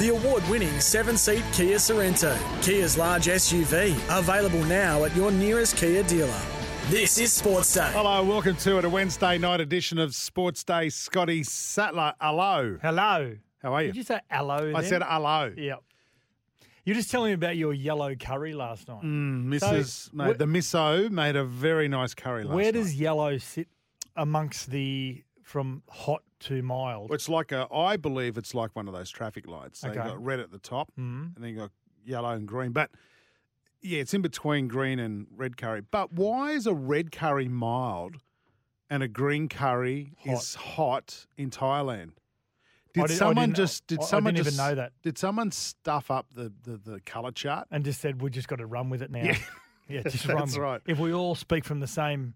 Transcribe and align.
The 0.00 0.08
award 0.08 0.42
winning 0.48 0.80
seven 0.80 1.18
seat 1.18 1.44
Kia 1.52 1.76
Sorento, 1.76 2.34
Kia's 2.62 2.96
large 2.96 3.26
SUV, 3.26 3.94
available 4.18 4.64
now 4.64 5.04
at 5.04 5.14
your 5.14 5.30
nearest 5.30 5.76
Kia 5.76 6.02
dealer. 6.04 6.40
This 6.88 7.18
is 7.18 7.34
Sports 7.34 7.74
Day. 7.74 7.90
Hello, 7.92 8.24
welcome 8.24 8.56
to 8.56 8.78
it, 8.78 8.86
a 8.86 8.88
Wednesday 8.88 9.36
night 9.36 9.60
edition 9.60 9.98
of 9.98 10.14
Sports 10.14 10.64
Day. 10.64 10.88
Scotty 10.88 11.42
Sattler, 11.42 12.14
hello. 12.18 12.78
Hello. 12.80 13.36
How 13.62 13.74
are 13.74 13.82
you? 13.82 13.88
Did 13.88 13.96
you 13.96 14.02
say 14.04 14.20
hello? 14.30 14.72
I 14.74 14.82
said 14.84 15.02
hello. 15.04 15.52
Yep. 15.54 15.82
You're 16.86 16.96
just 16.96 17.10
telling 17.10 17.28
me 17.28 17.34
about 17.34 17.58
your 17.58 17.74
yellow 17.74 18.14
curry 18.14 18.54
last 18.54 18.88
night. 18.88 19.02
Mm, 19.02 19.48
Mrs. 19.48 20.14
made, 20.14 20.34
wh- 20.34 20.38
the 20.38 20.46
Misso 20.46 21.10
made 21.10 21.36
a 21.36 21.44
very 21.44 21.88
nice 21.88 22.14
curry 22.14 22.44
last 22.44 22.54
Where 22.54 22.64
night. 22.64 22.72
does 22.72 22.94
yellow 22.94 23.36
sit 23.36 23.68
amongst 24.16 24.70
the 24.70 25.22
from 25.42 25.82
hot 25.90 26.22
to 26.40 26.62
mild? 26.62 27.10
Well, 27.10 27.14
it's 27.14 27.28
like 27.28 27.52
a, 27.52 27.66
I 27.72 27.96
believe 27.96 28.36
it's 28.38 28.54
like 28.54 28.74
one 28.74 28.88
of 28.88 28.94
those 28.94 29.10
traffic 29.10 29.46
lights. 29.46 29.80
So 29.80 29.88
Okay. 29.88 29.98
you've 29.98 30.06
got 30.08 30.24
red 30.24 30.40
at 30.40 30.50
the 30.50 30.58
top 30.58 30.90
Mhm. 30.98 31.34
and 31.36 31.44
then 31.44 31.50
you've 31.50 31.58
got 31.58 31.70
yellow 32.04 32.30
and 32.30 32.46
green. 32.48 32.72
But 32.72 32.90
yeah, 33.82 34.00
it's 34.00 34.12
in 34.14 34.22
between 34.22 34.68
green 34.68 34.98
and 34.98 35.26
red 35.30 35.56
curry. 35.56 35.80
But 35.82 36.12
why 36.12 36.52
is 36.52 36.66
a 36.66 36.74
red 36.74 37.12
curry 37.12 37.48
mild 37.48 38.16
and 38.88 39.02
a 39.02 39.08
green 39.08 39.48
curry 39.48 40.14
is 40.24 40.54
hot 40.54 41.26
in 41.36 41.50
Thailand? 41.50 42.12
Did 42.92 43.04
I 43.04 43.06
did- 43.06 43.16
someone 43.18 43.54
just 43.54 43.86
did 43.86 44.00
I- 44.00 44.02
I 44.02 44.06
someone 44.06 44.34
didn't 44.34 44.46
just 44.46 44.56
even 44.58 44.66
know 44.68 44.74
that. 44.74 44.92
Did 45.02 45.16
someone 45.16 45.50
stuff 45.52 46.10
up 46.10 46.26
the, 46.34 46.52
the, 46.64 46.76
the 46.76 47.00
colour 47.00 47.30
chart? 47.30 47.68
And 47.70 47.84
just 47.84 48.00
said 48.00 48.20
we 48.20 48.30
just 48.30 48.48
got 48.48 48.56
to 48.56 48.66
run 48.66 48.90
with 48.90 49.00
it 49.02 49.10
now. 49.12 49.22
Yeah. 49.22 49.38
yeah, 49.88 50.02
just 50.08 50.26
run. 50.26 50.38
That's 50.38 50.58
right. 50.58 50.80
If 50.86 50.98
we 50.98 51.12
all 51.12 51.34
speak 51.36 51.64
from 51.64 51.78
the 51.80 51.86
same 51.86 52.34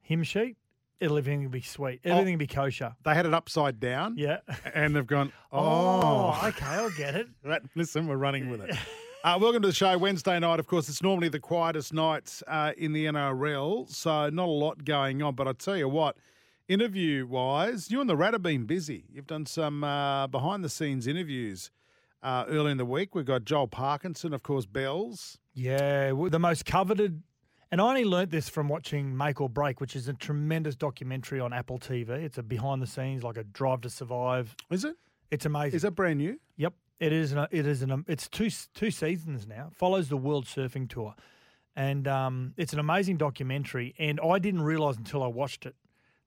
hymn 0.00 0.22
sheet, 0.22 0.56
it'll 1.00 1.16
everything 1.18 1.42
will 1.42 1.50
be 1.50 1.60
sweet. 1.62 2.00
Oh. 2.04 2.10
Everything 2.10 2.34
will 2.34 2.38
be 2.38 2.46
kosher. 2.46 2.94
They 3.04 3.14
had 3.14 3.26
it 3.26 3.34
upside 3.34 3.80
down. 3.80 4.16
Yeah. 4.16 4.38
And 4.74 4.94
they've 4.96 5.06
gone, 5.06 5.32
Oh, 5.52 6.38
oh, 6.42 6.48
okay, 6.48 6.66
I'll 6.66 6.90
get 6.90 7.14
it. 7.14 7.28
Right, 7.44 7.62
listen, 7.74 8.06
we're 8.06 8.16
running 8.16 8.50
with 8.50 8.62
it. 8.62 8.76
Uh, 9.24 9.36
welcome 9.40 9.60
to 9.60 9.66
the 9.66 9.74
show. 9.74 9.98
Wednesday 9.98 10.38
night, 10.38 10.60
of 10.60 10.68
course, 10.68 10.88
it's 10.88 11.02
normally 11.02 11.28
the 11.28 11.40
quietest 11.40 11.92
night 11.92 12.40
uh, 12.46 12.70
in 12.78 12.92
the 12.92 13.06
NRL, 13.06 13.90
so 13.90 14.30
not 14.30 14.46
a 14.46 14.50
lot 14.50 14.84
going 14.84 15.20
on. 15.22 15.34
But 15.34 15.48
I 15.48 15.52
tell 15.54 15.76
you 15.76 15.88
what, 15.88 16.16
interview 16.68 17.26
wise, 17.26 17.90
you 17.90 18.00
and 18.00 18.08
the 18.08 18.16
Rat 18.16 18.32
have 18.34 18.44
been 18.44 18.64
busy. 18.64 19.06
You've 19.12 19.26
done 19.26 19.44
some 19.44 19.82
uh, 19.82 20.28
behind 20.28 20.62
the 20.62 20.68
scenes 20.68 21.08
interviews 21.08 21.72
uh, 22.22 22.44
early 22.48 22.70
in 22.70 22.78
the 22.78 22.84
week. 22.84 23.16
We've 23.16 23.24
got 23.24 23.44
Joel 23.44 23.66
Parkinson, 23.66 24.32
of 24.32 24.44
course, 24.44 24.66
Bells. 24.66 25.36
Yeah, 25.52 26.10
w- 26.10 26.30
the 26.30 26.38
most 26.38 26.64
coveted. 26.64 27.20
And 27.70 27.80
I 27.80 27.88
only 27.88 28.04
learnt 28.04 28.30
this 28.30 28.48
from 28.48 28.68
watching 28.68 29.14
Make 29.14 29.40
or 29.40 29.48
Break, 29.48 29.80
which 29.80 29.94
is 29.94 30.08
a 30.08 30.14
tremendous 30.14 30.74
documentary 30.74 31.38
on 31.38 31.52
Apple 31.52 31.78
TV. 31.78 32.08
It's 32.10 32.38
a 32.38 32.42
behind 32.42 32.80
the 32.80 32.86
scenes, 32.86 33.22
like 33.22 33.36
a 33.36 33.44
Drive 33.44 33.82
to 33.82 33.90
Survive. 33.90 34.56
Is 34.70 34.84
it? 34.84 34.96
It's 35.30 35.44
amazing. 35.44 35.76
Is 35.76 35.82
that 35.82 35.90
brand 35.90 36.18
new? 36.18 36.40
Yep, 36.56 36.72
it 36.98 37.12
is. 37.12 37.32
An, 37.32 37.46
it 37.50 37.66
is 37.66 37.82
an. 37.82 38.04
It's 38.08 38.26
two 38.28 38.48
two 38.74 38.90
seasons 38.90 39.46
now. 39.46 39.70
Follows 39.74 40.08
the 40.08 40.16
World 40.16 40.46
Surfing 40.46 40.88
Tour, 40.88 41.14
and 41.76 42.08
um, 42.08 42.54
it's 42.56 42.72
an 42.72 42.78
amazing 42.78 43.18
documentary. 43.18 43.94
And 43.98 44.18
I 44.20 44.38
didn't 44.38 44.62
realise 44.62 44.96
until 44.96 45.22
I 45.22 45.26
watched 45.26 45.66
it 45.66 45.74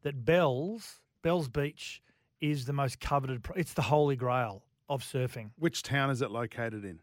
that 0.03 0.24
Bells 0.24 1.00
Bells 1.24 1.50
Beach 1.50 2.03
is 2.40 2.66
the 2.66 2.74
most 2.74 3.00
coveted. 3.00 3.47
It's 3.56 3.74
the 3.74 3.81
holy 3.81 4.16
grail 4.16 4.63
of 4.88 5.03
surfing. 5.03 5.50
Which 5.57 5.81
town 5.81 6.12
is 6.12 6.22
it 6.22 6.30
located 6.30 6.85
in? 6.85 7.00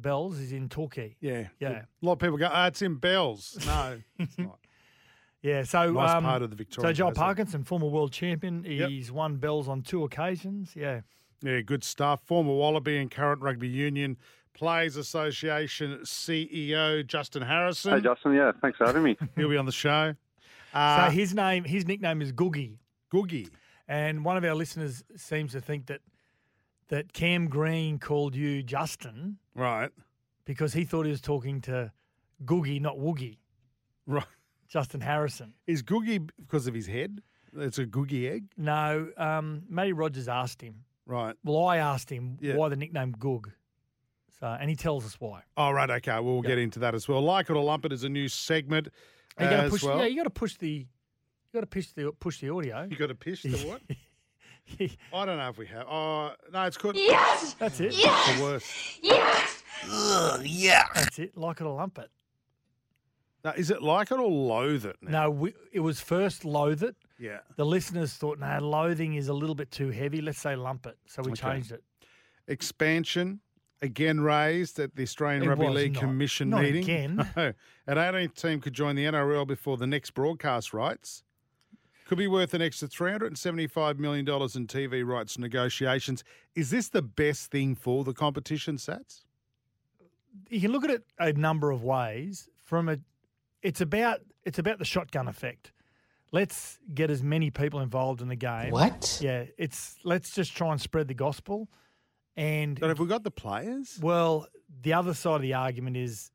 Bells 0.00 0.38
is 0.38 0.52
in 0.52 0.68
Torquay. 0.68 1.16
Yeah. 1.20 1.48
Yeah. 1.60 1.82
A 2.02 2.06
lot 2.06 2.12
of 2.14 2.18
people 2.20 2.36
go, 2.38 2.48
oh, 2.52 2.64
it's 2.66 2.82
in 2.82 2.96
Bells. 2.96 3.58
No, 3.66 3.98
it's 4.18 4.38
not. 4.38 4.58
Yeah, 5.42 5.62
so 5.62 5.92
Nice 5.92 6.10
um, 6.16 6.24
part 6.24 6.42
of 6.42 6.50
the 6.50 6.56
Victoria. 6.56 6.88
So 6.88 6.92
Joel 6.92 7.08
coastline. 7.10 7.24
Parkinson, 7.26 7.64
former 7.64 7.86
world 7.86 8.12
champion, 8.12 8.64
Yep. 8.64 8.88
he's 8.90 9.12
won 9.12 9.36
bells 9.36 9.68
on 9.68 9.82
two 9.82 10.02
occasions. 10.02 10.72
Yeah, 10.74 11.02
Yeah, 11.42 11.60
good 11.60 11.84
stuff. 11.84 12.20
Former 12.26 12.52
Wallaby 12.54 12.98
and 12.98 13.08
current 13.10 13.40
Rugby 13.40 13.68
Union 13.68 14.16
Players 14.52 14.96
Association 14.96 16.00
CEO 16.02 17.06
Justin 17.06 17.42
Harrison. 17.42 17.92
Hey, 17.92 18.00
Justin. 18.00 18.34
Yeah, 18.34 18.50
thanks 18.60 18.78
for 18.78 18.86
having 18.86 19.04
me. 19.04 19.16
He'll 19.36 19.48
be 19.48 19.56
on 19.56 19.66
the 19.66 19.70
show. 19.72 20.14
Uh, 20.74 21.06
so 21.06 21.10
his 21.12 21.32
name, 21.34 21.62
his 21.62 21.86
nickname 21.86 22.20
is 22.20 22.32
Googie, 22.32 22.78
Googie. 23.12 23.48
and 23.86 24.24
one 24.24 24.36
of 24.36 24.44
our 24.44 24.54
listeners 24.56 25.04
seems 25.16 25.52
to 25.52 25.60
think 25.60 25.86
that 25.86 26.00
that 26.88 27.12
Cam 27.12 27.46
Green 27.48 27.98
called 27.98 28.34
you 28.34 28.62
Justin 28.62 29.36
Right. 29.58 29.90
because 30.44 30.72
he 30.72 30.84
thought 30.84 31.04
he 31.04 31.10
was 31.10 31.20
talking 31.20 31.60
to 31.62 31.92
Googie, 32.44 32.80
not 32.80 32.96
Woogie. 32.96 33.38
Right. 34.06 34.24
Justin 34.68 35.00
Harrison. 35.00 35.54
Is 35.66 35.82
Googie 35.82 36.28
because 36.38 36.66
of 36.66 36.74
his 36.74 36.86
head? 36.86 37.20
It's 37.56 37.78
a 37.78 37.86
Googie 37.86 38.30
egg? 38.30 38.44
No, 38.56 39.08
um, 39.16 39.62
Matty 39.68 39.92
Rogers 39.92 40.28
asked 40.28 40.60
him. 40.62 40.84
Right. 41.06 41.34
Well, 41.42 41.66
I 41.66 41.78
asked 41.78 42.10
him 42.10 42.36
Yeah. 42.40 42.56
why 42.56 42.68
the 42.68 42.76
nickname 42.76 43.12
Goog. 43.18 43.50
So, 44.38 44.46
and 44.46 44.70
he 44.70 44.76
tells 44.76 45.04
us 45.04 45.16
why. 45.18 45.42
Oh, 45.56 45.70
right. 45.72 45.90
Okay. 45.90 46.12
Well, 46.12 46.22
we'll 46.24 46.42
get 46.42 46.58
into 46.58 46.78
that 46.80 46.94
as 46.94 47.08
well. 47.08 47.20
Like 47.22 47.50
it 47.50 47.54
or 47.56 47.64
lump 47.64 47.84
it 47.86 47.92
is 47.92 48.04
a 48.04 48.08
new 48.08 48.28
segment 48.28 48.88
You 49.40 49.46
got 49.46 49.50
to 49.56 49.62
as 49.64 49.70
push. 49.72 49.82
well. 49.82 49.98
Yeah, 49.98 50.04
you 50.06 50.16
got 50.16 50.24
to 50.24 50.30
push 50.30 50.56
the. 50.58 50.68
You 50.70 50.86
got 51.54 51.60
to 51.60 51.66
push 51.66 51.88
the 51.92 52.12
push 52.20 52.38
the 52.40 52.50
audio. 52.50 52.86
You 52.88 52.96
got 52.96 53.06
to 53.08 53.14
push 53.14 53.42
the 53.42 53.56
what? 53.66 53.80
I 55.14 55.24
don't 55.24 55.38
know 55.38 55.48
if 55.48 55.58
we 55.58 55.66
have. 55.66 55.86
Oh, 55.88 56.32
no, 56.52 56.62
it's 56.64 56.76
good. 56.76 56.96
Yes, 56.96 57.54
that's 57.58 57.80
it. 57.80 57.94
It's 57.96 58.36
the 58.36 58.42
worst. 58.42 58.66
Yes! 59.02 59.62
Ugh, 59.90 60.40
yeah. 60.44 60.84
That's 60.94 61.18
it. 61.18 61.36
Like 61.36 61.60
it 61.60 61.64
or 61.64 61.74
lump 61.76 61.98
it. 61.98 62.10
Now, 63.44 63.52
is 63.52 63.70
it 63.70 63.82
like 63.82 64.10
it 64.10 64.18
or 64.18 64.28
loathe 64.28 64.84
it? 64.84 64.96
Now? 65.00 65.24
No, 65.24 65.30
we, 65.30 65.54
it 65.72 65.80
was 65.80 66.00
first 66.00 66.44
loathe 66.44 66.82
it. 66.82 66.96
Yeah. 67.18 67.38
The 67.56 67.64
listeners 67.64 68.12
thought, 68.14 68.38
no, 68.38 68.58
loathing 68.60 69.14
is 69.14 69.28
a 69.28 69.32
little 69.34 69.54
bit 69.54 69.70
too 69.70 69.90
heavy. 69.90 70.20
Let's 70.20 70.40
say 70.40 70.56
lump 70.56 70.86
it. 70.86 70.96
So 71.06 71.22
we 71.22 71.32
Okay. 71.32 71.42
changed 71.52 71.72
it. 71.72 71.82
Expansion 72.48 73.40
again 73.82 74.20
raised 74.20 74.78
at 74.80 74.96
the 74.96 75.02
Australian 75.02 75.44
It 75.44 75.48
Rugby 75.48 75.66
was 75.66 75.74
League 75.76 75.92
not. 75.94 76.00
Commission 76.00 76.50
Not 76.50 76.62
meeting. 76.62 76.82
again. 76.82 77.16
No. 77.36 77.52
An 77.86 77.96
18th 77.96 78.34
team 78.34 78.60
could 78.60 78.72
join 78.74 78.96
the 78.96 79.04
NRL 79.04 79.46
before 79.46 79.76
the 79.76 79.86
next 79.86 80.10
broadcast 80.12 80.72
rights. 80.74 81.22
Could 82.08 82.16
be 82.16 82.26
worth 82.26 82.54
an 82.54 82.62
extra 82.62 82.88
$375 82.88 83.98
million 83.98 84.26
in 84.26 84.66
TV 84.66 85.06
rights 85.06 85.36
negotiations. 85.36 86.24
Is 86.54 86.70
this 86.70 86.88
the 86.88 87.02
best 87.02 87.50
thing 87.50 87.74
for 87.74 88.02
the 88.02 88.14
competition, 88.14 88.76
Sats? 88.76 89.24
You 90.48 90.58
can 90.58 90.72
look 90.72 90.84
at 90.84 90.90
it 90.90 91.04
a 91.18 91.34
number 91.34 91.70
of 91.70 91.84
ways. 91.84 92.48
From 92.64 92.88
a, 92.88 92.96
it's 93.62 93.82
about 93.82 94.20
it's 94.42 94.58
about 94.58 94.78
the 94.78 94.86
shotgun 94.86 95.28
effect. 95.28 95.72
Let's 96.32 96.78
get 96.94 97.10
as 97.10 97.22
many 97.22 97.50
people 97.50 97.80
involved 97.80 98.22
in 98.22 98.28
the 98.28 98.36
game. 98.36 98.70
What? 98.70 99.18
Yeah, 99.22 99.44
it's 99.58 99.96
let's 100.02 100.34
just 100.34 100.56
try 100.56 100.72
and 100.72 100.80
spread 100.80 101.08
the 101.08 101.14
gospel. 101.14 101.68
And 102.38 102.80
But 102.80 102.88
have 102.88 103.00
we 103.00 103.06
got 103.06 103.22
the 103.22 103.30
players? 103.30 103.98
Well, 104.00 104.46
the 104.80 104.94
other 104.94 105.12
side 105.12 105.36
of 105.36 105.42
the 105.42 105.52
argument 105.52 105.98
is 105.98 106.30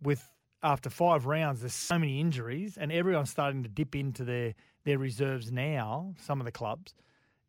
with 0.00 0.24
after 0.62 0.88
five 0.88 1.26
rounds, 1.26 1.60
there's 1.60 1.74
so 1.74 1.98
many 1.98 2.20
injuries, 2.20 2.76
and 2.76 2.92
everyone's 2.92 3.30
starting 3.30 3.64
to 3.64 3.68
dip 3.68 3.96
into 3.96 4.22
their 4.22 4.54
their 4.86 4.98
reserves 4.98 5.52
now. 5.52 6.14
Some 6.18 6.40
of 6.40 6.46
the 6.46 6.52
clubs, 6.52 6.94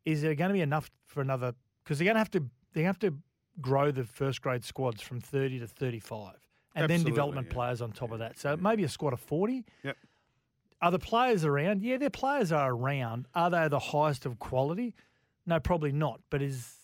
is 0.04 0.22
there 0.22 0.36
going 0.36 0.50
to 0.50 0.54
be 0.54 0.62
enough 0.62 0.92
for 1.06 1.22
another? 1.22 1.54
Because 1.84 2.00
they're 2.00 2.06
going 2.06 2.16
to 2.16 2.20
have 2.20 2.32
to 2.32 2.44
they 2.74 2.84
have 2.84 3.00
to 3.00 3.14
grow 3.62 3.92
the 3.92 4.04
first 4.04 4.42
grade 4.42 4.66
squads 4.66 5.02
from 5.02 5.22
thirty 5.22 5.60
to 5.60 5.68
thirty 5.68 6.02
five, 6.02 6.36
and 6.76 6.90
then 6.90 7.04
development 7.04 7.48
yeah. 7.48 7.54
players 7.54 7.82
on 7.82 7.94
top 7.94 8.12
of 8.12 8.20
that. 8.20 8.38
So 8.38 8.58
maybe 8.58 8.84
a 8.84 8.90
squad 8.90 9.14
of 9.14 9.22
forty. 9.22 9.64
Yep. 9.84 9.96
Are 10.82 10.92
the 10.92 11.00
players 11.00 11.46
around? 11.46 11.82
Yeah, 11.82 11.98
their 11.98 12.10
players 12.10 12.52
are 12.52 12.72
around. 12.72 13.28
Are 13.34 13.50
they 13.50 13.68
the 13.68 13.80
highest 13.80 14.26
of 14.26 14.38
quality? 14.38 14.94
No, 15.46 15.60
probably 15.60 15.92
not. 15.92 16.20
But 16.30 16.42
is 16.42 16.76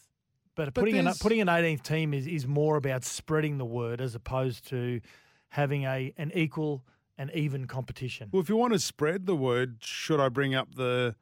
but, 0.56 0.74
But 0.74 0.82
putting 0.82 0.98
an 0.98 1.12
putting 1.20 1.42
an 1.42 1.48
18th 1.48 1.82
team 1.82 2.14
is, 2.14 2.28
is 2.28 2.48
more 2.48 2.78
about 2.78 3.04
spreading 3.04 3.58
the 3.58 3.66
word 3.66 4.00
as 4.00 4.14
opposed 4.14 4.68
to 4.70 5.02
having 5.50 5.86
a 5.86 6.14
an 6.18 6.32
equal 6.36 6.84
and 7.18 7.32
even 7.32 7.66
competition. 7.68 8.30
Well, 8.32 8.42
if 8.42 8.50
you 8.50 8.56
want 8.56 8.74
to 8.74 8.80
spread 8.80 9.26
the 9.26 9.36
word, 9.36 9.78
should 9.82 10.20
I 10.20 10.30
bring 10.30 10.56
up 10.56 10.76
the 10.76 11.16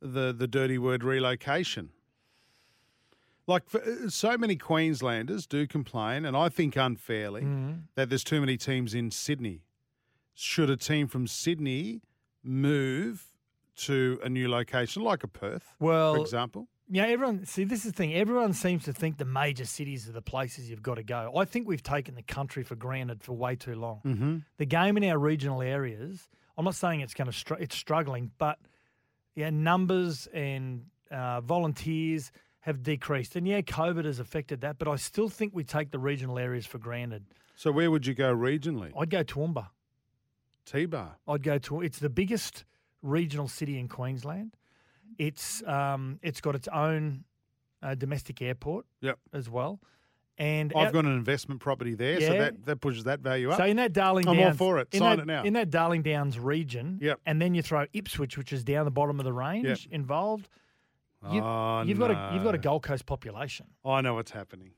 the 0.00 0.32
the 0.32 0.46
dirty 0.46 0.78
word 0.78 1.02
relocation? 1.04 1.90
Like 3.46 3.68
for, 3.70 3.80
uh, 3.82 4.10
so 4.10 4.36
many 4.36 4.56
Queenslanders 4.56 5.46
do 5.46 5.66
complain, 5.66 6.24
and 6.26 6.36
I 6.36 6.48
think 6.50 6.76
unfairly, 6.76 7.46
that 7.94 8.10
there's 8.10 8.24
too 8.24 8.40
many 8.40 8.56
teams 8.58 8.94
in 8.94 9.10
Sydney. 9.10 9.62
Should 10.34 10.70
a 10.70 10.76
team 10.76 11.08
from 11.08 11.26
Sydney 11.26 12.02
move 12.44 13.32
to 13.76 14.20
a 14.22 14.28
new 14.28 14.48
location 14.48 15.02
like 15.02 15.24
a 15.24 15.28
Perth, 15.28 15.74
Well, 15.80 16.14
for 16.16 16.20
example? 16.20 16.68
Yeah, 16.90 17.04
everyone. 17.04 17.44
See, 17.44 17.64
this 17.64 17.84
is 17.84 17.92
the 17.92 17.96
thing. 17.96 18.14
Everyone 18.14 18.54
seems 18.54 18.84
to 18.84 18.94
think 18.94 19.18
the 19.18 19.26
major 19.26 19.66
cities 19.66 20.08
are 20.08 20.12
the 20.12 20.22
places 20.22 20.70
you've 20.70 20.82
got 20.82 20.94
to 20.94 21.02
go. 21.02 21.32
I 21.36 21.44
think 21.44 21.68
we've 21.68 21.82
taken 21.82 22.14
the 22.14 22.22
country 22.22 22.62
for 22.62 22.76
granted 22.76 23.22
for 23.22 23.34
way 23.34 23.56
too 23.56 23.74
long. 23.74 24.00
Mm-hmm. 24.06 24.36
The 24.56 24.64
game 24.64 24.96
in 24.96 25.04
our 25.04 25.18
regional 25.18 25.60
areas. 25.60 26.28
I'm 26.56 26.64
not 26.64 26.74
saying 26.74 27.00
it's 27.00 27.14
going 27.14 27.30
to. 27.30 27.36
Str- 27.36 27.54
it's 27.54 27.76
struggling, 27.76 28.30
but 28.38 28.58
yeah, 29.34 29.50
numbers 29.50 30.28
and 30.32 30.86
uh, 31.10 31.42
volunteers 31.42 32.32
have 32.60 32.82
decreased, 32.82 33.36
and 33.36 33.46
yeah, 33.46 33.60
COVID 33.60 34.04
has 34.04 34.18
affected 34.18 34.62
that. 34.62 34.78
But 34.78 34.88
I 34.88 34.96
still 34.96 35.28
think 35.28 35.54
we 35.54 35.64
take 35.64 35.90
the 35.90 35.98
regional 35.98 36.38
areas 36.38 36.66
for 36.66 36.78
granted. 36.78 37.24
So 37.54 37.70
where 37.70 37.90
would 37.90 38.06
you 38.06 38.14
go 38.14 38.34
regionally? 38.34 38.92
I'd 38.98 39.10
go 39.10 39.22
Toowoomba. 39.24 39.68
T-Bar. 40.64 41.16
I'd 41.26 41.42
go 41.42 41.58
to. 41.58 41.80
It's 41.82 41.98
the 41.98 42.10
biggest 42.10 42.64
regional 43.02 43.48
city 43.48 43.78
in 43.78 43.88
Queensland. 43.88 44.54
It's 45.18 45.62
um, 45.66 46.18
it's 46.22 46.40
got 46.40 46.54
its 46.54 46.68
own 46.68 47.24
uh, 47.82 47.94
domestic 47.94 48.42
airport. 48.42 48.86
Yep. 49.00 49.18
As 49.32 49.48
well, 49.48 49.80
and 50.36 50.72
I've 50.76 50.88
out- 50.88 50.92
got 50.92 51.04
an 51.04 51.12
investment 51.16 51.60
property 51.60 51.94
there, 51.94 52.20
so 52.20 52.32
that, 52.32 52.64
that 52.66 52.80
pushes 52.80 53.04
that 53.04 53.20
value 53.20 53.50
up. 53.50 53.58
so 53.58 53.64
in 53.64 53.76
that 53.78 53.92
Darling 53.92 54.28
I'm 54.28 54.38
all 54.38 54.44
Downs, 54.44 54.56
for 54.58 54.78
it. 54.78 54.94
Sign 54.94 55.16
that, 55.16 55.22
it 55.22 55.26
now. 55.26 55.42
In 55.44 55.52
that 55.54 55.70
Darling 55.70 56.02
Downs 56.02 56.38
region, 56.38 56.98
Yep. 57.00 57.20
and 57.26 57.40
then 57.42 57.54
you 57.54 57.62
throw 57.62 57.86
Ipswich, 57.92 58.36
which 58.38 58.52
is 58.52 58.62
down 58.64 58.84
the 58.84 58.90
bottom 58.90 59.18
of 59.18 59.24
the 59.24 59.32
range, 59.32 59.88
involved. 59.90 60.48
You, 61.32 61.40
oh, 61.42 61.82
you've 61.84 61.98
got 61.98 62.12
a 62.12 62.30
you've 62.34 62.44
got 62.44 62.54
a. 62.54 62.58
Gold 62.58 62.84
Coast 62.84 63.04
population. 63.04 63.66
I 63.84 64.00
know 64.02 64.14
what's 64.14 64.30
happening. 64.30 64.70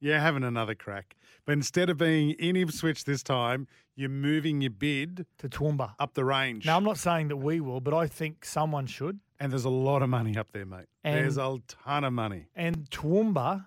You're 0.00 0.18
having 0.18 0.42
another 0.42 0.74
crack. 0.74 1.14
But 1.46 1.52
instead 1.52 1.88
of 1.88 1.96
being 1.98 2.32
in 2.32 2.56
Ipswich 2.56 3.04
this 3.04 3.22
time, 3.22 3.68
you're 3.94 4.08
moving 4.10 4.60
your 4.60 4.70
bid 4.72 5.24
to 5.38 5.48
Toowoomba. 5.48 5.94
up 6.00 6.14
the 6.14 6.24
range. 6.24 6.66
Now 6.66 6.76
I'm 6.76 6.84
not 6.84 6.98
saying 6.98 7.28
that 7.28 7.36
we 7.36 7.60
will, 7.60 7.80
but 7.80 7.94
I 7.94 8.06
think 8.08 8.44
someone 8.44 8.86
should. 8.86 9.20
And 9.40 9.50
there's 9.52 9.64
a 9.64 9.70
lot 9.70 10.02
of 10.02 10.08
money 10.08 10.36
up 10.36 10.50
there, 10.52 10.66
mate. 10.66 10.86
there's 11.02 11.38
a 11.38 11.58
ton 11.68 12.04
of 12.04 12.12
money. 12.12 12.46
And 12.54 12.88
Toowoomba 12.90 13.64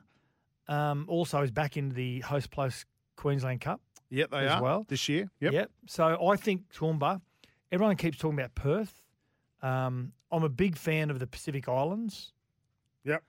um, 0.68 1.06
also 1.08 1.42
is 1.42 1.52
back 1.52 1.78
into 1.78 1.96
the 1.96 2.20
Host 2.22 2.52
Plus 2.52 2.86
Queensland 3.16 3.62
Cup. 3.62 3.82
Yep, 4.10 4.32
they 4.32 4.38
as 4.46 4.52
are. 4.54 4.64
well. 4.64 4.86
This 4.88 5.10
year. 5.10 5.30
Yep. 5.40 5.70
So 5.88 6.28
I 6.28 6.36
think 6.38 6.72
Toowoomba. 6.74 7.22
Everyone 7.72 7.96
keeps 7.98 8.18
talking 8.18 8.40
about 8.40 8.56
Perth. 8.56 9.02
Um, 9.62 10.14
I'm 10.32 10.44
a 10.44 10.50
big 10.50 10.78
fan 10.78 11.10
of 11.10 11.20
the 11.20 11.28
Pacific 11.28 11.68
Islands. 11.68 12.32
Yep. 13.04 13.24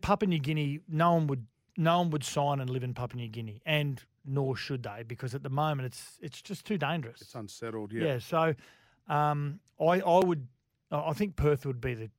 Papua 0.00 0.28
New 0.28 0.38
Guinea. 0.38 0.80
No 0.88 1.14
one 1.14 1.26
would. 1.26 1.46
No 1.76 1.98
one 1.98 2.10
would 2.10 2.24
sign 2.24 2.60
and 2.60 2.68
live 2.68 2.82
in 2.82 2.92
Papua 2.94 3.22
New 3.22 3.28
Guinea, 3.28 3.60
and 3.64 4.02
nor 4.24 4.56
should 4.56 4.82
they, 4.82 5.04
because 5.06 5.34
at 5.34 5.42
the 5.42 5.50
moment 5.50 5.86
it's 5.86 6.18
it's 6.20 6.42
just 6.42 6.64
too 6.64 6.76
dangerous. 6.78 7.20
It's 7.20 7.34
unsettled. 7.34 7.92
yeah. 7.92 8.04
Yeah. 8.04 8.18
So, 8.18 8.54
um, 9.08 9.60
I 9.80 10.00
I 10.00 10.24
would. 10.24 10.48
I 10.90 11.12
think 11.12 11.36
Perth 11.36 11.66
would 11.66 11.80
be 11.80 11.94
the 11.94 12.10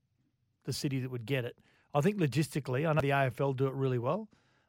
the 0.66 0.74
city 0.74 1.00
that 1.00 1.10
would 1.10 1.26
get 1.26 1.46
it. 1.46 1.58
I 1.94 2.02
think 2.02 2.18
logistically, 2.18 2.88
I 2.88 2.94
know 2.94 3.02
the 3.02 3.10
AFL 3.10 3.56
do 3.56 3.66
it 3.68 3.74
really 3.74 3.98
well. 3.98 4.28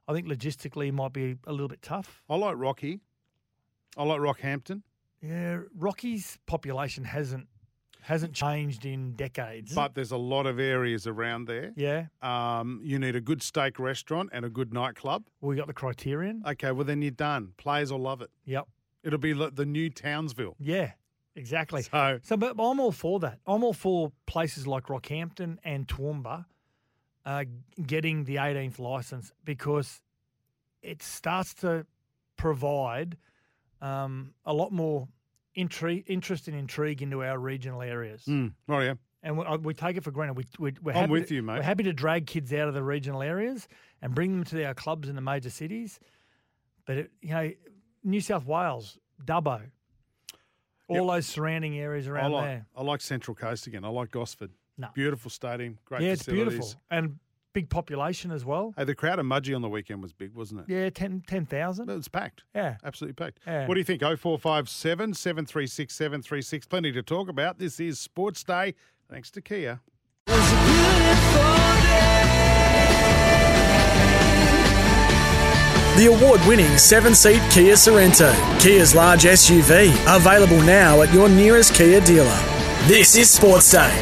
I 0.08 0.12
think 0.14 0.26
logistically 0.26 0.88
it 0.88 0.92
might 0.92 1.12
be 1.12 1.36
a 1.46 1.52
little 1.52 1.68
bit 1.68 1.82
tough. 1.82 2.22
I 2.28 2.36
like 2.36 2.54
Rocky. 2.56 3.00
I 3.96 4.04
like 4.04 4.20
Rockhampton. 4.20 4.82
Yeah, 5.20 5.58
Rocky's 5.76 6.38
population 6.46 7.04
hasn't 7.04 7.48
hasn't 8.02 8.32
changed 8.32 8.86
in 8.86 9.12
decades. 9.14 9.74
But 9.74 9.94
there's 9.94 10.10
a 10.12 10.16
lot 10.16 10.46
of 10.46 10.58
areas 10.58 11.06
around 11.06 11.44
there. 11.44 11.72
yeah, 11.76 12.06
Um, 12.22 12.80
you 12.82 12.98
need 12.98 13.14
a 13.14 13.20
good 13.20 13.42
steak 13.42 13.78
restaurant 13.78 14.30
and 14.32 14.42
a 14.46 14.48
good 14.48 14.72
nightclub. 14.72 15.24
we 15.42 15.54
got 15.56 15.66
the 15.66 15.74
criterion. 15.74 16.42
Okay, 16.46 16.72
well 16.72 16.84
then 16.86 17.02
you're 17.02 17.10
done. 17.10 17.52
Players 17.58 17.92
will 17.92 17.98
love 18.00 18.22
it. 18.22 18.30
Yep. 18.46 18.66
It'll 19.02 19.18
be 19.18 19.34
like 19.34 19.56
the 19.56 19.66
new 19.66 19.90
Townsville. 19.90 20.56
Yeah, 20.58 20.92
exactly. 21.36 21.82
So 21.82 22.18
So, 22.22 22.36
but 22.36 22.50
I'm 22.58 22.80
all 22.80 22.92
for 22.92 23.20
that. 23.20 23.38
I'm 23.46 23.62
all 23.64 23.72
for 23.74 24.12
places 24.26 24.66
like 24.66 24.84
Rockhampton 24.86 25.58
and 25.64 25.86
Toowoomba 25.86 26.44
uh, 27.26 27.44
getting 27.86 28.24
the 28.24 28.36
18th 28.36 28.78
license 28.78 29.32
because 29.44 30.00
it 30.82 31.02
starts 31.02 31.54
to 31.54 31.86
provide 32.36 33.16
um, 33.82 34.32
a 34.44 34.52
lot 34.54 34.72
more 34.72 35.08
intri- 35.56 36.04
interest 36.06 36.48
and 36.48 36.56
intrigue 36.56 37.02
into 37.02 37.22
our 37.22 37.38
regional 37.38 37.82
areas. 37.82 38.24
mm, 38.26 38.52
right, 38.66 38.84
yeah. 38.84 38.94
And 39.22 39.36
we, 39.36 39.44
uh, 39.44 39.58
we 39.58 39.74
take 39.74 39.98
it 39.98 40.02
for 40.04 40.10
granted. 40.10 40.34
We, 40.38 40.44
we, 40.58 40.72
we're 40.82 40.92
I'm 40.92 41.00
happy 41.00 41.12
with 41.12 41.28
to- 41.28 41.34
you, 41.34 41.42
mate. 41.42 41.56
We're 41.56 41.62
happy 41.62 41.82
to 41.84 41.92
drag 41.92 42.26
kids 42.26 42.52
out 42.54 42.68
of 42.68 42.74
the 42.74 42.82
regional 42.82 43.22
areas 43.22 43.68
and 44.00 44.14
bring 44.14 44.32
them 44.32 44.44
to 44.44 44.64
our 44.64 44.72
clubs 44.72 45.08
in 45.10 45.14
the 45.14 45.20
major 45.20 45.50
cities. 45.50 46.00
But, 46.86 46.96
it, 46.96 47.10
you 47.20 47.30
know, 47.34 47.50
New 48.02 48.22
South 48.22 48.46
Wales, 48.46 48.98
Dubbo, 49.22 49.60
all 50.98 51.06
those 51.06 51.26
surrounding 51.26 51.78
areas 51.78 52.06
I 52.06 52.10
around 52.10 52.32
like 52.32 52.44
there. 52.46 52.66
I 52.76 52.82
like 52.82 53.00
Central 53.00 53.34
Coast 53.34 53.66
again. 53.66 53.84
I 53.84 53.88
like 53.88 54.10
Gosford. 54.10 54.50
No. 54.78 54.88
Beautiful 54.94 55.30
stadium, 55.30 55.78
great 55.84 56.02
yeah, 56.02 56.12
it's 56.12 56.24
beautiful. 56.24 56.72
And 56.90 57.18
big 57.52 57.68
population 57.68 58.30
as 58.30 58.44
well. 58.44 58.72
Hey, 58.76 58.84
the 58.84 58.94
crowd 58.94 59.18
at 59.18 59.24
Mudgee 59.24 59.54
on 59.54 59.60
the 59.60 59.68
weekend 59.68 60.00
was 60.02 60.12
big, 60.12 60.34
wasn't 60.34 60.60
it? 60.60 60.66
Yeah, 60.68 60.88
10 60.88 61.24
10,000. 61.26 61.88
It 61.88 61.94
was 61.94 62.08
packed. 62.08 62.44
yeah. 62.54 62.76
Absolutely 62.82 63.14
packed. 63.14 63.40
Yeah. 63.46 63.66
What 63.66 63.74
do 63.74 63.80
you 63.80 63.84
think? 63.84 64.00
0457 64.02 65.14
736 65.14 65.94
736. 65.94 66.66
Plenty 66.66 66.92
to 66.92 67.02
talk 67.02 67.28
about. 67.28 67.58
This 67.58 67.78
is 67.78 67.98
Sports 67.98 68.42
Day. 68.42 68.74
Thanks 69.10 69.30
to 69.32 69.42
Kia. 69.42 69.80
The 76.00 76.06
award 76.06 76.40
winning 76.48 76.78
seven 76.78 77.14
seat 77.14 77.42
Kia 77.52 77.74
Sorento, 77.74 78.32
Kia's 78.58 78.94
large 78.94 79.24
SUV, 79.24 79.92
available 80.08 80.56
now 80.62 81.02
at 81.02 81.12
your 81.12 81.28
nearest 81.28 81.74
Kia 81.74 82.00
dealer. 82.00 82.40
This 82.88 83.16
is 83.16 83.28
Sports 83.28 83.70
Day. 83.70 83.92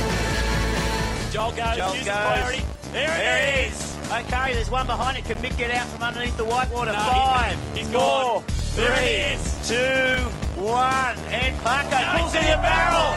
Joel 1.33 1.51
goes, 1.51 1.77
Joel 1.77 1.95
goes. 1.95 2.05
priority. 2.07 2.63
There, 2.93 3.09
There 3.09 3.43
it 3.43 3.67
it 3.67 3.73
is. 3.73 3.97
Okay, 4.13 4.55
there's 4.55 4.71
one 4.71 4.87
behind 4.87 5.19
it. 5.19 5.25
Can 5.25 5.39
Mick 5.43 5.59
get 5.59 5.73
out 5.73 5.89
from 5.89 6.05
underneath 6.05 6.37
the 6.37 6.45
whitewater? 6.45 6.93
No, 6.93 6.99
Five, 6.99 7.59
he- 7.75 7.81
he's 7.81 7.89
four, 7.91 7.99
gone. 7.99 8.45
There 8.77 8.95
three, 8.95 9.05
it 9.05 9.41
is. 9.41 9.69
two, 9.69 10.23
one, 10.63 11.19
and 11.35 11.59
Parker 11.65 11.99
No, 11.99 12.19
pulls 12.21 12.35
in 12.37 12.45
in 12.45 12.51
the 12.53 12.63
barrel. 12.63 13.11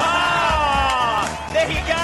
Ah, 0.00 1.28
there 1.52 1.68
you 1.68 1.84
go. 1.84 2.00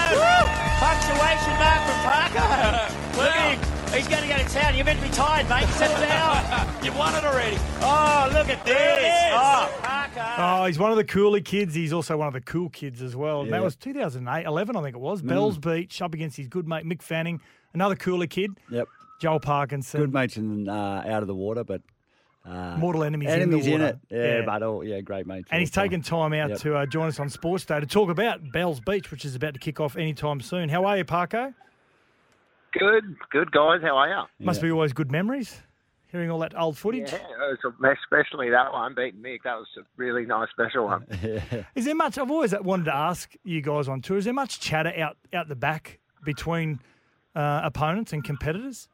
Punctuation 0.76 1.54
mark 1.56 1.80
from 1.88 1.98
Parker. 2.04 3.16
Look 3.16 3.32
at 3.34 3.56
him. 3.64 3.77
He's 3.94 4.06
going 4.08 4.22
to 4.22 4.28
go 4.28 4.36
to 4.36 4.44
town. 4.48 4.76
You're 4.76 4.84
meant 4.84 5.00
to 5.00 5.06
be 5.06 5.12
tired, 5.12 5.48
mate. 5.48 5.66
Settle 5.70 6.00
down. 6.06 6.74
You've 6.84 6.96
won 6.96 7.14
it 7.14 7.24
already. 7.24 7.56
Oh, 7.80 8.30
look 8.32 8.48
at 8.48 8.64
this. 8.64 8.74
There 8.74 8.98
it 8.98 9.02
is. 9.02 9.32
Oh, 9.34 9.78
Parker. 9.82 10.34
Oh, 10.38 10.64
he's 10.66 10.78
one 10.78 10.90
of 10.92 10.96
the 10.96 11.04
cooler 11.04 11.40
kids. 11.40 11.74
He's 11.74 11.92
also 11.92 12.16
one 12.16 12.28
of 12.28 12.32
the 12.34 12.40
cool 12.40 12.68
kids 12.68 13.02
as 13.02 13.16
well. 13.16 13.40
And 13.42 13.52
That 13.52 13.62
was 13.62 13.74
2008, 13.76 14.46
11, 14.46 14.76
I 14.76 14.82
think 14.82 14.94
it 14.94 15.00
was. 15.00 15.20
Bells 15.22 15.58
Beach 15.58 16.00
up 16.00 16.14
against 16.14 16.36
his 16.36 16.46
good 16.48 16.68
mate 16.68 16.84
Mick 16.84 17.02
Fanning. 17.02 17.40
Another 17.74 17.96
cooler 17.96 18.26
kid, 18.26 18.52
Yep. 18.70 18.86
Joel 19.20 19.40
Parkinson. 19.40 20.00
Good 20.00 20.12
mates 20.12 20.36
in 20.36 20.68
uh, 20.68 21.02
out 21.06 21.22
of 21.22 21.26
the 21.26 21.34
water, 21.34 21.64
but 21.64 21.82
uh, 22.46 22.76
Mortal 22.78 23.02
enemies, 23.04 23.28
enemies 23.28 23.66
in 23.66 23.74
in, 23.74 23.80
it. 23.80 23.98
water. 24.10 24.26
Yeah, 24.38 24.42
but 24.46 24.62
all 24.62 24.84
yeah, 24.84 25.00
great 25.00 25.26
mates. 25.26 25.48
and 25.50 25.60
he's 25.60 25.70
the 25.70 25.74
time. 25.74 25.84
taken 25.88 26.02
time 26.02 26.32
out 26.34 26.50
Yep. 26.50 26.58
to 26.60 26.76
uh, 26.76 26.86
join 26.86 27.08
us 27.08 27.18
on 27.20 27.28
Sports 27.28 27.64
Day 27.64 27.80
to 27.80 27.86
talk 27.86 28.10
about 28.10 28.52
Bells 28.52 28.80
Beach, 28.80 29.10
which 29.10 29.24
is 29.24 29.34
about 29.34 29.54
to 29.54 29.60
kick 29.60 29.80
off 29.80 29.96
anytime 29.96 30.40
soon. 30.40 30.68
How 30.68 30.84
are 30.84 30.96
you, 30.96 31.04
Parko? 31.04 31.52
Good, 32.72 33.16
good 33.30 33.50
guys. 33.52 33.80
How 33.82 33.96
are 33.96 34.08
you? 34.08 34.44
Must 34.44 34.60
Yeah. 34.60 34.68
be 34.68 34.72
always 34.72 34.92
good 34.92 35.10
memories, 35.10 35.62
hearing 36.08 36.30
all 36.30 36.38
that 36.40 36.58
old 36.58 36.76
footage. 36.76 37.10
Yeah, 37.12 37.18
it 37.18 37.58
was 37.64 37.74
especially 38.02 38.50
that 38.50 38.72
one 38.72 38.94
beating 38.94 39.20
Mick. 39.22 39.42
That 39.44 39.56
was 39.58 39.68
a 39.78 39.82
really 39.96 40.26
nice 40.26 40.50
special 40.50 40.84
one. 40.86 41.06
Yeah. 41.22 41.64
Is 41.74 41.84
there 41.86 41.94
much? 41.94 42.18
I've 42.18 42.30
always 42.30 42.54
wanted 42.60 42.84
to 42.84 42.94
ask 42.94 43.34
you 43.44 43.60
guys 43.62 43.88
on 43.88 44.00
tour. 44.02 44.18
Is 44.18 44.24
there 44.26 44.34
much 44.34 44.60
chatter 44.60 44.92
out 44.98 45.16
out 45.32 45.48
the 45.48 45.56
back 45.56 45.98
between 46.24 46.80
uh, 47.34 47.60
opponents 47.64 48.12
and 48.12 48.22
competitors? 48.24 48.88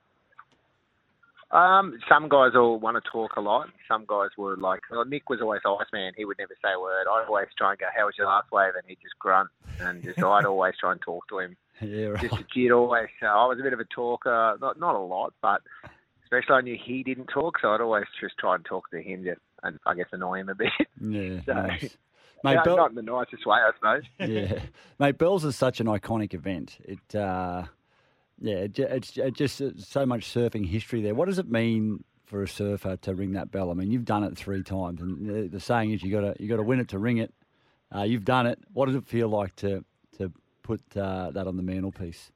Um, 1.51 1.99
some 2.09 2.29
guys 2.29 2.53
all 2.57 2.81
want 2.81 2.97
to 3.03 3.11
talk 3.11 3.37
a 3.37 3.41
lot. 3.41 3.69
Some 3.87 4.05
guys 4.09 4.31
were 4.37 4.57
like, 4.57 4.81
well, 4.91 5.05
Nick 5.05 5.31
was 5.31 5.41
always 5.41 5.61
Iceman. 5.65 6.13
He 6.17 6.25
would 6.25 6.37
never 6.39 6.55
say 6.61 6.73
a 6.77 6.81
word. 6.81 7.07
I'd 7.09 7.27
always 7.29 7.47
try 7.57 7.71
and 7.71 7.79
go, 7.79 7.87
"How 7.97 8.07
was 8.07 8.15
your 8.19 8.27
last 8.27 8.51
wave?" 8.51 8.73
And 8.75 8.83
he'd 8.89 8.99
just 9.03 9.17
grunt. 9.21 9.51
And 9.81 10.03
just 10.03 10.19
I'd 10.23 10.47
always 10.47 10.75
try 10.81 10.93
and 10.93 11.01
talk 11.01 11.29
to 11.29 11.39
him. 11.39 11.57
yeah, 11.81 12.07
right. 12.07 12.21
Just 12.23 12.41
a 12.41 12.45
kid, 12.45 12.71
always. 12.71 13.09
Uh, 13.23 13.27
I 13.27 13.47
was 13.47 13.59
a 13.61 13.63
bit 13.63 13.73
of 13.73 13.81
a 13.81 13.85
talker. 13.85 14.57
Not 14.61 14.79
not 14.79 14.95
a 14.95 14.99
lot, 14.99 15.35
but 15.43 15.63
especially 16.25 16.55
I 16.55 16.61
knew 16.61 16.79
he 16.83 17.03
didn't 17.03 17.27
talk, 17.27 17.59
so 17.61 17.69
I'd 17.71 17.81
always 17.81 18.05
just 18.21 18.37
try 18.39 18.55
and 18.55 18.65
talk 18.65 18.91
to 18.91 19.01
him, 19.03 19.25
just 19.25 19.41
and 19.63 19.79
I 19.87 19.95
guess 19.95 20.07
annoy 20.13 20.41
him 20.41 20.49
a 20.51 20.55
bit. 20.57 20.71
yeah, 21.01 21.41
So- 21.47 21.53
nice. 21.55 21.97
Mate, 22.45 22.57
No, 22.57 22.63
Bel- 22.65 22.77
not 22.77 22.91
in 22.91 22.97
the 22.97 23.01
nicest 23.03 23.47
way, 23.47 23.57
I 23.57 23.71
suppose. 23.75 24.03
yeah, 24.21 24.59
mate. 24.99 25.17
Bells 25.17 25.47
is 25.47 25.57
such 25.57 25.81
an 25.81 25.87
iconic 25.87 26.35
event. 26.35 26.77
It, 26.85 27.15
uh, 27.15 27.65
yeah, 28.39 28.57
it, 28.57 28.79
it's 28.79 29.17
it 29.17 29.33
just 29.35 29.63
uh, 29.63 29.71
so 29.79 30.05
much 30.05 30.27
surfing 30.27 30.67
history 30.69 31.01
there. 31.01 31.15
What 31.15 31.25
does 31.29 31.39
it 31.39 31.51
mean 31.51 32.05
for 32.27 32.43
a 32.43 32.49
surfer 32.49 32.97
to 32.99 33.15
ring 33.15 33.33
that 33.33 33.51
bell? 33.51 33.71
I 33.71 33.73
mean, 33.73 33.91
you've 33.91 34.05
done 34.05 34.25
it 34.25 34.37
three 34.37 34.63
times, 34.63 35.01
and 35.01 35.27
the, 35.27 35.49
the 35.49 35.59
saying 35.61 35.93
is 35.93 36.03
you 36.03 36.13
got 36.13 36.21
to 36.35 36.43
you 36.43 36.47
got 36.51 36.57
to 36.57 36.63
win 36.63 36.81
it 36.81 36.89
to 36.89 36.99
ring 36.99 37.17
it. 37.17 37.33
Uh, 37.95 38.03
you've 38.03 38.27
done 38.27 38.47
it. 38.47 38.59
What 38.75 38.87
does 38.87 38.95
it 38.97 39.07
feel 39.07 39.29
like 39.29 39.57
to 39.57 39.79
to 39.79 39.85
put 40.65 40.81
uh, 40.97 41.31
that 41.31 41.47
on 41.47 41.57
the 41.57 41.63
mantelpiece? 41.63 42.33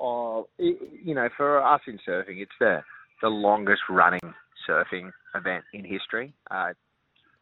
Oh, 0.00 0.46
i 0.60 0.74
you 1.02 1.14
know, 1.14 1.28
for 1.36 1.64
us 1.64 1.80
in 1.88 1.98
surfing, 2.06 2.40
it's 2.40 2.52
the 2.60 2.82
the 3.22 3.28
longest 3.28 3.82
running 3.88 4.34
surfing 4.68 5.10
event 5.34 5.64
in 5.72 5.84
history. 5.84 6.34
Uh, 6.50 6.72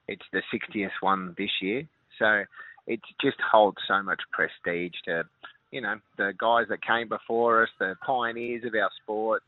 it's 0.08 0.24
the 0.32 0.42
60th 0.52 0.90
one 1.00 1.34
this 1.36 1.50
year, 1.60 1.86
so 2.18 2.44
it 2.86 3.00
just 3.20 3.38
holds 3.40 3.78
so 3.88 4.02
much 4.02 4.20
prestige 4.30 4.92
to, 5.06 5.24
you 5.72 5.80
know, 5.80 5.96
the 6.16 6.32
guys 6.38 6.66
that 6.68 6.84
came 6.84 7.08
before 7.08 7.62
us, 7.62 7.70
the 7.80 7.96
pioneers 8.06 8.64
of 8.64 8.74
our 8.74 8.90
sport. 9.02 9.42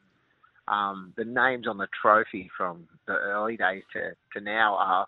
Um, 0.69 1.13
the 1.17 1.25
names 1.25 1.69
on 1.69 1.79
the 1.79 1.87
trophy 2.03 2.51
from 2.57 2.89
the 3.07 3.13
early 3.13 3.57
days 3.57 3.85
to, 3.93 4.15
to 4.35 4.45
now 4.45 4.75
are 4.75 5.07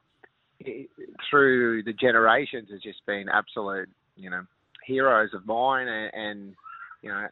it- 0.61 0.91
through 1.29 1.83
the 1.83 1.93
generations 1.93 2.69
has 2.71 2.81
just 2.81 3.05
been 3.07 3.29
absolute, 3.29 3.89
you 4.17 4.31
know, 4.31 4.47
heroes 4.89 5.31
of 5.35 5.47
mine, 5.47 5.87
and, 5.87 6.11
and 6.15 6.55
you 7.03 7.11
know, 7.11 7.29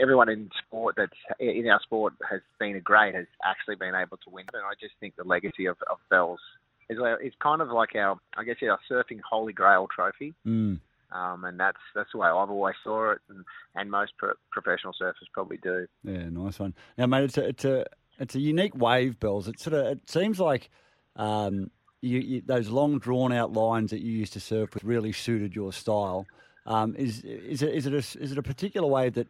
everyone 0.00 0.28
in 0.28 0.50
sport 0.64 0.94
that's 0.96 1.12
in 1.40 1.66
our 1.68 1.80
sport 1.82 2.12
has 2.30 2.40
been 2.60 2.76
a 2.76 2.80
great 2.80 3.14
has 3.14 3.26
actually 3.44 3.74
been 3.74 3.94
able 3.94 4.18
to 4.18 4.30
win. 4.30 4.44
And 4.52 4.62
I 4.62 4.74
just 4.80 4.94
think 5.00 5.16
the 5.16 5.24
legacy 5.24 5.66
of, 5.66 5.76
of 5.90 5.98
Bells 6.10 6.38
is 6.88 6.98
it's 7.20 7.36
kind 7.42 7.62
of 7.62 7.68
like 7.70 7.96
our, 7.96 8.18
I 8.36 8.44
guess, 8.44 8.56
our 8.62 8.78
surfing 8.88 9.20
holy 9.28 9.52
grail 9.52 9.88
trophy. 9.94 10.34
Mm. 10.46 10.80
Um, 11.12 11.44
and 11.44 11.58
that's 11.58 11.78
that's 11.94 12.10
the 12.12 12.18
way 12.18 12.28
I've 12.28 12.50
always 12.50 12.76
saw 12.84 13.10
it, 13.12 13.18
and, 13.28 13.44
and 13.74 13.90
most 13.90 14.12
pro- 14.16 14.34
professional 14.52 14.92
surfers 15.00 15.14
probably 15.32 15.56
do. 15.56 15.88
Yeah, 16.04 16.28
nice 16.28 16.60
one. 16.60 16.74
Now, 16.96 17.06
mate, 17.06 17.24
it's 17.24 17.38
a 17.38 17.48
it's 17.48 17.64
a 17.64 17.84
it's 18.20 18.34
a 18.36 18.40
unique 18.40 18.76
wave, 18.76 19.18
Bells. 19.18 19.48
It 19.48 19.58
sort 19.58 19.74
of 19.74 19.86
it 19.86 20.08
seems 20.08 20.38
like 20.38 20.70
um, 21.16 21.72
you, 22.00 22.20
you, 22.20 22.42
those 22.46 22.68
long 22.68 22.98
drawn 22.98 23.32
out 23.32 23.52
lines 23.52 23.90
that 23.90 24.00
you 24.00 24.12
used 24.12 24.34
to 24.34 24.40
surf 24.40 24.74
with 24.74 24.84
really 24.84 25.12
suited 25.12 25.56
your 25.56 25.72
style. 25.72 26.26
Um, 26.66 26.94
is 26.96 27.22
is 27.24 27.62
it 27.62 27.74
is 27.74 27.86
it 27.86 27.94
a, 27.94 28.22
is 28.22 28.32
it 28.32 28.38
a 28.38 28.42
particular 28.42 28.86
way 28.86 29.08
that 29.10 29.26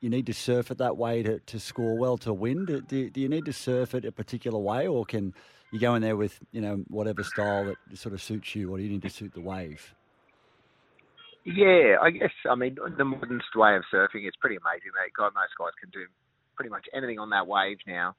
you 0.00 0.10
need 0.10 0.26
to 0.26 0.34
surf 0.34 0.70
it 0.70 0.78
that 0.78 0.96
way 0.96 1.22
to, 1.22 1.40
to 1.40 1.58
score 1.58 1.96
well 1.96 2.16
to 2.18 2.32
win? 2.32 2.66
Do, 2.66 2.80
do, 2.80 3.10
do 3.10 3.20
you 3.20 3.28
need 3.28 3.44
to 3.46 3.52
surf 3.52 3.94
it 3.94 4.04
a 4.04 4.12
particular 4.12 4.58
way, 4.58 4.86
or 4.86 5.04
can 5.04 5.34
you 5.72 5.80
go 5.80 5.94
in 5.94 6.02
there 6.02 6.16
with 6.16 6.38
you 6.52 6.60
know 6.60 6.84
whatever 6.88 7.22
style 7.24 7.64
that 7.66 7.98
sort 7.98 8.14
of 8.14 8.22
suits 8.22 8.54
you, 8.54 8.72
or 8.72 8.78
do 8.78 8.84
you 8.84 8.90
need 8.90 9.02
to 9.02 9.10
suit 9.10 9.32
the 9.34 9.40
wave? 9.40 9.94
Yeah, 11.44 11.96
I 12.02 12.10
guess. 12.10 12.32
I 12.48 12.54
mean, 12.54 12.76
the 12.96 13.04
modern 13.04 13.40
way 13.56 13.76
of 13.76 13.82
surfing 13.92 14.28
is 14.28 14.34
pretty 14.40 14.56
amazing. 14.56 14.92
Mate. 14.94 15.12
God, 15.16 15.32
most 15.34 15.56
guys 15.58 15.72
can 15.80 15.90
do 15.90 16.06
pretty 16.56 16.70
much 16.70 16.86
anything 16.92 17.18
on 17.18 17.30
that 17.30 17.46
wave 17.46 17.78
now. 17.86 18.14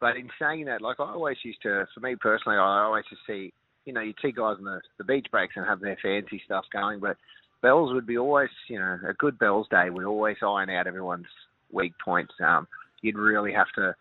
But 0.00 0.16
in 0.16 0.28
saying 0.38 0.66
that, 0.66 0.82
like 0.82 1.00
I 1.00 1.04
always 1.04 1.38
used 1.42 1.62
to, 1.62 1.86
for 1.94 2.00
me 2.00 2.16
personally, 2.16 2.58
I 2.58 2.84
always 2.84 3.04
just 3.08 3.22
see, 3.26 3.52
you 3.86 3.94
know, 3.94 4.02
you 4.02 4.12
see 4.20 4.30
guys 4.30 4.56
on 4.58 4.64
the, 4.64 4.80
the 4.98 5.04
beach 5.04 5.26
breaks 5.30 5.54
and 5.56 5.64
have 5.64 5.80
their 5.80 5.96
fancy 6.02 6.42
stuff 6.44 6.66
going, 6.70 7.00
but 7.00 7.16
Bells 7.66 7.92
would 7.92 8.06
be 8.06 8.16
always, 8.16 8.50
you 8.68 8.78
know, 8.78 8.96
a 9.08 9.12
good 9.12 9.40
Bells 9.40 9.66
day 9.68 9.90
would 9.90 10.04
always 10.04 10.36
iron 10.40 10.70
out 10.70 10.86
everyone's 10.86 11.26
weak 11.72 11.94
points. 11.98 12.32
Um, 12.40 12.68
you'd 13.02 13.18
really 13.18 13.52
have 13.52 13.66
to, 13.74 13.96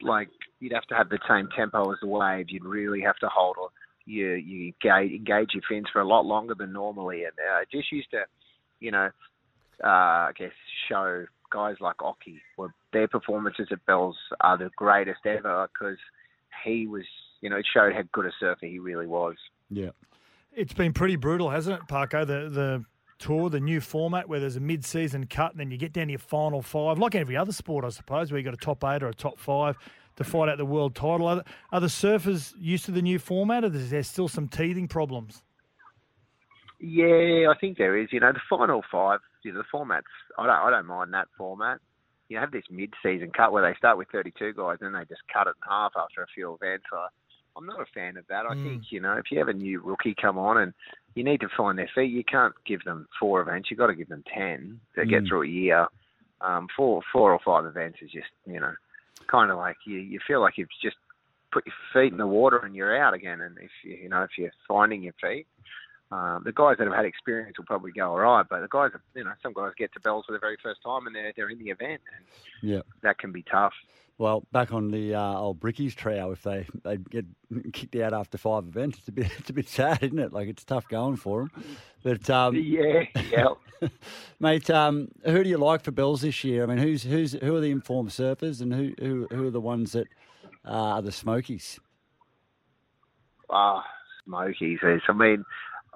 like, 0.00 0.30
you'd 0.58 0.72
have 0.72 0.86
to 0.86 0.94
have 0.94 1.10
the 1.10 1.18
same 1.28 1.50
tempo 1.54 1.92
as 1.92 1.98
the 2.00 2.08
wave. 2.08 2.46
You'd 2.48 2.64
really 2.64 3.02
have 3.02 3.18
to 3.18 3.28
hold 3.28 3.56
you 4.06 4.32
you 4.32 4.72
engage, 4.82 5.12
engage 5.12 5.48
your 5.52 5.62
fins 5.68 5.84
for 5.92 6.00
a 6.00 6.06
lot 6.06 6.24
longer 6.24 6.54
than 6.54 6.72
normally, 6.72 7.24
and 7.24 7.32
uh, 7.32 7.60
it 7.60 7.68
just 7.70 7.92
used 7.92 8.10
to, 8.12 8.24
you 8.80 8.90
know, 8.90 9.10
uh, 9.84 9.86
I 9.86 10.32
guess 10.34 10.52
show 10.88 11.26
guys 11.52 11.76
like 11.80 11.98
Occy, 11.98 12.40
well, 12.56 12.72
their 12.94 13.08
performances 13.08 13.68
at 13.70 13.84
Bells 13.84 14.16
are 14.40 14.56
the 14.56 14.70
greatest 14.76 15.26
ever 15.26 15.68
because 15.72 15.98
he 16.64 16.86
was, 16.86 17.04
you 17.42 17.50
know, 17.50 17.56
it 17.56 17.66
showed 17.70 17.92
how 17.92 18.02
good 18.12 18.24
a 18.24 18.32
surfer 18.40 18.64
he 18.64 18.78
really 18.78 19.06
was. 19.06 19.36
Yeah. 19.68 19.90
It's 20.56 20.72
been 20.72 20.94
pretty 20.94 21.16
brutal, 21.16 21.50
hasn't 21.50 21.82
it, 21.82 21.86
Parko? 21.86 22.26
The 22.26 22.48
the 22.48 22.84
tour, 23.18 23.50
the 23.50 23.60
new 23.60 23.80
format 23.80 24.28
where 24.28 24.40
there's 24.40 24.56
a 24.56 24.60
mid-season 24.60 25.26
cut 25.26 25.52
and 25.52 25.60
then 25.60 25.70
you 25.70 25.76
get 25.76 25.92
down 25.92 26.06
to 26.06 26.12
your 26.12 26.18
final 26.18 26.62
five, 26.62 26.98
like 26.98 27.14
every 27.14 27.36
other 27.36 27.52
sport, 27.52 27.84
I 27.84 27.90
suppose, 27.90 28.30
where 28.30 28.38
you've 28.38 28.44
got 28.44 28.54
a 28.54 28.58
top 28.58 28.82
eight 28.84 29.02
or 29.02 29.08
a 29.08 29.14
top 29.14 29.38
five 29.38 29.76
to 30.16 30.24
fight 30.24 30.48
out 30.48 30.58
the 30.58 30.64
world 30.64 30.94
title. 30.94 31.26
Are 31.26 31.36
the, 31.36 31.44
are 31.72 31.80
the 31.80 31.86
surfers 31.88 32.54
used 32.58 32.84
to 32.86 32.90
the 32.90 33.02
new 33.02 33.18
format, 33.18 33.64
or 33.64 33.68
is 33.68 33.90
there 33.90 34.02
still 34.02 34.28
some 34.28 34.48
teething 34.48 34.88
problems? 34.88 35.42
Yeah, 36.80 37.50
I 37.50 37.54
think 37.60 37.78
there 37.78 37.96
is. 37.96 38.08
You 38.12 38.20
know, 38.20 38.32
the 38.32 38.40
final 38.48 38.82
five, 38.90 39.20
you 39.42 39.52
know, 39.52 39.62
the 39.62 39.76
formats. 39.76 40.02
I 40.38 40.46
don't, 40.46 40.56
I 40.56 40.70
don't 40.70 40.86
mind 40.86 41.14
that 41.14 41.28
format. 41.36 41.78
You 42.28 42.38
have 42.38 42.52
this 42.52 42.64
mid-season 42.70 43.30
cut 43.36 43.52
where 43.52 43.68
they 43.68 43.76
start 43.76 43.98
with 43.98 44.08
32 44.10 44.54
guys 44.54 44.78
and 44.80 44.94
then 44.94 45.00
they 45.00 45.06
just 45.06 45.22
cut 45.32 45.46
it 45.46 45.50
in 45.50 45.70
half 45.70 45.92
after 45.96 46.22
a 46.22 46.26
few 46.34 46.54
events. 46.54 46.86
I, 46.92 47.08
I'm 47.56 47.66
not 47.66 47.80
a 47.80 47.86
fan 47.86 48.16
of 48.16 48.26
that. 48.28 48.46
I 48.46 48.54
Mm. 48.54 48.62
think 48.62 48.92
you 48.92 49.00
know, 49.00 49.14
if 49.14 49.30
you 49.30 49.38
have 49.38 49.48
a 49.48 49.52
new 49.52 49.80
rookie 49.80 50.14
come 50.14 50.38
on 50.38 50.58
and 50.58 50.74
you 51.14 51.22
need 51.22 51.40
to 51.40 51.48
find 51.56 51.78
their 51.78 51.88
feet, 51.94 52.10
you 52.10 52.24
can't 52.24 52.54
give 52.64 52.82
them 52.84 53.06
four 53.18 53.40
events. 53.40 53.70
You've 53.70 53.78
got 53.78 53.86
to 53.88 53.94
give 53.94 54.08
them 54.08 54.24
ten 54.26 54.80
to 54.96 55.06
get 55.06 55.24
Mm. 55.24 55.28
through 55.28 55.42
a 55.42 55.46
year. 55.46 55.86
Um, 56.40 56.68
four, 56.76 57.00
four 57.12 57.32
or 57.32 57.38
five 57.38 57.64
events 57.64 58.02
is 58.02 58.10
just 58.10 58.30
you 58.46 58.60
know, 58.60 58.74
kind 59.28 59.50
of 59.50 59.56
like 59.56 59.76
you, 59.86 59.98
you 59.98 60.18
feel 60.26 60.40
like 60.40 60.58
you've 60.58 60.68
just 60.82 60.96
put 61.52 61.64
your 61.66 61.74
feet 61.92 62.12
in 62.12 62.18
the 62.18 62.26
water 62.26 62.58
and 62.58 62.74
you're 62.74 62.96
out 63.00 63.14
again. 63.14 63.40
And 63.42 63.56
if 63.58 63.70
you, 63.84 63.94
you 63.94 64.08
know, 64.08 64.22
if 64.24 64.36
you're 64.36 64.50
finding 64.66 65.02
your 65.02 65.14
feet, 65.22 65.46
um, 66.14 66.42
the 66.44 66.52
guys 66.52 66.76
that 66.78 66.86
have 66.86 66.94
had 66.96 67.04
experience 67.06 67.58
will 67.58 67.64
probably 67.64 67.90
go 67.92 68.10
all 68.10 68.18
right. 68.18 68.46
But 68.48 68.60
the 68.60 68.68
guys, 68.68 68.90
you 69.14 69.24
know, 69.24 69.32
some 69.42 69.52
guys 69.52 69.72
get 69.76 69.92
to 69.94 70.00
Bells 70.00 70.24
for 70.26 70.32
the 70.32 70.38
very 70.38 70.56
first 70.62 70.80
time 70.82 71.06
and 71.06 71.14
they're 71.16 71.32
they're 71.36 71.50
in 71.50 71.58
the 71.58 71.70
event, 71.70 72.00
and 72.16 72.24
Yeah. 72.62 72.82
that 73.02 73.18
can 73.18 73.32
be 73.32 73.42
tough. 73.42 73.72
Well, 74.16 74.46
back 74.52 74.72
on 74.72 74.92
the 74.92 75.16
uh, 75.16 75.38
old 75.38 75.58
Brickies 75.58 75.94
trow, 75.94 76.30
if 76.30 76.42
they 76.42 76.66
they 76.84 76.98
get 76.98 77.24
kicked 77.72 77.96
out 77.96 78.12
after 78.12 78.38
five 78.38 78.64
events, 78.64 78.98
it's 78.98 79.08
a 79.08 79.12
bit 79.12 79.26
it's 79.38 79.50
a 79.50 79.52
bit 79.52 79.68
sad, 79.68 80.02
isn't 80.02 80.18
it? 80.18 80.32
Like 80.32 80.48
it's 80.48 80.64
tough 80.64 80.86
going 80.88 81.16
for 81.16 81.40
them. 81.40 81.76
But 82.04 82.30
um, 82.30 82.54
Yeah, 82.54 83.02
yeah. 83.30 83.48
mate, 84.40 84.70
um, 84.70 85.08
who 85.24 85.42
do 85.42 85.50
you 85.50 85.58
like 85.58 85.82
for 85.82 85.90
Bells 85.90 86.20
this 86.22 86.44
year? 86.44 86.62
I 86.62 86.66
mean, 86.66 86.78
who's 86.78 87.02
who's 87.02 87.32
who 87.32 87.56
are 87.56 87.60
the 87.60 87.72
informed 87.72 88.10
surfers, 88.10 88.60
and 88.60 88.72
who 88.72 88.94
who, 89.00 89.26
who 89.30 89.48
are 89.48 89.50
the 89.50 89.60
ones 89.60 89.92
that 89.92 90.06
uh, 90.64 90.70
are 90.94 91.02
the 91.02 91.12
smokies? 91.12 91.80
Ah, 93.50 93.84
Smokies. 94.24 94.78
I 94.82 95.12
mean, 95.12 95.44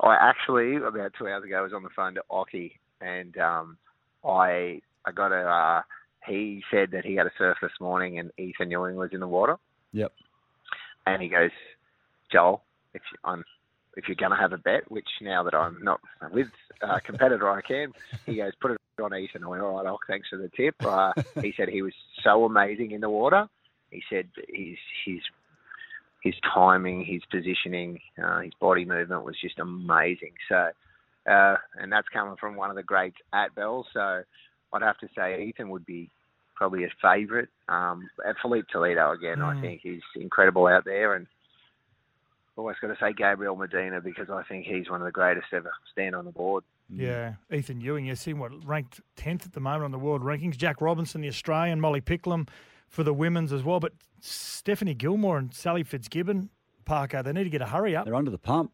I 0.00 0.16
actually 0.20 0.76
about 0.76 1.12
two 1.18 1.28
hours 1.28 1.44
ago 1.44 1.62
was 1.62 1.72
on 1.72 1.82
the 1.82 1.88
phone 1.94 2.14
to 2.14 2.22
Occy, 2.30 2.72
and 3.00 3.36
um, 3.38 3.76
I 4.24 4.80
I 5.04 5.12
got 5.14 5.32
a. 5.32 5.42
Uh, 5.48 5.82
he 6.26 6.62
said 6.70 6.90
that 6.92 7.04
he 7.04 7.14
had 7.14 7.26
a 7.26 7.32
surf 7.38 7.56
this 7.62 7.70
morning, 7.80 8.18
and 8.18 8.30
Ethan 8.38 8.70
Ewing 8.70 8.96
was 8.96 9.10
in 9.12 9.20
the 9.20 9.28
water, 9.28 9.56
Yep. 9.92 10.12
and 11.06 11.22
he 11.22 11.28
goes, 11.28 11.50
Joel, 12.30 12.62
if 12.92 13.02
I'm 13.24 13.44
if 13.96 14.06
you're 14.08 14.14
going 14.16 14.32
to 14.32 14.36
have 14.36 14.52
a 14.52 14.58
bet, 14.58 14.90
which 14.90 15.08
now 15.22 15.42
that 15.44 15.54
I'm 15.54 15.78
not 15.82 16.00
with 16.32 16.48
a 16.82 17.00
competitor, 17.00 17.50
I 17.50 17.62
can. 17.62 17.92
He 18.26 18.36
goes, 18.36 18.52
put 18.60 18.72
it 18.72 18.78
on 19.02 19.14
Ethan. 19.14 19.42
I 19.42 19.48
went, 19.48 19.62
all 19.62 19.76
right, 19.76 19.86
Ock, 19.90 20.00
thanks 20.06 20.28
for 20.28 20.36
the 20.36 20.50
tip. 20.56 20.74
Uh, 20.84 21.12
he 21.40 21.52
said 21.56 21.68
he 21.68 21.82
was 21.82 21.94
so 22.22 22.44
amazing 22.44 22.90
in 22.92 23.00
the 23.00 23.10
water. 23.10 23.48
He 23.90 24.02
said 24.10 24.28
his 24.48 24.76
his 25.06 25.20
his 26.22 26.34
timing, 26.54 27.04
his 27.04 27.22
positioning, 27.30 28.00
uh, 28.22 28.40
his 28.40 28.52
body 28.60 28.84
movement 28.84 29.24
was 29.24 29.36
just 29.40 29.58
amazing. 29.58 30.32
So, 30.48 30.70
uh, 31.30 31.56
and 31.80 31.92
that's 31.92 32.08
coming 32.08 32.36
from 32.36 32.56
one 32.56 32.70
of 32.70 32.76
the 32.76 32.82
greats 32.82 33.16
at 33.32 33.54
Bell. 33.54 33.86
So, 33.92 34.22
I'd 34.72 34.82
have 34.82 34.98
to 34.98 35.08
say 35.16 35.42
Ethan 35.44 35.70
would 35.70 35.86
be 35.86 36.10
probably 36.54 36.84
a 36.84 36.90
favourite. 37.00 37.48
Um, 37.68 38.08
and 38.24 38.36
Filipe 38.42 38.66
Toledo 38.68 39.12
again, 39.12 39.40
I 39.40 39.54
Mm. 39.54 39.60
think 39.60 39.80
he's 39.80 40.02
incredible 40.16 40.66
out 40.66 40.84
there, 40.84 41.14
and 41.14 41.26
always 42.56 42.76
got 42.80 42.88
to 42.88 42.96
say 42.98 43.12
Gabriel 43.12 43.54
Medina 43.54 44.00
because 44.00 44.28
I 44.28 44.42
think 44.42 44.66
he's 44.66 44.90
one 44.90 45.00
of 45.00 45.04
the 45.04 45.12
greatest 45.12 45.46
ever 45.52 45.70
stand 45.92 46.16
on 46.16 46.24
the 46.24 46.32
board. 46.32 46.64
Yeah, 46.90 47.34
Ethan 47.52 47.80
Ewing, 47.80 48.06
you 48.06 48.16
see 48.16 48.32
what 48.32 48.50
ranked 48.66 49.00
tenth 49.14 49.46
at 49.46 49.52
the 49.52 49.60
moment 49.60 49.84
on 49.84 49.90
the 49.92 49.98
world 49.98 50.22
rankings. 50.22 50.56
Jack 50.56 50.80
Robinson, 50.80 51.20
the 51.20 51.28
Australian, 51.28 51.80
Molly 51.80 52.00
Picklum 52.00 52.48
for 52.88 53.02
the 53.02 53.14
women's 53.14 53.52
as 53.52 53.62
well. 53.62 53.80
But 53.80 53.92
Stephanie 54.20 54.94
Gilmore 54.94 55.38
and 55.38 55.54
Sally 55.54 55.82
Fitzgibbon, 55.82 56.50
Parker, 56.84 57.22
they 57.22 57.32
need 57.32 57.44
to 57.44 57.50
get 57.50 57.62
a 57.62 57.66
hurry 57.66 57.94
up. 57.94 58.04
They're 58.04 58.14
under 58.14 58.30
the 58.30 58.38
pump. 58.38 58.72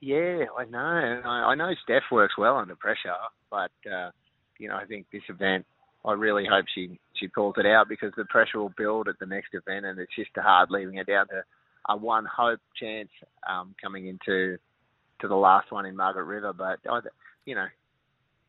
Yeah, 0.00 0.44
I 0.56 0.64
know. 0.64 1.20
I, 1.24 1.28
I 1.50 1.54
know 1.56 1.72
Steph 1.82 2.04
works 2.12 2.38
well 2.38 2.56
under 2.56 2.76
pressure, 2.76 3.14
but 3.50 3.72
uh, 3.90 4.10
you 4.58 4.68
know, 4.68 4.76
I 4.76 4.84
think 4.84 5.06
this 5.12 5.22
event, 5.28 5.66
I 6.04 6.12
really 6.12 6.46
hope 6.48 6.66
she 6.72 7.00
she 7.14 7.26
pulls 7.26 7.54
it 7.58 7.66
out 7.66 7.88
because 7.88 8.12
the 8.16 8.24
pressure 8.26 8.60
will 8.60 8.72
build 8.76 9.08
at 9.08 9.18
the 9.18 9.26
next 9.26 9.54
event, 9.54 9.86
and 9.86 9.98
it's 9.98 10.14
just 10.14 10.30
a 10.36 10.42
hard 10.42 10.70
leaving 10.70 10.98
it 10.98 11.08
down 11.08 11.26
to 11.28 11.42
a 11.88 11.96
one 11.96 12.26
hope 12.26 12.60
chance 12.78 13.08
um, 13.48 13.74
coming 13.82 14.06
into 14.06 14.56
to 15.20 15.28
the 15.28 15.34
last 15.34 15.72
one 15.72 15.86
in 15.86 15.96
Margaret 15.96 16.24
River. 16.24 16.52
But 16.52 16.78
I, 16.88 17.00
you 17.44 17.56
know, 17.56 17.66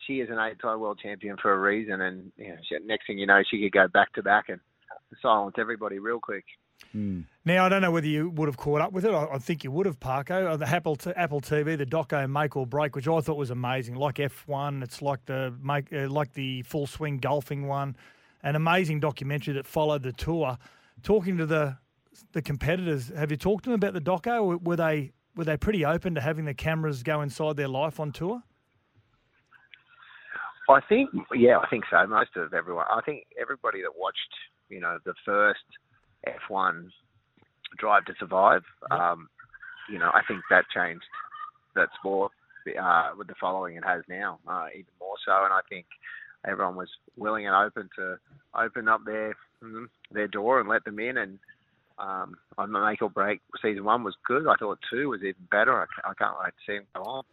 she 0.05 0.21
is 0.21 0.29
an 0.29 0.37
eight-time 0.39 0.79
world 0.79 0.99
champion 1.01 1.37
for 1.41 1.53
a 1.53 1.59
reason, 1.59 2.01
and 2.01 2.31
you 2.37 2.49
know, 2.49 2.55
she, 2.67 2.77
next 2.85 3.07
thing 3.07 3.17
you 3.17 3.27
know, 3.27 3.41
she 3.49 3.61
could 3.61 3.71
go 3.71 3.87
back 3.87 4.13
to 4.13 4.23
back 4.23 4.49
and 4.49 4.59
silence 5.21 5.55
everybody 5.57 5.99
real 5.99 6.19
quick. 6.19 6.45
Mm. 6.95 7.25
Now, 7.45 7.65
I 7.65 7.69
don't 7.69 7.81
know 7.81 7.91
whether 7.91 8.07
you 8.07 8.29
would 8.29 8.47
have 8.47 8.57
caught 8.57 8.81
up 8.81 8.93
with 8.93 9.05
it. 9.05 9.11
I, 9.11 9.25
I 9.25 9.37
think 9.37 9.63
you 9.63 9.71
would 9.71 9.85
have, 9.85 9.99
Parko. 9.99 10.51
Uh, 10.51 10.57
The 10.57 10.67
Apple, 10.67 10.95
t- 10.95 11.11
Apple 11.15 11.41
TV, 11.41 11.77
the 11.77 11.85
doco 11.85 12.29
Make 12.29 12.55
or 12.55 12.65
Break, 12.65 12.95
which 12.95 13.07
I 13.07 13.19
thought 13.21 13.37
was 13.37 13.49
amazing. 13.49 13.95
Like 13.95 14.15
F1, 14.15 14.83
it's 14.83 15.01
like 15.01 15.25
the 15.25 15.53
make, 15.61 15.91
uh, 15.91 16.09
like 16.09 16.33
the 16.33 16.61
full 16.63 16.87
swing 16.87 17.17
golfing 17.17 17.67
one. 17.67 17.95
An 18.43 18.55
amazing 18.55 19.01
documentary 19.01 19.53
that 19.55 19.67
followed 19.67 20.03
the 20.03 20.13
tour. 20.13 20.57
Talking 21.03 21.37
to 21.37 21.45
the 21.45 21.77
the 22.33 22.41
competitors, 22.41 23.09
have 23.15 23.31
you 23.31 23.37
talked 23.37 23.63
to 23.65 23.69
them 23.69 23.75
about 23.75 23.93
the 23.93 24.01
doco? 24.01 24.61
Were 24.63 24.75
they 24.75 25.11
were 25.35 25.43
they 25.45 25.57
pretty 25.57 25.85
open 25.85 26.15
to 26.15 26.21
having 26.21 26.45
the 26.45 26.53
cameras 26.53 27.03
go 27.03 27.21
inside 27.21 27.57
their 27.57 27.67
life 27.67 27.99
on 27.99 28.11
tour? 28.11 28.43
I 30.69 30.81
think, 30.87 31.09
yeah, 31.35 31.57
I 31.57 31.67
think 31.69 31.83
so. 31.89 32.05
Most 32.05 32.29
of 32.35 32.53
everyone, 32.53 32.85
I 32.91 33.01
think 33.01 33.25
everybody 33.39 33.81
that 33.81 33.97
watched, 33.97 34.17
you 34.69 34.79
know, 34.79 34.99
the 35.03 35.13
first 35.25 35.63
F1 36.27 36.89
Drive 37.77 38.05
to 38.05 38.13
Survive, 38.19 38.61
um, 38.91 39.29
you 39.89 39.97
know, 39.97 40.11
I 40.13 40.21
think 40.27 40.41
that 40.49 40.65
changed 40.73 41.03
that 41.75 41.89
sport 41.99 42.31
uh, 42.81 43.09
with 43.17 43.27
the 43.27 43.35
following 43.39 43.77
it 43.77 43.85
has 43.85 44.03
now, 44.07 44.39
uh, 44.47 44.67
even 44.73 44.91
more 44.99 45.15
so. 45.25 45.31
And 45.43 45.53
I 45.53 45.61
think 45.69 45.85
everyone 46.47 46.75
was 46.75 46.89
willing 47.17 47.47
and 47.47 47.55
open 47.55 47.89
to 47.97 48.17
open 48.55 48.87
up 48.87 49.01
their 49.05 49.35
mm, 49.63 49.85
their 50.11 50.27
door 50.27 50.59
and 50.59 50.69
let 50.69 50.83
them 50.85 50.99
in. 50.99 51.17
And 51.17 51.39
um, 51.97 52.35
on 52.57 52.71
the 52.71 52.79
make 52.79 53.01
or 53.01 53.09
break, 53.09 53.41
season 53.61 53.83
one 53.83 54.03
was 54.03 54.15
good. 54.27 54.47
I 54.47 54.55
thought 54.59 54.79
two 54.91 55.09
was 55.09 55.21
even 55.21 55.47
better. 55.51 55.81
I, 55.81 56.09
I 56.09 56.13
can't 56.13 56.35
wait 56.39 56.51
to 56.51 56.71
see 56.71 56.77
them 56.77 56.87
go 56.95 57.01
on. 57.03 57.23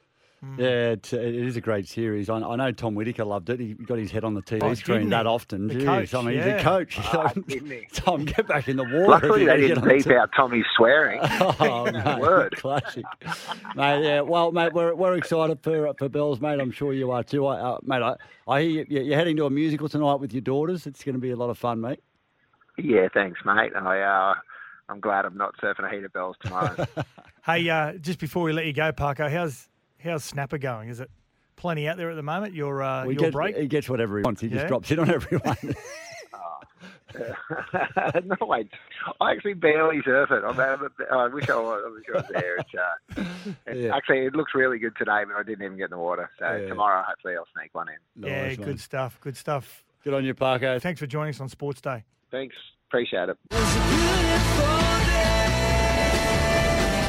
Yeah, 0.59 0.91
it, 0.93 1.13
it 1.13 1.35
is 1.35 1.57
a 1.57 1.61
great 1.61 1.89
series. 1.89 2.29
I, 2.29 2.37
I 2.39 2.57
know 2.57 2.71
Tom 2.71 2.95
Whitaker 2.95 3.25
loved 3.25 3.51
it. 3.51 3.59
He 3.59 3.73
got 3.75 3.99
his 3.99 4.11
head 4.13 4.23
on 4.23 4.35
the 4.35 4.43
TV 4.43 4.63
Oh, 4.63 4.75
screen 4.75 4.99
didn't 4.99 5.11
that 5.11 5.27
often. 5.27 5.67
The 5.67 5.75
Jeez, 5.75 5.85
coach, 5.85 6.15
I 6.15 6.23
mean, 6.23 6.37
he's 6.37 6.47
a 6.47 6.63
coach. 6.63 6.99
Ah, 7.01 7.33
didn't 7.49 7.71
he? 7.71 7.87
Tom, 7.93 8.25
get 8.27 8.47
back 8.47 8.69
in 8.69 8.77
the 8.77 8.85
water. 8.85 9.09
Luckily, 9.09 9.45
they 9.47 9.57
didn't 9.57 9.89
beep 9.89 10.05
t- 10.05 10.15
out 10.15 10.31
Tommy's 10.37 10.65
swearing. 10.77 11.21
Oh, 11.41 11.85
mate, 11.91 12.21
Word. 12.21 12.55
classic, 12.57 13.05
mate. 13.75 14.05
Yeah, 14.05 14.21
well, 14.21 14.53
mate, 14.53 14.73
we're, 14.73 14.95
we're 14.95 15.17
excited 15.17 15.59
for 15.63 15.93
for 15.99 16.09
Bells, 16.09 16.41
mate. 16.41 16.61
I'm 16.61 16.71
sure 16.71 16.93
you 16.93 17.11
are 17.11 17.25
too, 17.25 17.47
I, 17.47 17.59
uh, 17.59 17.79
mate. 17.83 18.03
I, 18.03 18.15
I 18.47 18.63
hear 18.63 18.85
you, 18.89 19.01
you're 19.03 19.17
heading 19.17 19.37
to 19.39 19.47
a 19.47 19.51
musical 19.51 19.89
tonight 19.89 20.17
with 20.21 20.33
your 20.33 20.43
daughters. 20.43 20.87
It's 20.87 21.03
going 21.03 21.15
to 21.15 21.21
be 21.21 21.31
a 21.31 21.37
lot 21.37 21.51
of 21.51 21.59
fun, 21.59 21.81
mate. 21.81 22.01
yeah, 22.79 23.09
thanks, 23.13 23.41
mate. 23.45 23.73
I, 23.75 24.01
uh, 24.01 24.35
I'm 24.89 25.01
glad 25.01 25.25
I'm 25.25 25.37
not 25.37 25.57
surfing 25.57 25.91
a 25.91 25.95
heater 25.95 26.09
bells 26.11 26.37
tomorrow. 26.41 26.87
Hey, 27.45 27.69
uh, 27.69 27.95
just 27.95 28.19
before 28.21 28.43
we 28.45 28.53
let 28.53 28.67
you 28.67 28.73
go, 28.73 28.93
Parker, 28.93 29.29
how's 29.29 29.69
how's 30.03 30.25
Snapper 30.25 30.59
going? 30.59 30.89
Is 30.89 31.01
it 31.01 31.11
plenty 31.57 31.89
out 31.89 31.97
there 31.97 32.11
at 32.11 32.17
the 32.17 32.23
moment? 32.23 32.55
Your 32.55 32.83
uh, 32.83 33.07
We 33.07 33.15
your 33.15 33.25
get, 33.25 33.33
break? 33.33 33.57
He 33.57 33.67
gets 33.67 33.89
whatever 33.89 34.19
he 34.19 34.23
wants. 34.25 34.41
He 34.41 34.49
Yeah? 34.49 34.55
just 34.57 34.69
drops 34.69 34.91
in 34.91 34.99
on 34.99 35.11
everyone. 35.11 35.57
no, 38.25 38.37
wait. 38.43 38.69
I 39.23 39.33
actually 39.33 39.55
barely 39.55 40.03
surf 40.05 40.31
it. 40.31 40.43
I'm, 40.45 40.59
I'm, 40.61 40.91
I 41.11 41.29
wish 41.29 41.49
I 41.49 41.57
was, 41.57 41.83
I 41.87 41.91
wish 41.91 42.05
I 42.13 42.17
was 42.19 42.27
there. 42.31 42.57
It's, 42.57 42.75
uh, 42.75 43.25
it's, 43.67 43.79
Yeah. 43.79 43.97
Actually, 43.97 44.27
it 44.27 44.35
looks 44.35 44.53
really 44.55 44.79
good 44.79 44.95
today, 44.99 45.23
but 45.27 45.35
I 45.37 45.43
didn't 45.43 45.65
even 45.65 45.79
get 45.79 45.85
in 45.85 45.91
the 45.93 45.99
water. 45.99 46.31
So 46.39 46.45
Yeah. 46.57 46.69
tomorrow, 46.69 47.03
hopefully, 47.09 47.35
I'll 47.37 47.47
sneak 47.59 47.75
one 47.75 47.87
in. 47.89 48.29
yeah, 48.29 48.49
Nice, 48.49 48.57
good 48.59 48.67
man. 48.67 48.79
stuff. 48.79 49.19
Good 49.23 49.37
stuff. 49.37 49.85
Good 50.05 50.13
on 50.13 50.25
you, 50.27 50.35
Parker. 50.35 50.79
Thanks 50.79 51.01
for 51.01 51.07
joining 51.07 51.31
us 51.31 51.41
on 51.41 51.49
Sports 51.49 51.81
Day. 51.81 52.05
Thanks. 52.31 52.55
Appreciate 52.91 53.31
it. 53.31 54.93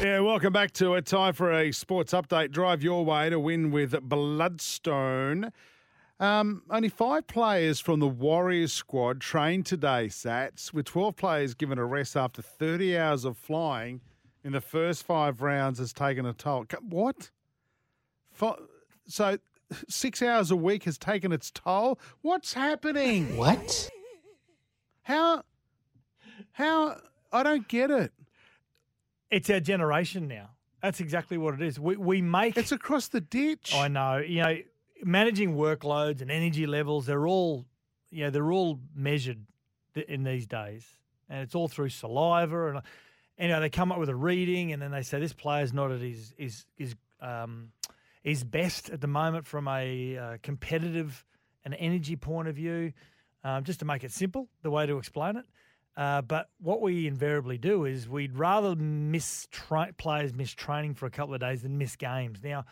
Yeah, 0.00 0.20
welcome 0.20 0.52
back 0.52 0.72
to 0.72 0.94
it. 0.94 1.06
Time 1.06 1.32
for 1.32 1.50
a 1.50 1.72
sports 1.72 2.12
update. 2.12 2.50
Drive 2.50 2.82
your 2.82 3.02
way 3.04 3.30
to 3.30 3.40
win 3.40 3.70
with 3.70 3.92
Blundstone. 3.92 5.50
Um, 6.20 6.62
only 6.70 6.90
five 6.90 7.26
players 7.26 7.80
from 7.80 8.00
the 8.00 8.06
Warriors 8.06 8.74
squad 8.74 9.20
trained 9.20 9.64
today, 9.64 10.08
Sats, 10.08 10.72
with 10.72 10.84
12 10.86 11.16
players 11.16 11.54
given 11.54 11.78
a 11.78 11.84
rest 11.84 12.14
after 12.14 12.42
30 12.42 12.96
hours 12.96 13.24
of 13.24 13.38
flying 13.38 14.02
in 14.44 14.52
the 14.52 14.60
first 14.60 15.04
five 15.04 15.40
rounds 15.40 15.78
has 15.78 15.92
taken 15.94 16.26
a 16.26 16.34
toll. 16.34 16.66
What? 16.88 17.30
So 19.08 19.38
six 19.88 20.22
hours 20.22 20.50
a 20.50 20.56
week 20.56 20.84
has 20.84 20.98
taken 20.98 21.32
its 21.32 21.50
toll? 21.50 21.98
What's 22.20 22.52
happening? 22.52 23.36
What? 23.36 23.90
How? 25.02 25.42
How? 26.52 26.98
I 27.32 27.42
don't 27.42 27.66
get 27.66 27.90
it. 27.90 28.12
It's 29.30 29.50
our 29.50 29.60
generation 29.60 30.28
now. 30.28 30.50
That's 30.82 31.00
exactly 31.00 31.38
what 31.38 31.54
it 31.54 31.62
is. 31.62 31.80
We 31.80 31.96
we 31.96 32.22
make 32.22 32.56
It's 32.56 32.72
across 32.72 33.08
the 33.08 33.20
ditch. 33.20 33.74
I 33.74 33.88
know. 33.88 34.18
You 34.18 34.42
know, 34.42 34.56
managing 35.02 35.56
workloads 35.56 36.20
and 36.20 36.30
energy 36.30 36.66
levels, 36.66 37.06
they're 37.06 37.26
all, 37.26 37.66
you 38.10 38.24
know, 38.24 38.30
they're 38.30 38.52
all 38.52 38.78
measured 38.94 39.44
in 40.08 40.24
these 40.24 40.46
days. 40.46 40.86
And 41.28 41.40
it's 41.40 41.54
all 41.54 41.68
through 41.68 41.88
saliva. 41.88 42.68
And, 42.68 42.82
you 43.38 43.48
know, 43.48 43.60
they 43.60 43.70
come 43.70 43.90
up 43.90 43.98
with 43.98 44.08
a 44.08 44.14
reading 44.14 44.72
and 44.72 44.80
then 44.80 44.90
they 44.90 45.02
say 45.02 45.18
this 45.18 45.32
player's 45.32 45.72
not 45.72 45.90
at 45.90 46.00
his, 46.00 46.34
his, 46.38 46.64
his, 46.76 46.94
um, 47.20 47.72
his 48.22 48.44
best 48.44 48.90
at 48.90 49.00
the 49.00 49.06
moment 49.06 49.46
from 49.46 49.68
a 49.68 50.16
uh, 50.16 50.36
competitive 50.42 51.24
and 51.64 51.74
energy 51.78 52.16
point 52.16 52.48
of 52.48 52.54
view. 52.54 52.92
Um, 53.44 53.62
just 53.62 53.78
to 53.78 53.84
make 53.84 54.02
it 54.02 54.10
simple, 54.10 54.48
the 54.62 54.70
way 54.70 54.86
to 54.86 54.98
explain 54.98 55.36
it. 55.36 55.44
Uh, 55.96 56.20
but 56.20 56.50
what 56.60 56.82
we 56.82 57.06
invariably 57.06 57.56
do 57.56 57.86
is 57.86 58.08
we'd 58.08 58.36
rather 58.36 58.76
miss 58.76 59.48
tra- 59.50 59.94
players 59.96 60.34
miss 60.34 60.52
training 60.52 60.94
for 60.94 61.06
a 61.06 61.10
couple 61.10 61.32
of 61.34 61.40
days 61.40 61.62
than 61.62 61.78
miss 61.78 61.96
games. 61.96 62.40
Now, 62.44 62.66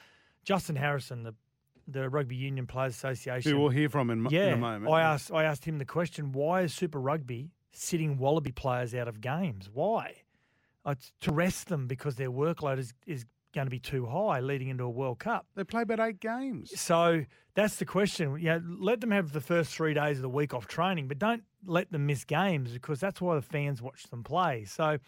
Justin 0.44 0.76
Harrison, 0.76 1.22
the 1.22 1.34
the 1.86 2.08
Rugby 2.08 2.36
Union 2.36 2.66
Players 2.66 2.94
Association, 2.94 3.52
Who 3.52 3.60
we'll 3.60 3.68
hear 3.68 3.88
from 3.88 4.10
in, 4.10 4.26
yeah, 4.30 4.48
in 4.48 4.52
a 4.54 4.56
moment. 4.56 4.90
I 4.92 5.02
asked 5.02 5.32
I 5.32 5.44
asked 5.44 5.64
him 5.64 5.78
the 5.78 5.84
question: 5.84 6.32
Why 6.32 6.62
is 6.62 6.74
Super 6.74 7.00
Rugby 7.00 7.50
sitting 7.72 8.18
Wallaby 8.18 8.52
players 8.52 8.94
out 8.94 9.08
of 9.08 9.20
games? 9.20 9.70
Why? 9.72 10.14
It's 10.86 11.12
to 11.20 11.32
rest 11.32 11.68
them 11.68 11.86
because 11.86 12.16
their 12.16 12.30
workload 12.30 12.78
is 12.78 12.92
is 13.06 13.24
going 13.54 13.66
to 13.66 13.70
be 13.70 13.78
too 13.78 14.06
high 14.06 14.40
leading 14.40 14.68
into 14.68 14.84
a 14.84 14.90
World 14.90 15.18
Cup. 15.18 15.46
They 15.54 15.64
play 15.64 15.82
about 15.82 16.00
eight 16.00 16.20
games. 16.20 16.78
So 16.78 17.24
that's 17.54 17.76
the 17.76 17.84
question. 17.84 18.38
You 18.38 18.44
know, 18.50 18.62
let 18.80 19.00
them 19.00 19.10
have 19.12 19.32
the 19.32 19.40
first 19.40 19.74
three 19.74 19.94
days 19.94 20.18
of 20.18 20.22
the 20.22 20.28
week 20.28 20.52
off 20.52 20.66
training, 20.66 21.08
but 21.08 21.18
don't 21.18 21.44
let 21.64 21.90
them 21.92 22.06
miss 22.06 22.24
games 22.24 22.72
because 22.72 23.00
that's 23.00 23.20
why 23.20 23.36
the 23.36 23.42
fans 23.42 23.80
watch 23.80 24.04
them 24.04 24.22
play. 24.22 24.64
So 24.64 24.98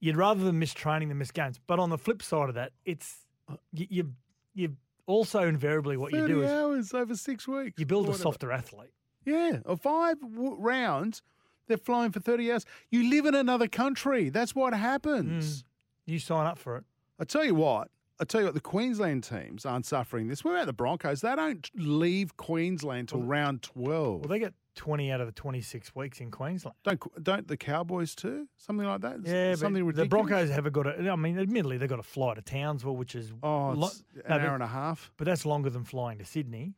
you'd 0.00 0.16
rather 0.16 0.42
them 0.42 0.58
miss 0.58 0.72
training 0.74 1.08
than 1.08 1.18
miss 1.18 1.30
games. 1.30 1.60
But 1.66 1.78
on 1.78 1.90
the 1.90 1.98
flip 1.98 2.22
side 2.22 2.48
of 2.48 2.54
that, 2.56 2.72
it's 2.84 3.26
you 3.72 3.86
you, 3.90 4.12
you 4.54 4.76
also 5.06 5.46
invariably 5.46 5.96
what 5.96 6.12
you 6.12 6.20
30 6.20 6.32
do 6.32 6.42
is 6.42 6.50
hours 6.50 6.94
over 6.94 7.14
six 7.14 7.46
weeks. 7.46 7.78
you 7.78 7.86
build 7.86 8.08
a 8.08 8.14
softer 8.14 8.50
athlete. 8.52 8.90
Yeah, 9.24 9.58
five 9.80 10.20
w- 10.20 10.56
rounds. 10.58 11.22
They're 11.68 11.76
flying 11.76 12.10
for 12.10 12.18
30 12.18 12.50
hours. 12.50 12.64
You 12.90 13.08
live 13.08 13.26
in 13.26 13.34
another 13.36 13.68
country. 13.68 14.28
That's 14.28 14.56
what 14.56 14.74
happens. 14.74 15.62
Mm. 15.62 15.64
You 16.06 16.18
sign 16.18 16.46
up 16.46 16.58
for 16.58 16.78
it. 16.78 16.84
I 17.20 17.24
tell 17.24 17.44
you 17.44 17.54
what. 17.54 17.88
I 18.18 18.24
tell 18.24 18.40
you 18.40 18.46
what. 18.46 18.54
The 18.54 18.60
Queensland 18.60 19.24
teams 19.24 19.64
aren't 19.64 19.86
suffering 19.86 20.28
this. 20.28 20.42
What 20.44 20.52
about 20.52 20.66
the 20.66 20.72
Broncos? 20.72 21.20
They 21.20 21.34
don't 21.36 21.70
leave 21.74 22.36
Queensland 22.36 23.08
till 23.10 23.22
round 23.22 23.62
12. 23.62 24.20
Well, 24.20 24.28
they 24.28 24.38
get 24.38 24.54
20 24.76 25.10
out 25.12 25.20
of 25.20 25.26
the 25.26 25.32
26 25.32 25.94
weeks 25.94 26.20
in 26.20 26.30
Queensland. 26.30 26.74
don't 26.84 27.00
don't 27.22 27.46
the 27.48 27.56
Cowboys 27.56 28.14
too? 28.14 28.46
Something 28.56 28.86
like 28.86 29.00
that. 29.02 29.18
Yeah, 29.24 29.54
something 29.54 29.82
but 29.84 29.96
ridiculous. 29.96 30.04
the 30.04 30.08
Broncos 30.08 30.50
haven't 30.50 30.72
got 30.72 30.86
a. 30.86 31.10
I 31.10 31.16
mean, 31.16 31.38
admittedly, 31.38 31.76
they've 31.78 31.88
got 31.88 31.98
a 31.98 32.02
fly 32.04 32.34
to 32.34 32.42
Townsville, 32.42 32.96
which 32.96 33.14
is 33.14 33.32
Oh, 33.42 33.70
lo- 33.72 33.86
it's 33.88 34.02
no, 34.14 34.20
an 34.20 34.24
but- 34.28 34.40
hour 34.42 34.54
and 34.54 34.62
a 34.62 34.66
half. 34.68 35.10
but 35.16 35.26
that's 35.26 35.44
longer 35.46 35.70
than 35.70 35.84
flying 35.84 36.18
to 36.18 36.24
Sydney. 36.24 36.74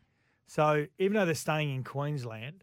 So 0.46 0.86
even 0.98 1.14
though 1.16 1.24
they're 1.24 1.34
staying 1.34 1.74
in 1.74 1.82
Queensland, 1.84 2.62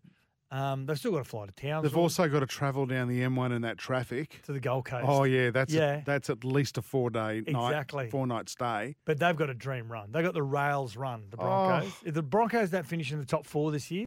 um, 0.51 0.85
they've 0.85 0.97
still 0.97 1.12
got 1.12 1.19
to 1.19 1.23
fly 1.23 1.45
to 1.45 1.51
Townsville. 1.51 1.81
They've 1.83 1.97
also 1.97 2.27
got 2.27 2.39
to 2.39 2.45
travel 2.47 2.85
down 2.85 3.07
the 3.07 3.21
M1 3.21 3.55
in 3.55 3.62
that 3.62 3.77
traffic. 3.77 4.39
to 4.45 4.51
the 4.53 4.59
Gold 4.59 4.85
Coast. 4.85 5.05
Oh 5.07 5.23
yeah, 5.23 5.51
that's 5.51 5.71
Yeah. 5.73 5.97
A, 5.97 6.03
that's 6.05 6.29
at 6.29 6.43
least 6.43 6.77
a 6.77 6.81
four 6.81 7.09
day 7.09 7.41
night, 7.47 7.67
Exactly. 7.69 8.09
four 8.09 8.25
night 8.25 8.49
stay. 8.49 8.95
But 9.05 9.19
they've 9.19 9.35
got 9.35 9.49
a 9.49 9.53
dream 9.53 9.91
run. 9.91 10.12
They've 10.12 10.23
got 10.23 10.33
the 10.33 10.41
rails 10.43 10.95
run, 10.97 11.25
the 11.29 11.38
Oh. 11.38 11.41
Broncos. 11.41 11.93
If 12.05 12.13
the 12.15 12.23
Broncos 12.23 12.69
don't 12.71 12.85
finish 12.85 13.12
in 13.12 13.19
the 13.19 13.25
top 13.25 13.45
four 13.45 13.71
this 13.71 13.91
year, 13.91 14.05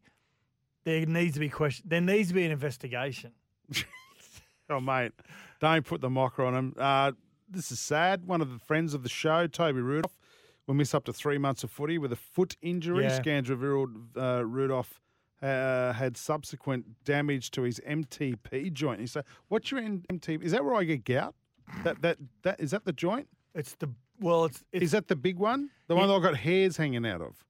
there 0.84 1.06
needs 1.06 1.34
to 1.34 1.40
be 1.40 1.48
question. 1.48 1.84
There 1.88 2.00
needs 2.00 2.28
to 2.28 2.34
be 2.34 2.44
an 2.44 2.50
investigation. 2.52 3.32
Oh 4.70 4.80
mate, 4.80 5.12
don't 5.60 5.84
put 5.84 6.00
the 6.00 6.08
mocker 6.08 6.44
on 6.44 6.54
him. 6.54 6.74
Uh, 6.78 7.12
this 7.50 7.70
is 7.70 7.78
sad. 7.78 8.26
One 8.26 8.40
of 8.40 8.50
the 8.50 8.58
friends 8.60 8.94
of 8.94 9.02
the 9.02 9.08
show, 9.08 9.46
Toby 9.46 9.80
Rudolph, 9.82 10.16
will 10.66 10.74
miss 10.74 10.94
up 10.94 11.04
to 11.06 11.12
three 11.12 11.36
months 11.36 11.62
of 11.62 11.70
footy 11.70 11.98
with 11.98 12.10
a 12.12 12.16
foot 12.16 12.56
injury. 12.62 13.04
Yeah. 13.04 13.14
Scans 13.16 13.50
revealed 13.50 13.90
uh, 14.16 14.44
Rudolph 14.46 15.00
uh, 15.42 15.92
had 15.92 16.16
subsequent 16.16 16.84
damage 17.04 17.50
to 17.52 17.62
his 17.62 17.80
MTP 17.86 18.72
joint. 18.72 19.00
He 19.00 19.06
said, 19.06 19.24
"What's 19.48 19.70
your 19.70 19.80
MTP? 19.80 20.42
Is 20.42 20.52
that 20.52 20.64
where 20.64 20.74
I 20.74 20.84
get 20.84 21.04
gout? 21.04 21.34
That 21.84 22.00
that 22.02 22.18
that 22.42 22.60
is 22.60 22.70
that 22.72 22.84
the 22.84 22.92
joint? 22.92 23.28
It's 23.54 23.74
the 23.74 23.90
well, 24.20 24.44
it's 24.44 24.62
it's 24.72 24.84
Is 24.84 24.90
that 24.92 25.08
the 25.08 25.16
big 25.16 25.38
one? 25.38 25.70
The 25.88 25.96
one 25.96 26.06
that 26.08 26.14
I've 26.14 26.22
got 26.22 26.36
hairs 26.36 26.76
hanging 26.76 27.04
out 27.06 27.20
of? 27.20 27.44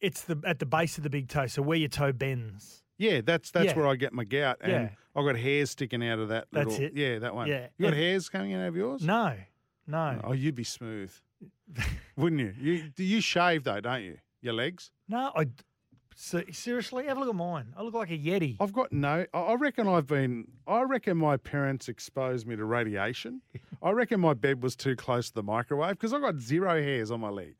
it's 0.00 0.22
the 0.22 0.38
at 0.44 0.58
the 0.58 0.66
base 0.66 0.96
of 0.98 1.02
the 1.04 1.10
big 1.10 1.28
toe, 1.28 1.46
so 1.46 1.62
where 1.62 1.78
your 1.78 1.88
toe 1.88 2.12
bends. 2.12 2.82
Yeah, 2.98 3.20
that's 3.24 3.50
that's 3.50 3.66
Yeah. 3.68 3.76
where 3.76 3.86
I 3.88 3.96
get 3.96 4.12
my 4.12 4.24
gout, 4.24 4.58
and 4.60 4.72
Yeah. 4.72 4.88
I've 5.16 5.24
got 5.24 5.36
hairs 5.36 5.70
sticking 5.70 6.06
out 6.06 6.18
of 6.18 6.28
that. 6.28 6.46
That's 6.52 6.70
little, 6.78 6.84
it. 6.86 6.92
Yeah, 6.94 7.18
that 7.20 7.34
one. 7.34 7.48
Yeah. 7.48 7.68
you 7.78 7.84
got 7.84 7.92
And- 7.94 7.96
hairs 8.02 8.28
coming 8.28 8.54
out 8.54 8.68
of 8.68 8.76
yours? 8.76 9.02
No, 9.02 9.34
no, 9.86 10.20
Oh, 10.24 10.32
you'd 10.32 10.54
be 10.54 10.64
smooth, 10.64 11.12
wouldn't 12.16 12.40
you? 12.40 12.54
You 12.58 12.88
do 12.90 13.02
you 13.04 13.20
shave 13.20 13.64
though, 13.64 13.80
don't 13.80 14.02
you? 14.02 14.18
Your 14.40 14.54
legs? 14.54 14.90
no. 15.08 15.32
I 15.34 15.46
seriously 16.14 17.06
have 17.06 17.16
a 17.16 17.20
look 17.20 17.28
at 17.28 17.34
mine. 17.34 17.74
I 17.76 17.82
look 17.82 17.94
like 17.94 18.10
a 18.10 18.18
yeti. 18.18 18.56
I've 18.60 18.72
got 18.72 18.92
no. 18.92 19.26
I 19.34 19.38
I 19.38 19.54
reckon 19.54 19.88
I've 19.88 20.06
been. 20.06 20.46
I 20.66 20.82
reckon 20.82 21.16
my 21.16 21.36
parents 21.36 21.88
exposed 21.88 22.46
me 22.46 22.56
to 22.56 22.64
radiation. 22.64 23.42
I 23.82 23.90
reckon 23.90 24.20
my 24.20 24.34
bed 24.34 24.62
was 24.62 24.76
too 24.76 24.96
close 24.96 25.28
to 25.28 25.34
the 25.34 25.42
microwave 25.42 25.90
because 25.92 26.12
I 26.12 26.20
got 26.20 26.38
zero 26.38 26.80
hairs 26.82 27.10
on 27.10 27.20
my 27.20 27.28
leg. 27.30 27.56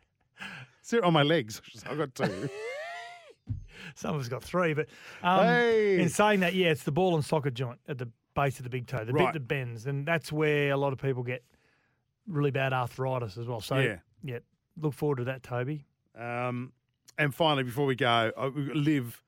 Sit 0.82 1.02
on 1.02 1.12
my 1.12 1.22
legs. 1.22 1.60
I've 1.88 1.98
got 1.98 2.14
two. 2.14 2.48
Some 3.96 4.14
of 4.14 4.20
us 4.20 4.28
got 4.28 4.42
three, 4.42 4.72
but 4.74 4.88
um, 5.22 5.46
Hey. 5.46 6.00
in 6.00 6.08
saying 6.08 6.40
that, 6.40 6.54
yeah, 6.54 6.68
it's 6.68 6.84
the 6.84 6.92
ball 6.92 7.14
and 7.14 7.24
socket 7.24 7.54
joint 7.54 7.78
at 7.88 7.98
the 7.98 8.08
base 8.34 8.58
of 8.58 8.64
the 8.64 8.70
big 8.70 8.86
toe, 8.86 9.04
the 9.04 9.12
Right. 9.12 9.26
bit 9.32 9.34
that 9.34 9.46
bends, 9.48 9.86
and 9.86 10.06
that's 10.06 10.32
where 10.32 10.70
a 10.72 10.76
lot 10.76 10.92
of 10.92 10.98
people 10.98 11.22
get 11.22 11.44
really 12.26 12.50
bad 12.50 12.72
arthritis 12.72 13.36
as 13.36 13.46
well. 13.46 13.60
So, 13.60 13.78
Yeah. 13.78 13.98
yeah, 14.22 14.38
look 14.80 14.94
forward 14.94 15.16
to 15.16 15.24
that, 15.24 15.42
Toby. 15.42 15.84
Um, 16.18 16.72
and 17.18 17.34
finally, 17.34 17.62
before 17.64 17.86
we 17.86 17.94
go, 17.96 18.32
live. 18.74 19.20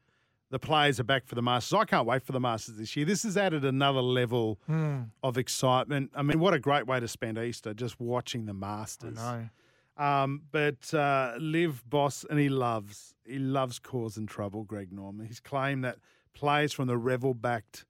The 0.49 0.61
players 0.61 1.01
are 1.01 1.05
back 1.05 1.27
for 1.27 1.35
the 1.35 1.42
Masters. 1.42 1.77
I 1.77 1.85
can't 1.85 2.07
wait 2.07 2.22
for 2.22 2.31
the 2.31 2.38
Masters 2.38 2.77
this 2.77 2.94
year. 2.94 3.05
This 3.05 3.25
has 3.25 3.37
added 3.37 3.64
another 3.64 4.01
level 4.01 4.61
Hmm. 4.66 5.03
of 5.20 5.37
excitement. 5.37 6.12
I 6.14 6.22
mean, 6.22 6.38
what 6.38 6.55
a 6.55 6.61
great 6.61 6.87
way 6.87 7.01
to 7.01 7.09
spend 7.09 7.37
Easter 7.37 7.75
just 7.75 7.99
watching 7.99 8.46
the 8.46 8.53
I 8.53 8.55
Masters. 8.55 9.16
know. 9.16 9.49
Um, 9.96 10.42
but 10.53 10.94
uh, 10.94 11.35
LIV 11.40 11.83
Boss, 11.90 12.25
and 12.31 12.38
he 12.38 12.49
loves 12.49 13.12
he 13.27 13.40
loves 13.40 13.81
causing 13.81 14.27
trouble. 14.27 14.62
Greg 14.62 14.92
Norman. 14.92 15.27
He's 15.27 15.40
claimed 15.40 15.83
that 15.83 15.96
players 16.33 16.72
from 16.72 16.87
the 16.87 16.96
Revel-backed 16.96 17.85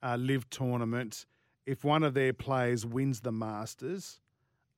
uh, 0.00 0.16
LIV 0.16 0.48
tournament, 0.48 1.26
if 1.66 1.82
one 1.82 2.04
of 2.04 2.14
their 2.14 2.32
players 2.32 2.86
wins 2.86 3.22
the 3.22 3.32
Masters, 3.32 4.20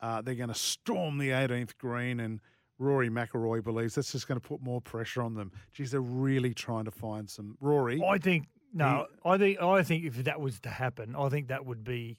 uh, 0.00 0.22
they're 0.22 0.34
going 0.34 0.48
to 0.48 0.54
storm 0.54 1.18
the 1.18 1.28
18th 1.28 1.76
green. 1.76 2.20
And 2.20 2.40
Rory 2.78 3.10
McIlroy 3.10 3.62
believes 3.62 3.94
that's 3.94 4.12
just 4.12 4.28
going 4.28 4.40
to 4.40 4.46
put 4.46 4.62
more 4.62 4.80
pressure 4.80 5.22
on 5.22 5.34
them. 5.34 5.52
Geez, 5.72 5.90
they're 5.90 6.00
really 6.00 6.54
trying 6.54 6.84
to 6.84 6.90
find 6.90 7.28
some 7.28 7.56
Rory. 7.60 8.02
I 8.02 8.18
think 8.18 8.46
no. 8.72 9.06
I 9.24 9.38
think 9.38 9.60
I 9.60 9.82
think 9.82 10.04
if 10.04 10.24
that 10.24 10.40
was 10.40 10.60
to 10.60 10.68
happen, 10.70 11.14
I 11.16 11.28
think 11.28 11.48
that 11.48 11.66
would 11.66 11.84
be 11.84 12.18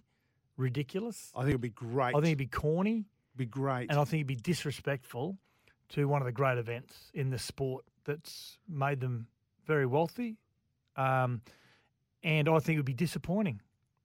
ridiculous. 0.58 1.32
I 1.36 1.40
think 1.40 1.50
it'd 1.50 1.62
be 1.62 1.70
great. 1.70 2.10
I 2.10 2.20
think 2.20 2.26
it'd 2.26 2.38
be 2.38 2.48
corny, 2.48 3.06
be 3.36 3.46
great. 3.46 3.90
and 3.90 4.00
I 4.00 4.04
think 4.04 4.22
it'd 4.22 4.28
be 4.28 4.36
disrespectful 4.36 5.38
to 5.90 6.08
one 6.08 6.22
of 6.22 6.26
the 6.26 6.32
great 6.32 6.58
events 6.58 7.12
in 7.14 7.30
the 7.30 7.40
sport 7.40 7.86
that's 8.06 8.58
made 8.68 9.00
them 9.00 9.28
very 9.66 9.86
wealthy. 9.86 10.38
Um, 10.96 11.42
and 12.24 12.50
I 12.50 12.60
think 12.60 12.76
it 12.76 12.80
would 12.80 12.86
be 12.86 12.94
disappointing. 12.94 13.62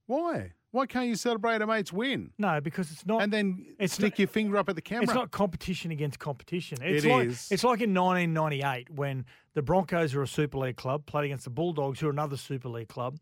Why? 0.06 0.52
Why 0.74 0.86
can't 0.86 1.06
you 1.06 1.14
celebrate 1.14 1.62
a 1.62 1.66
mate's 1.68 1.92
win 1.92 2.32
No, 2.36 2.60
because 2.60 2.90
it's 2.90 3.06
not. 3.06 3.22
and 3.22 3.32
then 3.32 3.64
It's 3.78 3.94
stick 3.94 4.14
not- 4.14 4.18
your 4.18 4.26
finger 4.28 4.56
up 4.56 4.68
at 4.68 4.74
the 4.74 4.82
camera? 4.82 5.04
It's 5.04 5.14
not 5.14 5.30
competition 5.30 5.92
against 5.92 6.18
competition. 6.18 6.78
It's 6.82 7.04
It 7.04 7.08
like 7.08 7.28
is. 7.28 7.48
it's 7.52 7.62
like 7.62 7.80
in 7.80 7.94
1998 7.94 8.90
when 8.90 9.24
the 9.54 9.62
Broncos 9.62 10.14
were 10.14 10.22
a 10.22 10.26
Super 10.26 10.58
League 10.58 10.76
club, 10.76 11.06
played 11.06 11.26
against 11.26 11.44
the 11.44 11.50
Bulldogs, 11.50 12.00
who 12.00 12.08
are 12.08 12.10
another 12.10 12.36
Super 12.36 12.68
League 12.68 12.88
club. 12.88 13.18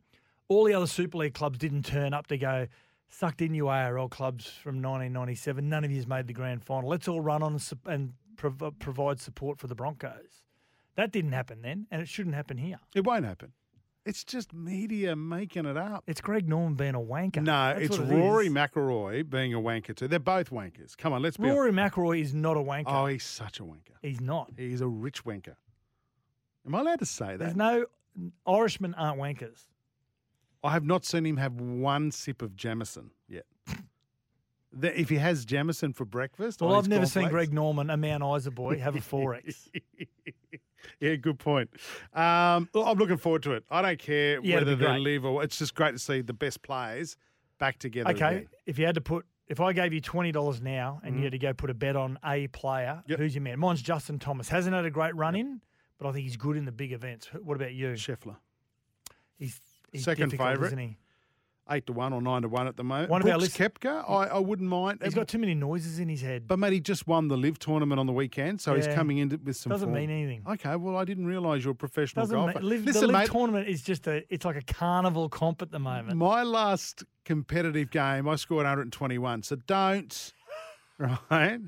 All 0.48 0.64
the 0.64 0.72
other 0.72 0.86
Super 0.86 1.18
League 1.18 1.34
clubs 1.34 1.58
didn't 1.58 1.84
turn 1.84 2.14
up 2.14 2.26
to 2.28 2.38
go. 2.38 2.68
Sucked 3.10 3.42
in 3.42 3.52
you 3.52 3.68
ARL 3.68 4.08
clubs 4.08 4.48
from 4.48 4.76
1997. 4.80 5.68
None 5.68 5.84
of 5.84 5.90
you's 5.90 6.06
made 6.06 6.26
the 6.28 6.32
grand 6.32 6.64
final. 6.64 6.88
Let's 6.88 7.06
all 7.06 7.20
run 7.20 7.42
on 7.42 7.58
and, 7.84 8.14
prov- 8.36 8.78
provide 8.78 9.20
support 9.20 9.58
for 9.58 9.66
the 9.66 9.74
Broncos. 9.74 10.40
That 10.96 11.12
didn't 11.12 11.32
happen 11.32 11.60
then, 11.60 11.86
and 11.90 12.00
it 12.00 12.08
shouldn't 12.08 12.34
happen 12.34 12.56
here. 12.56 12.78
It 12.94 13.04
won't 13.04 13.26
happen. 13.26 13.52
It's 14.04 14.24
just 14.24 14.52
media 14.52 15.14
making 15.14 15.64
it 15.66 15.76
up. 15.76 16.02
It's 16.08 16.20
Greg 16.20 16.48
Norman 16.48 16.74
being 16.74 16.94
a 16.96 17.00
wanker. 17.00 17.36
No, 17.42 17.72
That's 17.74 17.82
it's 17.82 17.98
it 17.98 18.02
Rory 18.02 18.46
is. 18.46 18.52
McIlroy 18.52 19.28
being 19.30 19.54
a 19.54 19.58
wanker 19.60 19.94
too. 19.94 20.08
They're 20.08 20.18
both 20.18 20.50
wankers. 20.50 20.96
Come 20.96 21.12
on, 21.12 21.22
let's 21.22 21.36
be. 21.36 21.48
Rory 21.48 21.70
McIlroy 21.70 22.20
is 22.20 22.34
not 22.34 22.56
a 22.56 22.60
wanker. 22.60 22.84
Oh, 22.86 23.06
he's 23.06 23.22
such 23.24 23.60
a 23.60 23.62
wanker. 23.62 23.94
He's 24.02 24.20
not. 24.20 24.50
He's 24.56 24.80
a 24.80 24.88
rich 24.88 25.24
wanker. 25.24 25.54
Am 26.66 26.74
I 26.74 26.80
allowed 26.80 26.98
to 26.98 27.06
say 27.06 27.36
that? 27.36 27.38
There's 27.38 27.56
no 27.56 27.86
Irishmen 28.46 28.94
aren't 28.94 29.20
wankers. 29.20 29.66
I 30.64 30.70
have 30.72 30.84
not 30.84 31.04
seen 31.04 31.24
him 31.24 31.36
have 31.38 31.54
one 31.60 32.10
sip 32.10 32.42
of 32.42 32.56
Jameson 32.56 33.10
yet. 33.28 33.44
The- 34.74 34.98
if 34.98 35.10
he 35.10 35.16
has 35.16 35.44
Jameson 35.44 35.92
for 35.92 36.06
breakfast, 36.06 36.62
Well, 36.62 36.74
I've 36.76 36.88
never 36.88 37.04
seen 37.04 37.28
Greg 37.28 37.52
Norman, 37.52 37.90
a 37.90 37.96
Mount 37.98 38.24
Isa 38.38 38.50
boy, 38.50 38.78
have 38.78 38.96
a 38.96 39.00
4X. 39.00 39.68
Yeah, 41.00 41.14
good 41.16 41.38
point. 41.38 41.70
Um, 42.14 42.68
I'm 42.74 42.98
looking 42.98 43.16
forward 43.16 43.42
to 43.44 43.52
it. 43.52 43.64
I 43.70 43.82
don't 43.82 43.98
care 43.98 44.40
Yeah, 44.42 44.56
whether 44.56 44.76
they 44.76 44.98
live 44.98 45.24
or 45.24 45.42
it's 45.42 45.58
just 45.58 45.74
great 45.74 45.92
to 45.92 45.98
see 45.98 46.20
the 46.20 46.32
best 46.32 46.62
players 46.62 47.16
back 47.58 47.78
together. 47.78 48.10
Okay, 48.10 48.26
again. 48.36 48.48
if 48.66 48.78
you 48.78 48.86
had 48.86 48.94
to 48.96 49.00
put, 49.00 49.24
if 49.48 49.60
I 49.60 49.72
gave 49.72 49.92
you 49.92 50.00
twenty 50.00 50.32
dollars 50.32 50.60
now 50.62 51.00
and 51.04 51.16
you 51.16 51.22
had 51.24 51.32
to 51.32 51.38
go 51.38 51.52
put 51.52 51.70
a 51.70 51.74
bet 51.74 51.96
on 51.96 52.18
a 52.24 52.46
player, 52.48 52.98
Mm-hmm. 53.02 53.10
Yep. 53.12 53.18
who's 53.20 53.34
your 53.34 53.42
man? 53.42 53.58
Mine's 53.58 53.82
Justin 53.82 54.18
Thomas. 54.18 54.48
Hasn't 54.48 54.74
had 54.74 54.84
a 54.84 54.90
great 54.90 55.14
run 55.16 55.34
in, 55.34 55.60
but 55.98 56.08
I 56.08 56.12
think 56.12 56.24
he's 56.24 56.36
good 56.36 56.56
in 56.56 56.64
the 56.64 56.72
big 56.72 56.92
events. 56.92 57.28
What 57.42 57.54
about 57.56 57.72
you? 57.74 57.88
Scheffler. 57.92 58.36
He's, 59.38 59.60
he's 59.92 60.04
Second 60.04 60.30
favourite. 60.30 60.66
isn't 60.66 60.78
he? 60.78 60.96
Eight 61.70 61.86
to 61.86 61.92
one 61.92 62.12
or 62.12 62.20
nine 62.20 62.42
to 62.42 62.48
one 62.48 62.66
at 62.66 62.76
the 62.76 62.82
moment. 62.82 63.08
One 63.08 63.22
of 63.22 63.28
our 63.28 63.38
Brooks 63.38 63.56
Koepka, 63.56 64.04
I, 64.10 64.26
I 64.26 64.38
wouldn't 64.40 64.68
mind. 64.68 64.98
He's 65.02 65.14
got 65.14 65.28
too 65.28 65.38
many 65.38 65.54
noises 65.54 66.00
in 66.00 66.08
his 66.08 66.20
head. 66.20 66.48
but 66.48 66.58
mate, 66.58 66.72
he 66.72 66.80
just 66.80 67.06
won 67.06 67.28
the 67.28 67.36
LIV 67.36 67.60
tournament 67.60 68.00
on 68.00 68.06
the 68.06 68.12
weekend, 68.12 68.60
so 68.60 68.74
he's 68.74 68.86
Yeah. 68.88 68.96
coming 68.96 69.18
in 69.18 69.28
with 69.44 69.56
some. 69.56 69.70
Doesn't 69.70 69.86
form. 69.88 69.94
mean 69.94 70.10
anything. 70.10 70.42
Okay, 70.46 70.74
well, 70.74 70.96
I 70.96 71.04
didn't 71.04 71.26
realise 71.26 71.62
you're 71.62 71.70
a 71.72 71.74
professional 71.76 72.24
Doesn't 72.24 72.36
golfer. 72.36 72.60
ma- 72.60 72.66
live, 72.66 72.84
Listen, 72.84 73.02
the 73.02 73.06
live 73.06 73.20
mate, 73.22 73.30
tournament 73.30 73.68
is 73.68 73.80
just 73.82 74.08
a. 74.08 74.24
It's 74.28 74.44
like 74.44 74.56
a 74.56 74.62
carnival 74.74 75.28
comp 75.28 75.62
at 75.62 75.70
the 75.70 75.78
moment. 75.78 76.16
my 76.18 76.42
last 76.42 77.04
competitive 77.24 77.90
game, 77.92 78.28
I 78.28 78.34
scored 78.34 78.64
121. 78.64 79.44
So 79.44 79.54
don't, 79.68 80.32
right? 81.30 81.60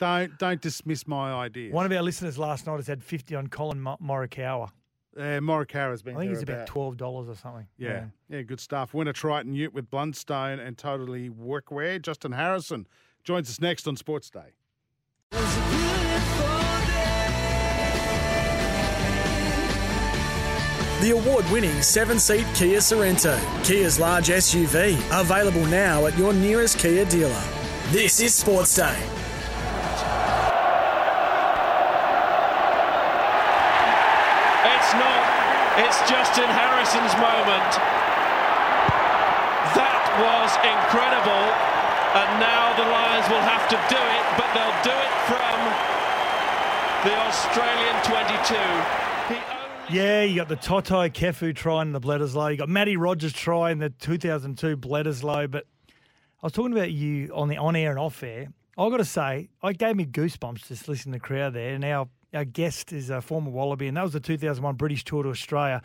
Don't 0.00 0.38
don't 0.38 0.60
dismiss 0.60 1.06
my 1.06 1.32
ideas. 1.32 1.72
One 1.72 1.86
of 1.86 1.92
our 1.92 2.02
listeners 2.02 2.38
last 2.38 2.66
night 2.66 2.76
has 2.76 2.86
had 2.88 3.02
fifty 3.02 3.34
on 3.34 3.46
Collin 3.46 3.80
Mo- 3.80 3.96
Morikawa. 4.02 4.70
Uh, 5.16 5.40
Morikawa's 5.40 6.02
been. 6.02 6.14
I 6.16 6.20
think 6.20 6.32
it's 6.32 6.42
about 6.42 6.52
thereabout. 6.52 6.66
twelve 6.66 6.96
dollars 6.96 7.28
or 7.28 7.34
something. 7.36 7.66
Yeah, 7.78 8.06
yeah, 8.28 8.42
good 8.42 8.60
stuff. 8.60 8.92
Winner 8.92 9.12
Triton 9.14 9.54
Ute 9.54 9.72
with 9.72 9.90
Blundstone 9.90 10.58
and 10.64 10.76
totally 10.76 11.30
workwear. 11.30 12.00
Justin 12.02 12.32
Harrison 12.32 12.86
joins 13.24 13.48
us 13.48 13.60
next 13.60 13.88
on 13.88 13.96
Sports 13.96 14.28
Day. 14.30 14.52
The 21.00 21.10
award 21.10 21.44
winning 21.50 21.82
seven 21.82 22.18
seat 22.18 22.46
Kia 22.54 22.78
Sorento, 22.78 23.38
Kia's 23.64 24.00
large 24.00 24.28
SUV, 24.28 24.96
available 25.20 25.64
now 25.66 26.06
at 26.06 26.16
your 26.16 26.32
nearest 26.32 26.78
Kia 26.78 27.04
dealer. 27.04 27.42
This 27.90 28.18
is 28.20 28.34
Sports 28.34 28.74
Day. 28.76 28.98
It's 35.76 36.00
Justin 36.08 36.48
Harrison's 36.48 37.12
moment. 37.20 37.72
That 39.76 40.00
was 40.16 40.50
incredible. 40.64 41.44
And 42.16 42.40
now 42.40 42.72
the 42.80 42.88
Lions 42.88 43.28
will 43.28 43.44
have 43.44 43.68
to 43.68 43.76
do 43.92 44.00
it, 44.00 44.24
but 44.40 44.48
they'll 44.56 44.80
do 44.80 44.96
it 44.96 45.12
from 45.28 45.56
the 47.04 47.12
Australian 47.28 47.96
22. 48.08 49.94
Yeah, 49.94 50.22
you 50.22 50.36
got 50.36 50.48
the 50.48 50.56
Toutai 50.56 51.12
Kefu 51.12 51.54
try 51.54 51.82
in 51.82 51.92
the 51.92 52.00
Bledisloe. 52.00 52.52
You 52.52 52.56
got 52.56 52.70
Matty 52.70 52.96
Rogers 52.96 53.34
try 53.34 53.70
in 53.70 53.78
the 53.78 53.90
2002 53.90 54.78
Bledisloe. 54.78 55.50
But 55.50 55.66
I 56.42 56.46
was 56.46 56.52
talking 56.52 56.72
about 56.72 56.90
you 56.90 57.30
on 57.34 57.48
the 57.48 57.58
on 57.58 57.76
air 57.76 57.90
and 57.90 57.98
off 57.98 58.22
air. 58.22 58.48
I 58.78 58.88
got 58.88 58.96
to 58.96 59.04
say, 59.04 59.50
I 59.62 59.74
gave 59.74 59.94
me 59.94 60.06
goosebumps 60.06 60.68
just 60.68 60.88
listening 60.88 61.12
to 61.12 61.18
the 61.18 61.20
crowd 61.20 61.52
there. 61.52 61.74
And 61.74 61.84
our 62.36 62.44
our 62.44 62.44
guest 62.44 62.92
is 62.92 63.10
a 63.10 63.20
former 63.20 63.50
Wallaby, 63.50 63.88
and 63.88 63.96
that 63.96 64.04
was 64.04 64.12
the 64.12 64.20
2001 64.20 64.74
British 64.76 65.04
Tour 65.04 65.24
to 65.24 65.30
Australia 65.30 65.82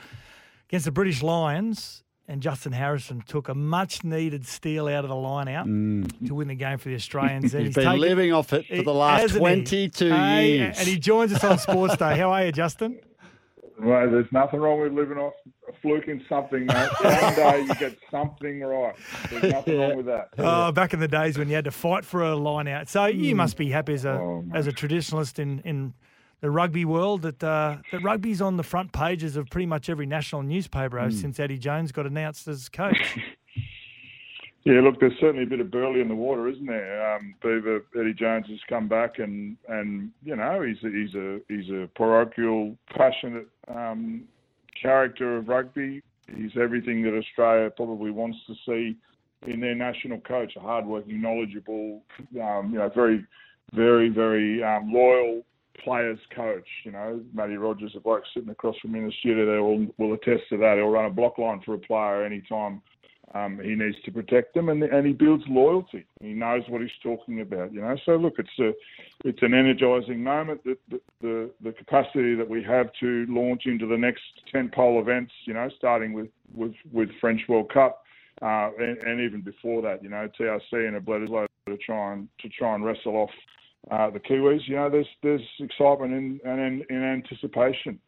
against 0.69 0.85
the 0.85 0.91
British 0.91 1.23
Lions. 1.23 2.03
And 2.27 2.41
Justin 2.41 2.71
Harrison 2.71 3.21
took 3.27 3.49
a 3.49 3.55
much 3.55 4.05
needed 4.05 4.47
steal 4.47 4.87
out 4.87 5.03
of 5.03 5.09
the 5.09 5.15
line 5.15 5.49
out 5.49 5.67
mm. 5.67 6.27
to 6.27 6.33
win 6.33 6.47
the 6.47 6.55
game 6.55 6.77
for 6.77 6.87
the 6.87 6.95
Australians. 6.95 7.53
And 7.53 7.65
He's 7.65 7.75
been 7.75 7.99
living 7.99 8.31
off 8.31 8.53
it 8.53 8.67
for 8.67 8.83
the 8.83 8.93
last 8.93 9.21
hasn't 9.21 9.45
he? 9.45 9.89
22 9.89 10.09
Hey, 10.09 10.57
years. 10.57 10.79
And 10.79 10.87
he 10.87 10.97
joins 10.97 11.33
us 11.33 11.43
on 11.43 11.57
Sports 11.57 11.97
Day. 11.97 12.15
How 12.17 12.31
are 12.31 12.45
you, 12.45 12.53
Justin? 12.53 12.99
Well, 13.81 14.09
there's 14.09 14.31
nothing 14.31 14.61
wrong 14.61 14.79
with 14.79 14.93
living 14.93 15.17
off 15.17 15.33
fluking 15.81 16.23
something, 16.29 16.67
mate. 16.67 16.89
One 17.01 17.35
day 17.35 17.61
you 17.67 17.75
get 17.75 17.97
something 18.09 18.61
right. 18.61 18.95
There's 19.29 19.51
nothing 19.51 19.79
wrong 19.79 19.97
with 19.97 20.05
that. 20.05 20.29
Oh, 20.37 20.71
back 20.71 20.93
in 20.93 20.99
the 20.99 21.07
days 21.09 21.37
when 21.37 21.49
you 21.49 21.55
had 21.55 21.65
to 21.65 21.71
fight 21.71 22.05
for 22.05 22.23
a 22.23 22.35
line 22.35 22.67
out. 22.67 22.87
So 22.87 23.07
you 23.07 23.33
mm. 23.33 23.37
must 23.37 23.57
be 23.57 23.69
happy 23.71 23.93
as 23.93 24.05
a 24.05 24.11
Oh, 24.11 24.45
as 24.53 24.67
a 24.67 24.71
traditionalist 24.71 25.39
in, 25.39 25.59
in 25.61 25.93
the 26.41 26.51
rugby 26.51 26.85
world 26.85 27.21
that 27.21 27.43
uh, 27.43 27.77
that 27.91 28.03
rugby's 28.03 28.41
on 28.41 28.57
the 28.57 28.63
front 28.63 28.91
pages 28.91 29.37
of 29.37 29.49
pretty 29.49 29.67
much 29.67 29.89
every 29.89 30.05
national 30.05 30.41
newspaper 30.41 30.99
uh, 30.99 31.09
since 31.11 31.39
Eddie 31.39 31.59
Jones 31.59 31.91
got 31.91 32.05
announced 32.05 32.47
as 32.47 32.67
coach. 32.67 33.19
Yeah, 34.63 34.81
look, 34.81 34.99
there's 34.99 35.17
certainly 35.19 35.43
a 35.43 35.47
bit 35.47 35.59
of 35.59 35.71
burley 35.71 36.01
in 36.01 36.07
the 36.07 36.15
water, 36.15 36.47
isn't 36.47 36.67
there? 36.67 37.15
Um, 37.15 37.33
Beaver 37.41 37.83
Eddie 37.99 38.13
Jones 38.13 38.45
has 38.47 38.59
come 38.69 38.87
back, 38.87 39.17
and 39.17 39.57
and 39.67 40.11
you 40.23 40.35
know 40.35 40.61
he's 40.61 40.77
a, 40.83 40.89
he's 40.91 41.15
a 41.15 41.39
he's 41.47 41.69
a 41.71 41.89
parochial, 41.95 42.77
passionate 42.95 43.47
um, 43.67 44.25
character 44.79 45.37
of 45.37 45.47
rugby. 45.47 46.03
He's 46.35 46.51
everything 46.61 47.01
that 47.03 47.17
Australia 47.17 47.71
probably 47.71 48.11
wants 48.11 48.37
to 48.45 48.53
see 48.67 48.97
in 49.51 49.61
their 49.61 49.73
national 49.73 50.19
coach: 50.19 50.53
a 50.55 50.59
hardworking, 50.59 51.19
knowledgeable, 51.19 52.03
um, 52.39 52.69
you 52.71 52.77
know, 52.77 52.91
very, 52.93 53.25
very, 53.73 54.09
very 54.09 54.63
um, 54.63 54.93
loyal 54.93 55.41
players 55.83 56.19
coach. 56.35 56.67
You 56.83 56.91
know, 56.91 57.21
Matty 57.33 57.57
Rogers, 57.57 57.91
the 57.93 57.99
bloke 57.99 58.23
sitting 58.33 58.49
across 58.49 58.77
from 58.79 58.93
me 58.93 58.99
in 58.99 59.05
the 59.07 59.13
studio, 59.19 59.45
there 59.45 59.63
will 59.63 59.87
will 59.97 60.13
attest 60.13 60.43
to 60.49 60.57
that. 60.57 60.77
He'll 60.77 60.87
run 60.87 61.05
a 61.05 61.09
block 61.09 61.37
line 61.37 61.61
for 61.65 61.73
a 61.73 61.79
player 61.79 62.23
anytime 62.23 62.81
Um, 63.33 63.59
he 63.63 63.75
needs 63.75 63.95
to 64.03 64.11
protect 64.11 64.53
them, 64.53 64.67
and 64.69 64.83
and 64.83 65.07
he 65.07 65.13
builds 65.13 65.43
loyalty. 65.47 66.05
He 66.19 66.33
knows 66.33 66.63
what 66.67 66.81
he's 66.81 66.91
talking 67.01 67.39
about, 67.39 67.71
you 67.71 67.79
know. 67.79 67.95
So 68.05 68.17
look, 68.17 68.35
it's 68.39 68.59
a 68.59 68.73
it's 69.23 69.41
an 69.41 69.53
energising 69.53 70.21
moment. 70.21 70.63
That 70.65 70.77
the, 70.89 71.01
the 71.21 71.51
the 71.63 71.71
capacity 71.71 72.35
that 72.35 72.49
we 72.49 72.61
have 72.63 72.91
to 72.99 73.25
launch 73.29 73.65
into 73.65 73.87
the 73.87 73.97
next 73.97 74.23
tent 74.51 74.73
pole 74.73 74.99
events, 74.99 75.31
you 75.45 75.53
know, 75.53 75.69
starting 75.77 76.11
with 76.11 76.27
with 76.53 76.73
with 76.91 77.09
French 77.21 77.41
World 77.47 77.71
Cup, 77.71 78.03
uh, 78.41 78.71
and, 78.77 78.97
and 79.03 79.21
even 79.21 79.41
before 79.41 79.81
that, 79.83 80.03
you 80.03 80.09
know, 80.09 80.27
TRC 80.37 80.87
and 80.87 80.97
a 80.97 80.99
Bledisloe 80.99 81.47
to 81.67 81.77
try 81.77 82.13
and 82.13 82.27
to 82.41 82.49
try 82.49 82.75
and 82.75 82.83
wrestle 82.83 83.15
off 83.15 83.31
uh, 83.89 84.09
the 84.09 84.19
Kiwis. 84.19 84.67
You 84.67 84.75
know, 84.75 84.89
there's 84.89 85.07
there's 85.23 85.41
excitement 85.59 86.13
and 86.13 86.41
in, 86.45 86.85
in, 86.89 86.95
in 86.95 87.03
anticipation. 87.03 87.99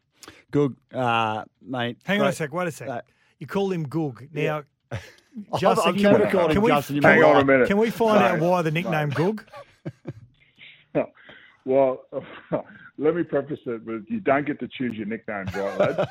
Good, 0.50 0.76
uh, 0.92 1.44
mate. 1.60 1.98
Hang 2.04 2.20
on 2.20 2.28
a 2.28 2.32
sec. 2.32 2.52
Wait 2.52 2.68
a 2.68 2.70
sec. 2.70 2.88
Uh, 2.88 3.00
you 3.38 3.46
call 3.46 3.72
him 3.72 3.86
Goog. 3.86 4.28
Now, 4.32 4.62
I've- 4.92 5.02
Justin, 5.58 5.88
I've 5.88 5.94
can, 5.94 6.02
never 6.12 6.24
we, 6.24 6.30
called 6.30 6.52
him 6.52 6.66
Justin. 6.66 7.02
Hang 7.02 7.24
on 7.24 7.40
a 7.40 7.44
minute. 7.44 7.68
can 7.68 7.78
we 7.78 7.90
find 7.90 8.22
out 8.22 8.40
why 8.40 8.62
the 8.62 8.70
nickname 8.70 9.10
Goog? 9.10 9.44
Well, 11.64 12.04
let 12.98 13.14
me 13.14 13.22
preface 13.22 13.58
it 13.66 13.84
with 13.84 14.04
you 14.08 14.20
don't 14.20 14.46
get 14.46 14.60
to 14.60 14.68
choose 14.68 14.94
your 14.96 15.06
nicknames, 15.06 15.54
right, 15.54 15.78
lads? 15.78 16.10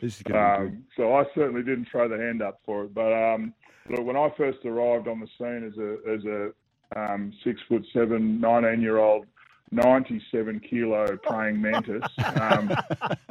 This 0.00 0.16
is 0.16 0.22
gonna 0.22 0.60
be. 0.60 0.66
Um, 0.68 0.84
so 0.96 1.14
I 1.14 1.24
certainly 1.34 1.62
didn't 1.62 1.88
throw 1.90 2.08
the 2.08 2.16
hand 2.16 2.42
up 2.42 2.60
for 2.64 2.84
it. 2.84 2.94
But 2.94 3.12
um, 3.12 3.52
look, 3.90 4.04
when 4.06 4.16
I 4.16 4.32
first 4.36 4.64
arrived 4.64 5.06
on 5.06 5.20
the 5.20 5.28
scene 5.38 5.66
as 5.66 5.76
a 5.78 6.10
as 6.10 6.24
a 6.24 6.50
um, 6.96 7.32
six 7.44 7.60
foot 7.68 7.86
seven, 7.92 8.40
19 8.40 8.80
year 8.80 8.98
old, 8.98 9.26
97 9.72 10.60
kilo 10.68 11.16
praying 11.22 11.60
mantis, 11.60 12.02
um, 12.40 12.70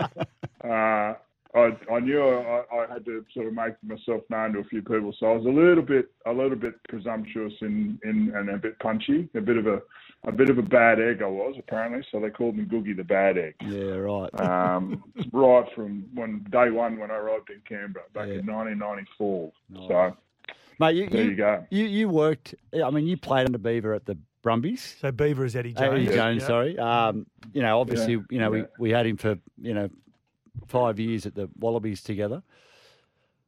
uh, 0.64 1.14
I, 1.56 1.72
I 1.92 2.00
knew 2.00 2.22
I, 2.22 2.64
I 2.72 2.94
had 2.94 3.06
to 3.06 3.26
sort 3.34 3.48
of 3.48 3.54
make 3.54 3.74
myself 3.84 4.22
known 4.30 4.54
to 4.54 4.60
a 4.60 4.64
few 4.66 4.84
people. 4.84 5.14
So 5.20 5.26
I 5.32 5.36
was 5.36 5.46
a 5.46 5.50
little 5.50 5.82
bit 5.84 6.12
a 6.28 6.32
little 6.32 6.56
bit 6.56 6.76
presumptuous 6.88 7.54
in, 7.62 8.00
in 8.04 8.32
and 8.36 8.50
a 8.50 8.58
bit 8.58 8.78
punchy, 8.80 9.28
a 9.36 9.42
bit 9.42 9.58
of 9.58 9.66
a 9.66 9.82
a 10.26 10.32
bit 10.32 10.50
of 10.50 10.58
a 10.58 10.62
bad 10.62 11.00
egg 11.00 11.22
I 11.24 11.28
was 11.28 11.56
apparently. 11.58 12.06
So 12.12 12.20
they 12.20 12.30
called 12.30 12.56
me 12.56 12.66
Googie 12.66 12.96
the 12.96 13.04
Bad 13.04 13.38
Egg 13.38 13.56
Yeah, 13.62 13.96
right. 13.96 14.30
um, 14.40 15.04
right 15.34 15.66
from 15.74 16.06
when 16.14 16.46
day 16.52 16.70
one 16.70 17.00
when 17.00 17.10
I 17.10 17.16
arrived 17.16 17.50
in 17.50 17.62
Canberra 17.68 18.06
back 18.14 18.28
Yeah. 18.28 18.40
in 18.40 18.46
1994. 18.46 19.52
Nice. 19.70 19.88
So 19.88 20.18
Mate, 20.80 20.96
you, 20.96 21.10
there 21.10 21.24
you, 21.24 21.30
you 21.32 21.36
go. 21.36 21.66
you 21.70 21.86
you 21.86 22.10
worked. 22.10 22.56
I 22.74 22.90
mean, 22.90 23.06
you 23.06 23.18
played 23.18 23.46
under 23.46 23.58
Beaver 23.58 23.94
at 23.94 24.06
the 24.06 24.18
Brumbies. 24.42 24.96
So 25.02 25.12
Beaver 25.12 25.44
is 25.46 25.56
Eddie 25.56 25.74
Jones. 25.74 26.08
Eddie 26.08 26.16
Jones, 26.16 26.42
Yeah. 26.42 26.48
sorry. 26.48 26.80
Um, 26.80 27.26
you 27.54 27.62
know, 27.62 27.80
obviously, 27.80 28.14
Yeah, 28.14 28.20
you 28.30 28.40
know, 28.40 28.54
yeah. 28.54 28.64
we, 28.80 28.88
we 28.88 28.90
had 28.92 29.06
him 29.06 29.18
for 29.18 29.38
you 29.62 29.74
know 29.74 29.90
five 30.68 31.00
years 31.00 31.26
at 31.26 31.36
the 31.36 31.50
Wallabies 31.60 32.02
together. 32.02 32.42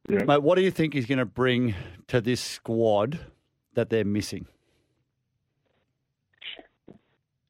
Yeah. 0.08 0.24
Mate, 0.24 0.42
what 0.42 0.56
do 0.56 0.62
you 0.62 0.70
think 0.70 0.94
he's 0.94 1.06
going 1.06 1.18
to 1.18 1.24
bring 1.24 1.74
to 2.08 2.20
this 2.20 2.40
squad 2.40 3.20
that 3.74 3.88
they're 3.88 4.04
missing? 4.04 4.46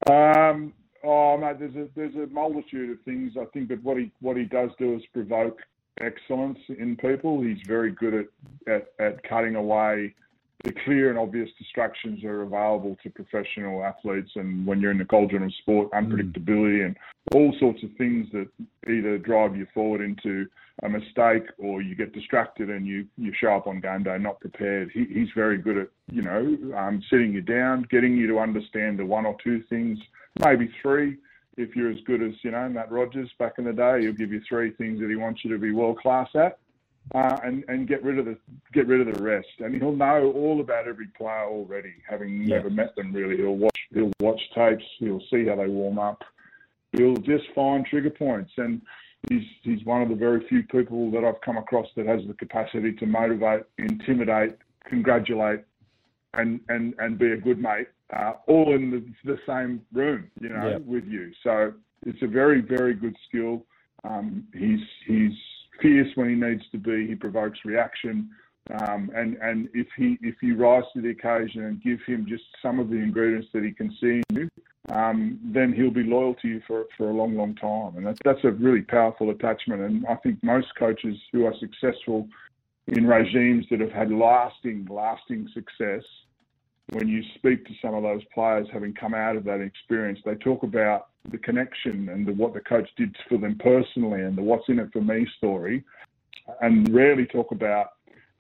Um, 0.09 0.73
oh 1.05 1.37
mate, 1.39 1.59
there's 1.59 1.75
a 1.77 1.89
there's 1.95 2.15
a 2.17 2.27
multitude 2.33 2.91
of 2.91 3.01
things. 3.05 3.33
I 3.41 3.45
think 3.47 3.69
that 3.69 3.83
what 3.83 3.97
he 3.97 4.13
what 4.21 4.37
he 4.37 4.45
does 4.45 4.71
do 4.79 4.95
is 4.95 5.03
provoke 5.13 5.59
excellence 6.01 6.59
in 6.69 6.97
people. 6.97 7.43
He's 7.43 7.59
very 7.67 7.93
good 7.93 8.15
at 8.15 8.73
at, 8.73 8.93
at 8.99 9.23
cutting 9.29 9.57
away 9.57 10.15
the 10.65 10.73
clear 10.85 11.11
and 11.11 11.19
obvious 11.19 11.49
distractions 11.59 12.21
that 12.23 12.29
are 12.29 12.43
available 12.43 12.97
to 13.03 13.11
professional 13.11 13.83
athletes. 13.83 14.31
And 14.37 14.65
when 14.65 14.81
you're 14.81 14.93
in 14.93 14.99
the 14.99 15.05
cauldron 15.05 15.43
of 15.43 15.53
sport, 15.55 15.91
unpredictability 15.91 16.87
and 16.87 16.97
all 17.35 17.53
sorts 17.59 17.83
of 17.83 17.91
things 17.99 18.29
that 18.33 18.49
either 18.89 19.19
drive 19.19 19.57
you 19.57 19.67
forward 19.75 20.01
into 20.01 20.47
a 20.85 20.89
mistake 20.89 21.45
or 21.59 21.83
you 21.83 21.95
get 21.95 22.13
distracted 22.13 22.71
and 22.71 22.87
you, 22.87 23.07
you 23.17 23.33
show 23.41 23.57
up 23.57 23.67
on 23.67 23.81
game 23.81 24.05
day 24.05 24.19
not 24.19 24.41
prepared. 24.41 24.91
He, 24.93 25.05
he's 25.13 25.29
very 25.35 25.59
good 25.59 25.79
at, 25.79 25.89
you 26.11 26.23
know, 26.23 26.77
um, 26.77 27.03
sitting 27.11 27.33
you 27.33 27.43
down, 27.43 27.87
getting 27.91 28.17
you 28.17 28.29
to 28.29 28.39
understand 28.39 28.99
the 28.99 29.07
one 29.07 29.27
or 29.27 29.37
two 29.43 29.63
things, 29.69 29.99
maybe 30.45 30.71
three. 30.81 31.17
If 31.57 31.77
you're 31.77 31.91
as 31.91 32.01
good 32.07 32.23
as, 32.23 32.33
you 32.43 32.51
know, 32.51 32.69
Matt 32.69 32.91
Rogers 32.91 33.31
back 33.39 33.55
in 33.59 33.65
the 33.65 33.73
day, 33.73 34.03
he'll 34.03 34.13
give 34.13 34.33
you 34.33 34.41
three 34.49 34.71
things 34.71 35.01
that 35.01 35.11
he 35.11 35.17
wants 35.17 35.45
you 35.45 35.51
to 35.53 35.59
be 35.59 35.71
world 35.73 35.99
class 35.99 36.29
at. 36.35 36.59
Uh, 37.17 37.37
and 37.43 37.65
and 37.67 37.89
get 37.89 38.01
rid 38.05 38.17
of 38.17 38.27
the 38.27 38.39
get 38.73 38.87
rid 38.87 39.07
of 39.07 39.13
the 39.13 39.23
rest. 39.23 39.49
And 39.59 39.75
he'll 39.75 39.97
know 39.97 40.33
all 40.37 40.61
about 40.61 40.87
every 40.87 41.09
player 41.09 41.47
already, 41.47 41.95
having 42.09 42.43
Yeah. 42.43 42.57
never 42.59 42.71
met 42.71 42.95
them 42.95 43.13
really. 43.13 43.37
He'll 43.37 43.57
watch 43.57 43.77
he'll 43.93 44.13
watch 44.21 44.41
tapes. 44.55 44.85
He'll 44.99 45.21
see 45.29 45.45
how 45.47 45.57
they 45.57 45.67
warm 45.67 45.99
up. 45.99 46.23
He'll 46.93 47.17
just 47.17 47.45
find 47.57 47.85
trigger 47.85 48.11
points. 48.11 48.53
And 48.57 48.81
he's 49.29 49.43
he's 49.63 49.85
one 49.85 50.03
of 50.03 50.11
the 50.11 50.15
very 50.15 50.47
few 50.47 50.63
people 50.63 51.11
that 51.11 51.25
I've 51.25 51.41
come 51.41 51.57
across 51.57 51.89
that 51.97 52.07
has 52.07 52.25
the 52.29 52.35
capacity 52.35 52.93
to 52.93 53.07
motivate, 53.07 53.65
intimidate, 53.79 54.57
congratulate, 54.85 55.63
and 56.35 56.61
and 56.69 56.95
and 57.01 57.19
be 57.19 57.33
a 57.33 57.37
good 57.37 57.61
mate, 57.61 57.89
uh, 58.17 58.33
all 58.47 58.75
in 58.75 58.91
the, 58.91 59.33
the 59.33 59.39
same 59.47 59.81
room, 59.93 60.31
you 60.41 60.49
know, 60.51 60.71
Yeah. 60.71 60.79
with 60.85 61.05
you. 61.07 61.33
So 61.43 61.73
it's 62.07 62.23
a 62.23 62.27
very 62.27 62.61
very 62.61 62.95
good 62.95 63.17
skill. 63.29 63.65
Um, 64.05 64.45
he's 64.55 64.81
he's 65.07 65.33
fierce 65.81 66.09
when 66.17 66.29
he 66.29 66.35
needs 66.35 66.65
to 66.73 66.79
be. 66.79 67.07
He 67.07 67.15
provokes 67.15 67.59
reaction, 67.65 68.31
um, 68.81 69.11
and 69.15 69.37
and 69.37 69.69
if 69.75 69.87
he 69.97 70.19
if 70.21 70.37
you 70.43 70.57
rise 70.57 70.85
to 70.95 71.01
the 71.01 71.11
occasion 71.11 71.65
and 71.65 71.83
give 71.83 72.01
him 72.07 72.27
just 72.29 72.45
some 72.61 72.79
of 72.81 72.91
the 72.91 72.97
ingredients 72.97 73.49
that 73.55 73.65
he 73.65 73.73
can 73.73 73.91
see 74.01 74.21
in 74.31 74.37
you, 74.37 74.49
um, 74.95 75.39
then 75.43 75.73
he'll 75.73 75.91
be 75.91 76.03
loyal 76.03 76.35
to 76.43 76.49
you 76.49 76.61
for 76.67 76.87
for 76.97 77.11
a 77.11 77.15
long 77.15 77.37
long 77.37 77.55
time. 77.55 77.97
And 77.97 78.07
that's 78.07 78.19
that's 78.25 78.45
a 78.45 78.51
really 78.51 78.83
powerful 78.83 79.31
attachment. 79.31 79.81
And 79.83 80.05
I 80.07 80.17
think 80.17 80.43
most 80.43 80.69
coaches 80.79 81.17
who 81.33 81.47
are 81.47 81.55
successful 81.61 82.29
in 82.89 83.07
regimes 83.07 83.65
that 83.71 83.81
have 83.81 83.93
had 83.93 84.11
lasting 84.11 84.89
lasting 84.91 85.49
success 85.55 86.03
when 86.91 87.09
you 87.09 87.23
speak 87.37 87.65
to 87.67 87.73
some 87.81 87.95
of 87.95 88.03
those 88.03 88.23
players 88.35 88.67
having 88.73 88.93
come 88.93 89.15
out 89.15 89.37
of 89.37 89.45
that 89.45 89.61
experience, 89.61 90.19
they 90.25 90.35
talk 90.35 90.63
about 90.63 91.09
the 91.31 91.39
connection 91.39 92.09
and 92.09 92.27
the, 92.27 92.33
what 92.33 92.55
the 92.55 92.61
coach 92.61 92.89
did 92.97 93.15
for 93.29 93.39
them 93.39 93.57
personally 93.59 94.23
and 94.23 94.37
the 94.37 94.43
what's 94.43 94.69
in 94.69 94.79
it 94.79 94.91
for 94.93 95.01
me 95.01 95.27
story, 95.39 95.85
and 96.61 96.93
rarely 96.93 97.27
talk 97.27 97.53
about 97.53 97.91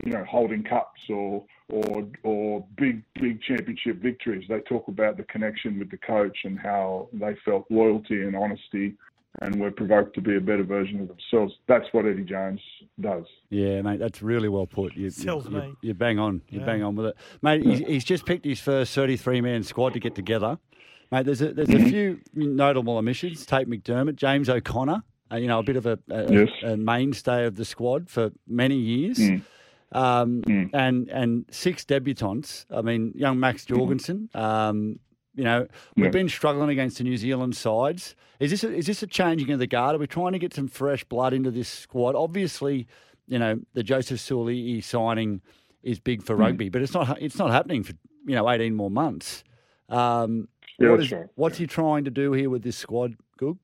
you 0.04 0.12
know 0.12 0.24
holding 0.24 0.64
cups 0.64 1.00
or 1.08 1.44
or 1.68 2.04
or 2.24 2.66
big 2.76 3.02
big 3.20 3.40
championship 3.42 4.02
victories. 4.02 4.44
They 4.48 4.60
talk 4.60 4.88
about 4.88 5.16
the 5.16 5.22
connection 5.24 5.78
with 5.78 5.90
the 5.90 5.98
coach 5.98 6.36
and 6.44 6.58
how 6.58 7.08
they 7.12 7.36
felt 7.44 7.66
loyalty 7.70 8.22
and 8.22 8.34
honesty 8.34 8.94
and 9.40 9.58
were 9.60 9.70
provoked 9.70 10.14
to 10.14 10.20
be 10.20 10.36
a 10.36 10.40
better 10.40 10.62
version 10.62 11.00
of 11.00 11.08
themselves. 11.08 11.54
That's 11.66 11.86
what 11.92 12.04
Eddie 12.04 12.22
Jones 12.24 12.60
does. 13.00 13.24
Yeah, 13.50 13.80
mate, 13.82 13.98
that's 13.98 14.20
really 14.22 14.48
well 14.48 14.66
put. 14.66 14.94
You, 14.94 15.10
Sells 15.10 15.46
you, 15.46 15.50
me. 15.52 15.72
You 15.82 15.94
bang 15.94 16.18
on. 16.18 16.42
You 16.48 16.60
Yeah. 16.60 16.66
bang 16.66 16.82
on 16.82 16.94
with 16.96 17.06
it, 17.06 17.16
mate. 17.40 17.64
He's, 17.64 17.78
he's 17.80 18.04
just 18.04 18.26
picked 18.26 18.44
his 18.44 18.60
first 18.60 18.94
thirty-three 18.94 19.40
man 19.40 19.62
squad 19.62 19.94
to 19.94 20.00
get 20.00 20.14
together, 20.14 20.58
mate. 21.10 21.24
There's 21.26 21.40
a 21.42 21.52
there's 21.54 21.70
a 21.70 21.88
few 21.88 22.20
notable 22.34 22.98
omissions. 22.98 23.46
Tate 23.46 23.68
McDermott, 23.68 24.16
James 24.16 24.48
O'Connor, 24.50 25.02
uh, 25.32 25.36
you 25.36 25.46
know, 25.48 25.58
a 25.58 25.62
bit 25.62 25.76
of 25.76 25.86
a, 25.86 25.98
a, 26.10 26.30
Yes. 26.32 26.48
a 26.62 26.76
mainstay 26.76 27.46
of 27.46 27.56
the 27.56 27.64
squad 27.64 28.10
for 28.10 28.30
many 28.46 28.76
years. 28.76 29.18
Mm. 29.18 29.42
Um, 29.92 30.42
Mm. 30.42 30.70
and 30.72 31.08
and 31.08 31.44
six 31.50 31.84
debutants. 31.84 32.64
I 32.70 32.80
mean, 32.82 33.12
young 33.14 33.38
Max 33.40 33.64
Jorgensen. 33.66 34.28
Um, 34.34 34.98
you 35.34 35.44
know, 35.44 35.66
we've 35.96 36.12
been 36.12 36.28
struggling 36.28 36.70
against 36.70 36.98
the 36.98 37.04
New 37.04 37.16
Zealand 37.16 37.56
sides. 37.56 38.14
Is 38.38 38.50
this 38.50 38.64
a, 38.64 38.72
is 38.74 38.86
this 38.86 39.02
a 39.02 39.06
changing 39.06 39.50
of 39.50 39.58
the 39.58 39.66
guard? 39.66 39.94
Are 39.94 39.98
we 39.98 40.06
trying 40.06 40.32
to 40.32 40.38
get 40.38 40.52
some 40.52 40.68
fresh 40.68 41.04
blood 41.04 41.32
into 41.32 41.50
this 41.50 41.68
squad? 41.68 42.14
Obviously, 42.14 42.86
you 43.28 43.38
know 43.38 43.60
the 43.72 43.82
Joseph 43.82 44.18
Suaalii 44.20 44.82
signing 44.84 45.40
is 45.82 45.98
big 45.98 46.22
for 46.22 46.36
rugby, 46.36 46.68
but 46.68 46.82
it's 46.82 46.92
not 46.92 47.20
it's 47.22 47.38
not 47.38 47.50
happening 47.50 47.82
for 47.82 47.94
you 48.26 48.34
know 48.34 48.48
eighteen 48.50 48.74
more 48.74 48.90
months. 48.90 49.42
Um, 49.88 50.48
Yeah, 50.78 50.90
what 50.90 51.00
is- 51.00 51.12
right. 51.12 51.26
What's 51.34 51.58
he 51.58 51.66
trying 51.66 52.04
to 52.04 52.10
do 52.10 52.32
here 52.32 52.50
with 52.50 52.62
this 52.62 52.76
squad, 52.76 53.14
Goog? 53.38 53.58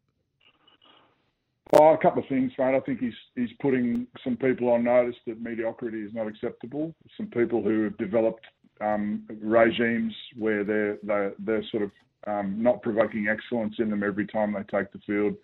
Oh, 1.74 1.88
a 1.92 1.98
couple 1.98 2.22
of 2.22 2.28
things, 2.30 2.50
mate. 2.58 2.74
I 2.74 2.80
think 2.80 2.98
he's 2.98 3.12
he's 3.36 3.50
putting 3.60 4.06
some 4.24 4.36
people 4.36 4.70
on 4.70 4.84
notice 4.84 5.16
that 5.26 5.40
mediocrity 5.42 6.00
is 6.00 6.14
not 6.14 6.26
acceptable. 6.26 6.94
Some 7.16 7.26
people 7.26 7.62
who 7.62 7.84
have 7.84 7.98
developed 7.98 8.46
um, 8.80 9.24
regimes 9.42 10.12
where 10.36 10.64
they're 10.64 10.98
they're, 11.02 11.32
they're 11.38 11.64
sort 11.70 11.84
of 11.84 11.90
um, 12.26 12.62
not 12.62 12.82
provoking 12.82 13.28
excellence 13.28 13.74
in 13.78 13.90
them 13.90 14.02
every 14.02 14.26
time 14.26 14.52
they 14.52 14.78
take 14.78 14.92
the 14.92 14.98
field 15.06 15.34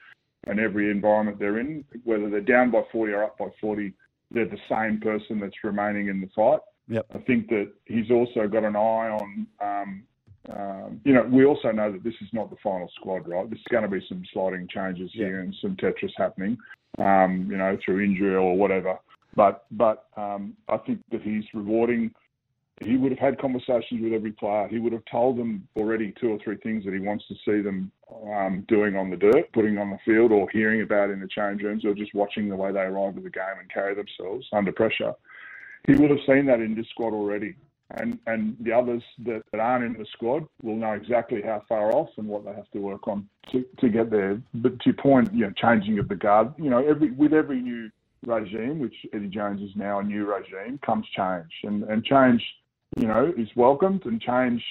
and 0.46 0.60
every 0.60 0.90
environment 0.90 1.38
they're 1.38 1.58
in, 1.58 1.84
whether 2.04 2.28
they're 2.28 2.40
down 2.40 2.70
by 2.70 2.82
40 2.92 3.12
or 3.12 3.24
up 3.24 3.38
by 3.38 3.46
40, 3.60 3.94
they're 4.30 4.44
the 4.44 4.58
same 4.68 5.00
person 5.00 5.40
that's 5.40 5.54
remaining 5.62 6.08
in 6.08 6.20
the 6.20 6.28
fight. 6.36 6.60
Yep. 6.88 7.06
I 7.14 7.18
think 7.18 7.48
that 7.48 7.72
he's 7.86 8.10
also 8.10 8.46
got 8.46 8.64
an 8.64 8.76
eye 8.76 8.78
on 9.08 9.46
um, 9.62 10.04
um, 10.52 11.00
you 11.04 11.14
know, 11.14 11.22
we 11.22 11.44
also 11.44 11.70
know 11.70 11.90
that 11.90 12.04
this 12.04 12.14
is 12.20 12.28
not 12.32 12.50
the 12.50 12.56
final 12.62 12.90
squad, 12.96 13.26
right? 13.26 13.48
There's 13.48 13.62
going 13.70 13.84
to 13.84 13.88
be 13.88 14.04
some 14.08 14.22
sliding 14.32 14.68
changes 14.68 15.10
Yeah. 15.14 15.26
here 15.26 15.40
and 15.40 15.54
some 15.60 15.76
Tetris 15.76 16.12
happening, 16.16 16.58
um, 16.98 17.48
you 17.50 17.56
know, 17.56 17.78
through 17.84 18.04
injury 18.04 18.34
or 18.34 18.56
whatever. 18.56 18.98
But 19.34 19.64
but 19.70 20.06
um, 20.16 20.54
I 20.68 20.76
think 20.78 21.00
that 21.10 21.22
he's 21.22 21.44
rewarding. 21.54 22.12
He 22.82 22.96
would 22.96 23.12
have 23.12 23.20
had 23.20 23.38
conversations 23.38 24.02
with 24.02 24.12
every 24.12 24.32
player. 24.32 24.66
He 24.68 24.78
would 24.78 24.92
have 24.92 25.04
told 25.10 25.38
them 25.38 25.68
already 25.76 26.12
two 26.20 26.30
or 26.30 26.38
three 26.42 26.56
things 26.56 26.84
that 26.84 26.92
he 26.92 27.00
wants 27.00 27.24
to 27.28 27.34
see 27.44 27.62
them 27.62 27.92
um, 28.32 28.64
doing 28.66 28.96
on 28.96 29.10
the 29.10 29.16
dirt, 29.16 29.52
putting 29.52 29.78
on 29.78 29.90
the 29.90 29.98
field, 30.04 30.32
or 30.32 30.50
hearing 30.50 30.82
about 30.82 31.10
in 31.10 31.20
the 31.20 31.28
change 31.28 31.62
rooms, 31.62 31.84
or 31.84 31.94
just 31.94 32.14
watching 32.14 32.48
the 32.48 32.56
way 32.56 32.72
they 32.72 32.80
arrive 32.80 33.16
at 33.16 33.22
the 33.22 33.30
game 33.30 33.58
and 33.60 33.70
carry 33.72 33.94
themselves 33.94 34.46
under 34.52 34.72
pressure 34.72 35.14
he 35.86 35.94
would 35.94 36.10
have 36.10 36.20
seen 36.26 36.46
that 36.46 36.60
in 36.60 36.74
this 36.74 36.88
squad 36.88 37.12
already. 37.12 37.54
And 37.90 38.18
and 38.26 38.56
the 38.60 38.72
others 38.72 39.02
that, 39.26 39.42
that 39.52 39.60
aren't 39.60 39.84
in 39.84 39.92
the 39.92 40.06
squad 40.12 40.46
will 40.62 40.76
know 40.76 40.92
exactly 40.92 41.42
how 41.42 41.62
far 41.68 41.92
off 41.92 42.08
and 42.16 42.26
what 42.26 42.44
they 42.44 42.52
have 42.52 42.70
to 42.72 42.78
work 42.78 43.06
on 43.06 43.28
to, 43.52 43.64
to 43.78 43.88
get 43.88 44.10
there. 44.10 44.40
But 44.54 44.80
to 44.80 44.86
your 44.86 44.94
point, 44.94 45.32
you 45.34 45.44
know, 45.44 45.52
changing 45.52 45.98
of 45.98 46.08
the 46.08 46.14
guard, 46.14 46.54
you 46.56 46.70
know, 46.70 46.78
every 46.78 47.10
with 47.10 47.34
every 47.34 47.60
new 47.60 47.90
regime, 48.26 48.78
which 48.78 48.94
Eddie 49.12 49.28
Jones 49.28 49.60
is 49.60 49.76
now 49.76 49.98
a 49.98 50.02
new 50.02 50.24
regime, 50.24 50.80
comes 50.84 51.06
change. 51.14 51.52
And 51.62 51.84
and 51.84 52.02
change, 52.04 52.42
you 52.96 53.06
know, 53.06 53.32
is 53.36 53.48
welcomed 53.56 54.04
and 54.06 54.20
change 54.20 54.62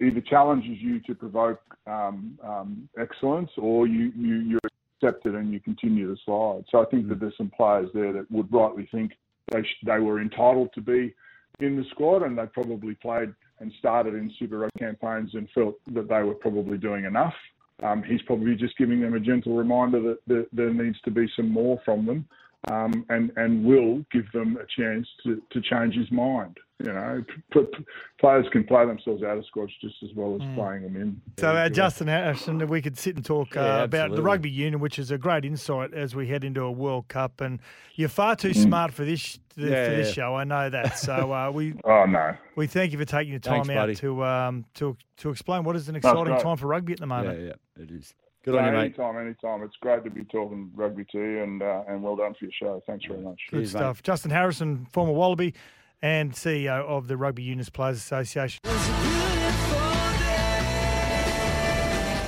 either 0.00 0.20
challenges 0.20 0.78
you 0.80 1.00
to 1.00 1.14
provoke 1.14 1.60
um, 1.86 2.38
um, 2.42 2.88
excellence 2.98 3.50
or 3.56 3.86
you, 3.86 4.12
you, 4.16 4.36
you 4.36 4.58
accept 5.02 5.26
it 5.26 5.34
and 5.34 5.52
you 5.52 5.60
continue 5.60 6.12
to 6.12 6.20
slide. 6.24 6.64
So 6.70 6.82
I 6.82 6.86
think 6.86 7.08
that 7.08 7.20
there's 7.20 7.36
some 7.36 7.52
players 7.56 7.88
there 7.94 8.12
that 8.12 8.30
would 8.30 8.52
rightly 8.52 8.88
think 8.90 9.12
they, 9.52 9.62
sh- 9.62 9.84
they 9.84 9.98
were 9.98 10.20
entitled 10.20 10.70
to 10.74 10.80
be 10.80 11.14
in 11.60 11.76
the 11.76 11.84
squad 11.90 12.22
and 12.22 12.36
they 12.36 12.46
probably 12.46 12.94
played 12.94 13.32
and 13.60 13.72
started 13.78 14.14
in 14.14 14.32
Super 14.38 14.58
Rugby 14.58 14.80
campaigns 14.80 15.30
and 15.34 15.48
felt 15.54 15.76
that 15.92 16.08
they 16.08 16.22
were 16.22 16.34
probably 16.34 16.76
doing 16.76 17.04
enough. 17.04 17.34
Um, 17.82 18.02
he's 18.02 18.22
probably 18.22 18.54
just 18.54 18.76
giving 18.76 19.00
them 19.00 19.14
a 19.14 19.20
gentle 19.20 19.56
reminder 19.56 20.00
that, 20.00 20.18
that 20.26 20.46
there 20.52 20.72
needs 20.72 21.00
to 21.04 21.10
be 21.10 21.28
some 21.36 21.50
more 21.50 21.80
from 21.84 22.06
them 22.06 22.26
um, 22.70 23.04
and, 23.08 23.30
and 23.36 23.64
will 23.64 24.04
give 24.12 24.30
them 24.32 24.56
a 24.56 24.66
chance 24.80 25.06
to, 25.24 25.42
to 25.50 25.60
change 25.60 25.94
his 25.94 26.10
mind. 26.10 26.58
You 26.84 26.92
know, 26.92 27.24
p- 27.52 27.60
p- 27.60 27.84
players 28.20 28.46
can 28.50 28.64
play 28.64 28.84
themselves 28.84 29.22
out 29.22 29.38
of 29.38 29.46
squads 29.46 29.72
just 29.80 29.94
as 30.02 30.10
well 30.16 30.34
as 30.34 30.40
playing 30.56 30.82
them 30.82 30.96
in. 30.96 31.22
So, 31.38 31.50
uh, 31.54 31.68
Justin 31.68 32.08
Harrison, 32.08 32.66
we 32.66 32.82
could 32.82 32.98
sit 32.98 33.14
and 33.14 33.24
talk 33.24 33.56
uh, 33.56 33.60
Yeah, 33.60 33.82
about 33.84 34.14
the 34.16 34.22
rugby 34.22 34.50
union, 34.50 34.80
which 34.80 34.98
is 34.98 35.12
a 35.12 35.16
great 35.16 35.44
insight 35.44 35.94
as 35.94 36.16
we 36.16 36.26
head 36.26 36.42
into 36.42 36.62
a 36.62 36.72
World 36.72 37.06
Cup. 37.08 37.40
And 37.40 37.60
you're 37.94 38.08
far 38.08 38.34
Mm. 38.34 38.38
too 38.40 38.54
smart 38.54 38.92
for 38.92 39.04
this 39.04 39.38
for 39.54 39.60
Yeah, 39.60 39.88
this 39.90 40.08
yeah. 40.08 40.12
show. 40.14 40.34
I 40.34 40.42
know 40.42 40.68
that. 40.68 40.98
So 40.98 41.32
uh, 41.32 41.50
we 41.54 41.74
Oh, 41.84 42.06
no. 42.06 42.34
we 42.56 42.66
thank 42.66 42.90
you 42.90 42.98
for 42.98 43.04
taking 43.04 43.30
your 43.32 43.40
time 43.40 43.66
Thanks, 43.66 43.70
out 43.70 43.82
buddy. 43.82 43.94
to 43.96 44.24
um, 44.24 44.64
to 44.74 44.96
to 45.18 45.30
explain 45.30 45.62
what 45.62 45.76
is 45.76 45.88
an 45.88 45.94
exciting 45.94 46.36
time 46.38 46.56
for 46.56 46.66
rugby 46.66 46.92
at 46.92 46.98
the 46.98 47.04
Yeah, 47.06 47.22
moment. 47.22 47.40
yeah, 47.40 47.82
it 47.82 47.90
is. 47.92 48.14
Good 48.44 48.56
on 48.56 48.66
you, 48.66 48.72
mate. 48.72 48.78
anytime, 48.84 49.16
anytime. 49.18 49.62
It's 49.62 49.76
great 49.80 50.04
to 50.04 50.10
be 50.10 50.24
talking 50.24 50.70
rugby 50.74 51.04
to 51.12 51.18
you 51.18 51.42
and, 51.42 51.62
uh, 51.62 51.82
and 51.88 52.02
well 52.02 52.16
done 52.16 52.34
for 52.38 52.44
your 52.44 52.52
show. 52.52 52.82
Thanks 52.86 53.06
very 53.06 53.20
much. 53.20 53.40
Good 53.50 53.58
Cheers, 53.58 53.74
mate. 53.74 53.80
stuff. 53.80 54.02
Justin 54.02 54.30
Harrison, 54.30 54.86
former 54.90 55.12
Wallaby 55.12 55.54
and 56.02 56.32
CEO 56.32 56.84
of 56.84 57.08
the 57.08 57.16
Rugby 57.16 57.42
Unions 57.42 57.70
Players 57.70 57.96
Association. 57.96 58.60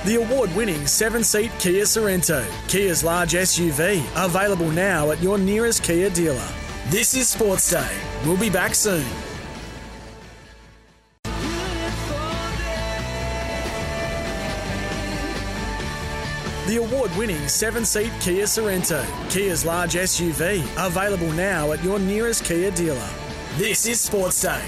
The 0.05 0.15
award 0.15 0.55
winning 0.55 0.87
seven 0.87 1.21
seat 1.21 1.51
Kia 1.59 1.83
Sorento, 1.83 2.45
Kia's 2.69 3.03
large 3.03 3.33
SUV, 3.33 4.01
available 4.15 4.71
now 4.71 5.11
at 5.11 5.21
your 5.21 5.37
nearest 5.37 5.83
Kia 5.83 6.09
dealer. 6.09 6.47
This 6.87 7.13
is 7.13 7.27
Sports 7.27 7.69
Day. 7.69 7.91
We'll 8.23 8.37
be 8.37 8.49
back 8.49 8.73
soon. 8.73 9.05
The 16.67 16.77
award 16.77 17.15
winning 17.15 17.47
seven 17.47 17.85
seat 17.85 18.11
Kia 18.19 18.43
Sorento, 18.45 19.01
Kia's 19.29 19.65
large 19.65 19.93
SUV, 19.93 20.61
available 20.85 21.31
now 21.31 21.71
at 21.71 21.81
your 21.83 21.97
nearest 21.97 22.43
Kia 22.43 22.71
dealer. 22.71 23.09
This 23.55 23.85
is 23.85 24.01
Sports 24.01 24.41
Day. 24.41 24.61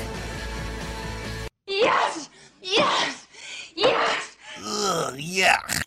Yes! 1.67 2.29
Yes! 2.61 3.27
Yes! 3.75 4.37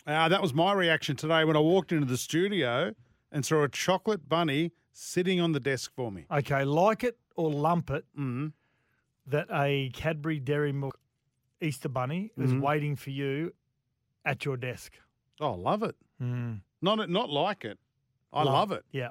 Uh, 0.05 0.29
that 0.29 0.41
was 0.41 0.53
my 0.53 0.73
reaction 0.73 1.15
today 1.15 1.43
when 1.45 1.55
I 1.55 1.59
walked 1.59 1.91
into 1.91 2.05
the 2.05 2.17
studio 2.17 2.93
and 3.31 3.43
saw 3.45 3.63
a 3.63 3.69
chocolate 3.69 4.27
bunny 4.29 4.71
sitting 4.91 5.41
on 5.41 5.53
the 5.53 5.59
desk 5.59 5.91
for 5.95 6.11
me. 6.11 6.25
Okay, 6.31 6.63
like 6.63 7.03
it 7.03 7.17
or 7.35 7.49
lump 7.49 7.89
it 7.89 8.05
Mm. 8.17 8.53
that 9.25 9.47
a 9.51 9.89
Cadbury 9.93 10.39
Dairy 10.39 10.71
Milk 10.73 10.99
Easter 11.61 11.89
Bunny 11.89 12.31
is 12.37 12.51
Mhm. 12.53 12.61
waiting 12.61 12.95
for 12.95 13.09
you 13.09 13.53
at 14.25 14.45
your 14.45 14.57
desk. 14.57 14.93
Oh, 15.39 15.53
love 15.53 15.83
it. 15.83 15.95
Mm. 16.21 16.61
Not 16.81 17.09
not 17.09 17.29
like 17.29 17.65
it. 17.65 17.79
I 18.31 18.43
love, 18.43 18.71
it. 18.71 18.83
Yeah. 18.91 19.09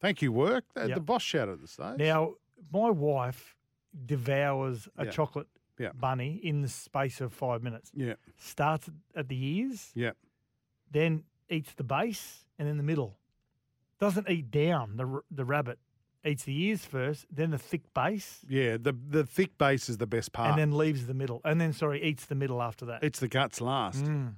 Thank 0.00 0.20
you, 0.22 0.32
work. 0.32 0.64
The, 0.74 0.88
Yep. 0.88 0.94
the 0.96 1.00
boss 1.00 1.22
shouted 1.22 1.52
at 1.52 1.60
the 1.60 1.68
stage. 1.68 1.98
Now, 1.98 2.34
my 2.72 2.90
wife 2.90 3.56
devours 4.06 4.88
a 4.96 5.04
Yeah. 5.04 5.10
chocolate 5.10 5.48
Yeah. 5.78 5.92
bunny 5.92 6.36
in 6.42 6.62
the 6.62 6.68
space 6.68 7.20
of 7.20 7.32
five 7.32 7.62
minutes. 7.62 7.90
Yeah. 7.94 8.14
Starts 8.36 8.90
at 9.14 9.28
the 9.28 9.36
ears, 9.58 9.92
Yeah. 9.94 10.12
then 10.90 11.24
eats 11.48 11.72
the 11.74 11.84
base, 11.84 12.44
and 12.58 12.66
then 12.68 12.76
the 12.78 12.82
middle. 12.82 13.18
Doesn't 14.00 14.28
eat 14.28 14.50
down 14.50 14.96
the 14.96 15.22
the 15.30 15.44
rabbit. 15.44 15.78
Eats 16.24 16.44
the 16.44 16.56
ears 16.64 16.84
first, 16.84 17.26
then 17.30 17.50
the 17.52 17.58
thick 17.58 17.82
base, 17.94 18.44
Yeah, 18.48 18.76
the 18.76 18.92
the 18.92 19.24
thick 19.24 19.56
base 19.56 19.88
is 19.88 19.98
the 19.98 20.06
best 20.06 20.32
part. 20.32 20.50
and 20.50 20.58
then 20.58 20.76
leaves 20.76 21.06
the 21.06 21.14
middle. 21.14 21.40
And 21.44 21.60
then, 21.60 21.72
sorry, 21.72 22.02
eats 22.02 22.26
the 22.26 22.34
middle 22.34 22.60
after 22.60 22.84
that. 22.86 23.02
it's 23.04 23.20
the 23.20 23.28
guts 23.28 23.60
last. 23.60 24.04
Mm, 24.04 24.34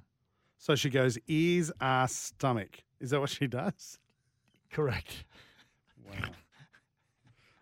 So 0.61 0.75
she 0.75 0.91
goes 0.91 1.17
ears, 1.27 1.71
ass, 1.81 2.13
stomach. 2.13 2.83
Is 2.99 3.09
that 3.09 3.19
what 3.19 3.31
she 3.31 3.47
does? 3.47 3.97
correct. 4.71 5.25
Wow. 6.05 6.29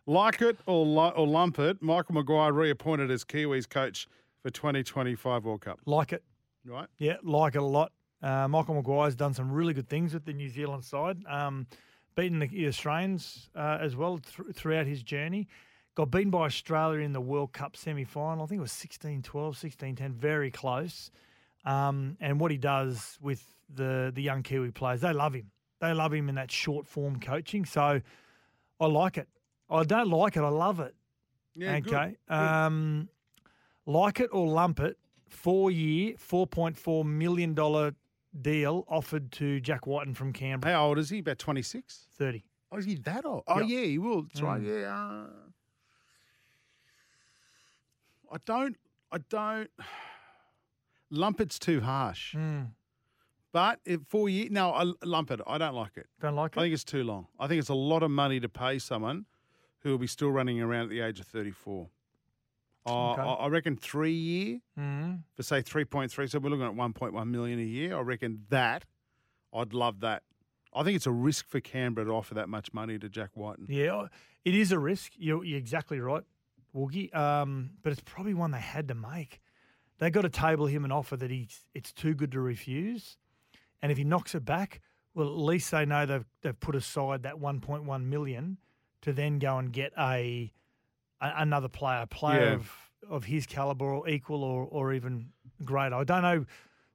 like 0.05 0.41
it 0.41 0.57
or 0.65 0.85
li- 0.85 1.13
or 1.15 1.25
lump 1.25 1.59
it, 1.59 1.81
Michael 1.81 2.15
Maguire 2.15 2.51
reappointed 2.51 3.09
as 3.09 3.23
Kiwis 3.23 3.69
coach 3.69 4.07
for 4.41 4.49
2025 4.49 5.45
World 5.45 5.61
Cup. 5.61 5.79
Like 5.85 6.11
it. 6.11 6.23
Right? 6.65 6.87
Yeah, 6.97 7.15
like 7.23 7.55
it 7.55 7.59
a 7.59 7.65
lot. 7.65 7.93
Uh, 8.21 8.49
Michael 8.49 8.75
Maguire's 8.75 9.15
done 9.15 9.33
some 9.33 9.49
really 9.49 9.73
good 9.73 9.87
things 9.87 10.13
with 10.13 10.25
the 10.25 10.33
New 10.33 10.49
Zealand 10.49 10.83
side, 10.83 11.23
um, 11.25 11.67
beaten 12.15 12.39
the 12.39 12.67
Australians 12.67 13.49
uh, 13.55 13.77
as 13.79 13.95
well 13.95 14.19
thr 14.23 14.43
throughout 14.53 14.85
his 14.87 15.03
journey. 15.03 15.47
Got 15.95 16.11
beaten 16.11 16.31
by 16.31 16.45
Australia 16.45 16.99
in 16.99 17.13
the 17.13 17.21
World 17.21 17.53
Cup 17.53 17.77
semi 17.77 18.03
final. 18.03 18.43
I 18.43 18.47
think 18.47 18.59
it 18.59 18.61
was 18.61 18.73
16 18.73 19.21
12, 19.21 19.57
16 19.57 19.95
10, 19.95 20.13
very 20.13 20.51
close. 20.51 21.11
Um, 21.69 22.17
and 22.19 22.39
what 22.39 22.51
he 22.51 22.57
does 22.57 23.17
with 23.21 23.45
the, 23.73 24.11
the 24.13 24.21
young 24.21 24.41
Kiwi 24.43 24.71
players, 24.71 25.01
they 25.01 25.13
love 25.13 25.33
him. 25.33 25.51
They 25.79 25.93
love 25.93 26.13
him 26.13 26.27
in 26.29 26.35
that 26.35 26.51
short 26.51 26.87
form 26.87 27.19
coaching. 27.19 27.65
So 27.65 28.01
I 28.79 28.85
like 28.85 29.17
it. 29.17 29.27
I 29.69 29.83
don't 29.83 30.09
like 30.09 30.35
it, 30.35 30.41
I 30.41 30.49
love 30.49 30.79
it. 30.79 30.95
Yeah. 31.53 31.79
good. 31.79 31.93
Okay. 31.93 32.15
Um, 32.29 33.09
like 33.85 34.19
it 34.19 34.29
or 34.31 34.47
lump 34.47 34.79
it, 34.79 34.97
four 35.27 35.69
year, 35.69 36.15
$4.4 36.15 37.05
million 37.05 37.53
deal 38.41 38.85
offered 38.87 39.31
to 39.33 39.59
Jack 39.59 39.85
Wighton 39.85 40.13
from 40.15 40.33
Canberra. 40.33 40.73
How 40.73 40.87
old 40.87 40.97
is 40.97 41.09
he? 41.09 41.19
About 41.19 41.37
26? 41.39 42.07
30. 42.17 42.43
Oh, 42.71 42.77
is 42.77 42.85
he 42.85 42.95
that 42.95 43.25
old? 43.25 43.43
Oh, 43.47 43.59
Yep. 43.59 43.69
yeah, 43.69 43.81
he 43.81 43.97
will. 43.97 44.23
That's 44.23 44.41
right. 44.41 44.61
Mm. 44.61 44.81
Yeah. 44.81 44.95
uh, 44.95 45.25
I 48.31 48.37
don't, 48.45 48.75
I 49.11 49.17
don't, 49.29 49.69
lump 51.11 51.39
it's 51.41 51.59
too 51.59 51.81
harsh. 51.81 52.35
Mm. 52.35 52.71
But 53.51 53.79
if 53.85 54.01
four 54.07 54.29
years, 54.29 54.51
no, 54.51 54.71
I 54.71 54.91
lump 55.03 55.31
it. 55.31 55.41
I 55.47 55.57
don't 55.57 55.73
like 55.73 55.97
it. 55.97 56.05
Don't 56.21 56.35
like 56.35 56.55
it? 56.55 56.59
I 56.59 56.63
think 56.63 56.73
it's 56.73 56.83
too 56.83 57.03
long. 57.03 57.27
I 57.39 57.47
think 57.47 57.59
it's 57.59 57.69
a 57.69 57.73
lot 57.73 58.03
of 58.03 58.11
money 58.11 58.39
to 58.39 58.49
pay 58.49 58.77
someone 58.77 59.25
who 59.79 59.89
will 59.91 59.97
be 59.97 60.07
still 60.07 60.29
running 60.29 60.61
around 60.61 60.83
at 60.83 60.89
the 60.89 60.99
age 61.01 61.19
of 61.19 61.25
34. 61.27 61.87
Uh, 62.85 63.11
Okay. 63.11 63.21
I, 63.21 63.25
I 63.25 63.47
reckon 63.47 63.75
three 63.75 64.13
year 64.13 64.59
Mm. 64.77 65.23
for 65.35 65.43
say 65.43 65.61
3.3. 65.61 66.29
So 66.29 66.39
we're 66.39 66.49
looking 66.49 66.65
at 66.65 66.73
1.1 66.73 67.27
million 67.27 67.59
a 67.59 67.63
year. 67.63 67.97
I 67.97 68.01
reckon 68.01 68.45
that, 68.49 68.85
I'd 69.53 69.73
love 69.73 69.99
that. 70.01 70.23
I 70.73 70.83
think 70.83 70.95
it's 70.95 71.07
a 71.07 71.11
risk 71.11 71.47
for 71.47 71.59
Canberra 71.59 72.05
to 72.05 72.11
offer 72.11 72.35
that 72.35 72.47
much 72.49 72.71
money 72.73 72.99
to 72.99 73.09
Jack 73.09 73.31
Wighton. 73.35 73.65
Yeah, 73.69 74.07
it 74.45 74.53
is 74.53 74.71
a 74.71 74.77
risk. 74.77 75.13
You're, 75.17 75.43
you're 75.43 75.57
exactly 75.57 75.99
right, 75.99 76.23
Woogie. 76.75 77.13
Um, 77.15 77.71
but 77.81 77.91
it's 77.91 78.03
probably 78.05 78.35
one 78.35 78.51
they 78.51 78.59
had 78.59 78.87
to 78.89 78.93
make. 78.95 79.41
They 79.99 80.09
got 80.09 80.21
to 80.21 80.29
table 80.29 80.65
him 80.65 80.83
an 80.85 80.91
offer 80.91 81.15
that 81.17 81.29
he's 81.29 81.65
it's 81.73 81.91
too 81.93 82.13
good 82.13 82.31
to 82.31 82.39
refuse, 82.39 83.17
and 83.81 83.91
if 83.91 83.97
he 83.97 84.03
knocks 84.03 84.33
it 84.35 84.43
back, 84.45 84.81
well, 85.13 85.27
at 85.27 85.37
least 85.37 85.71
they 85.71 85.85
know 85.85 86.05
they've 86.05 86.25
they've 86.41 86.59
put 86.59 86.75
aside 86.75 87.23
that 87.23 87.35
1.1 87.35 88.03
million 88.05 88.57
to 89.01 89.13
then 89.13 89.39
go 89.39 89.57
and 89.57 89.71
get 89.71 89.91
a, 89.97 90.51
a 91.21 91.33
another 91.37 91.67
player, 91.69 92.01
a 92.01 92.07
player 92.07 92.45
Yeah. 92.47 92.53
of 92.53 92.71
of 93.09 93.23
his 93.25 93.45
caliber 93.45 93.85
or 93.85 94.07
equal 94.09 94.43
or 94.43 94.65
or 94.69 94.93
even 94.93 95.29
greater. 95.63 95.95
I 95.95 96.03
don't 96.03 96.21
know. 96.21 96.45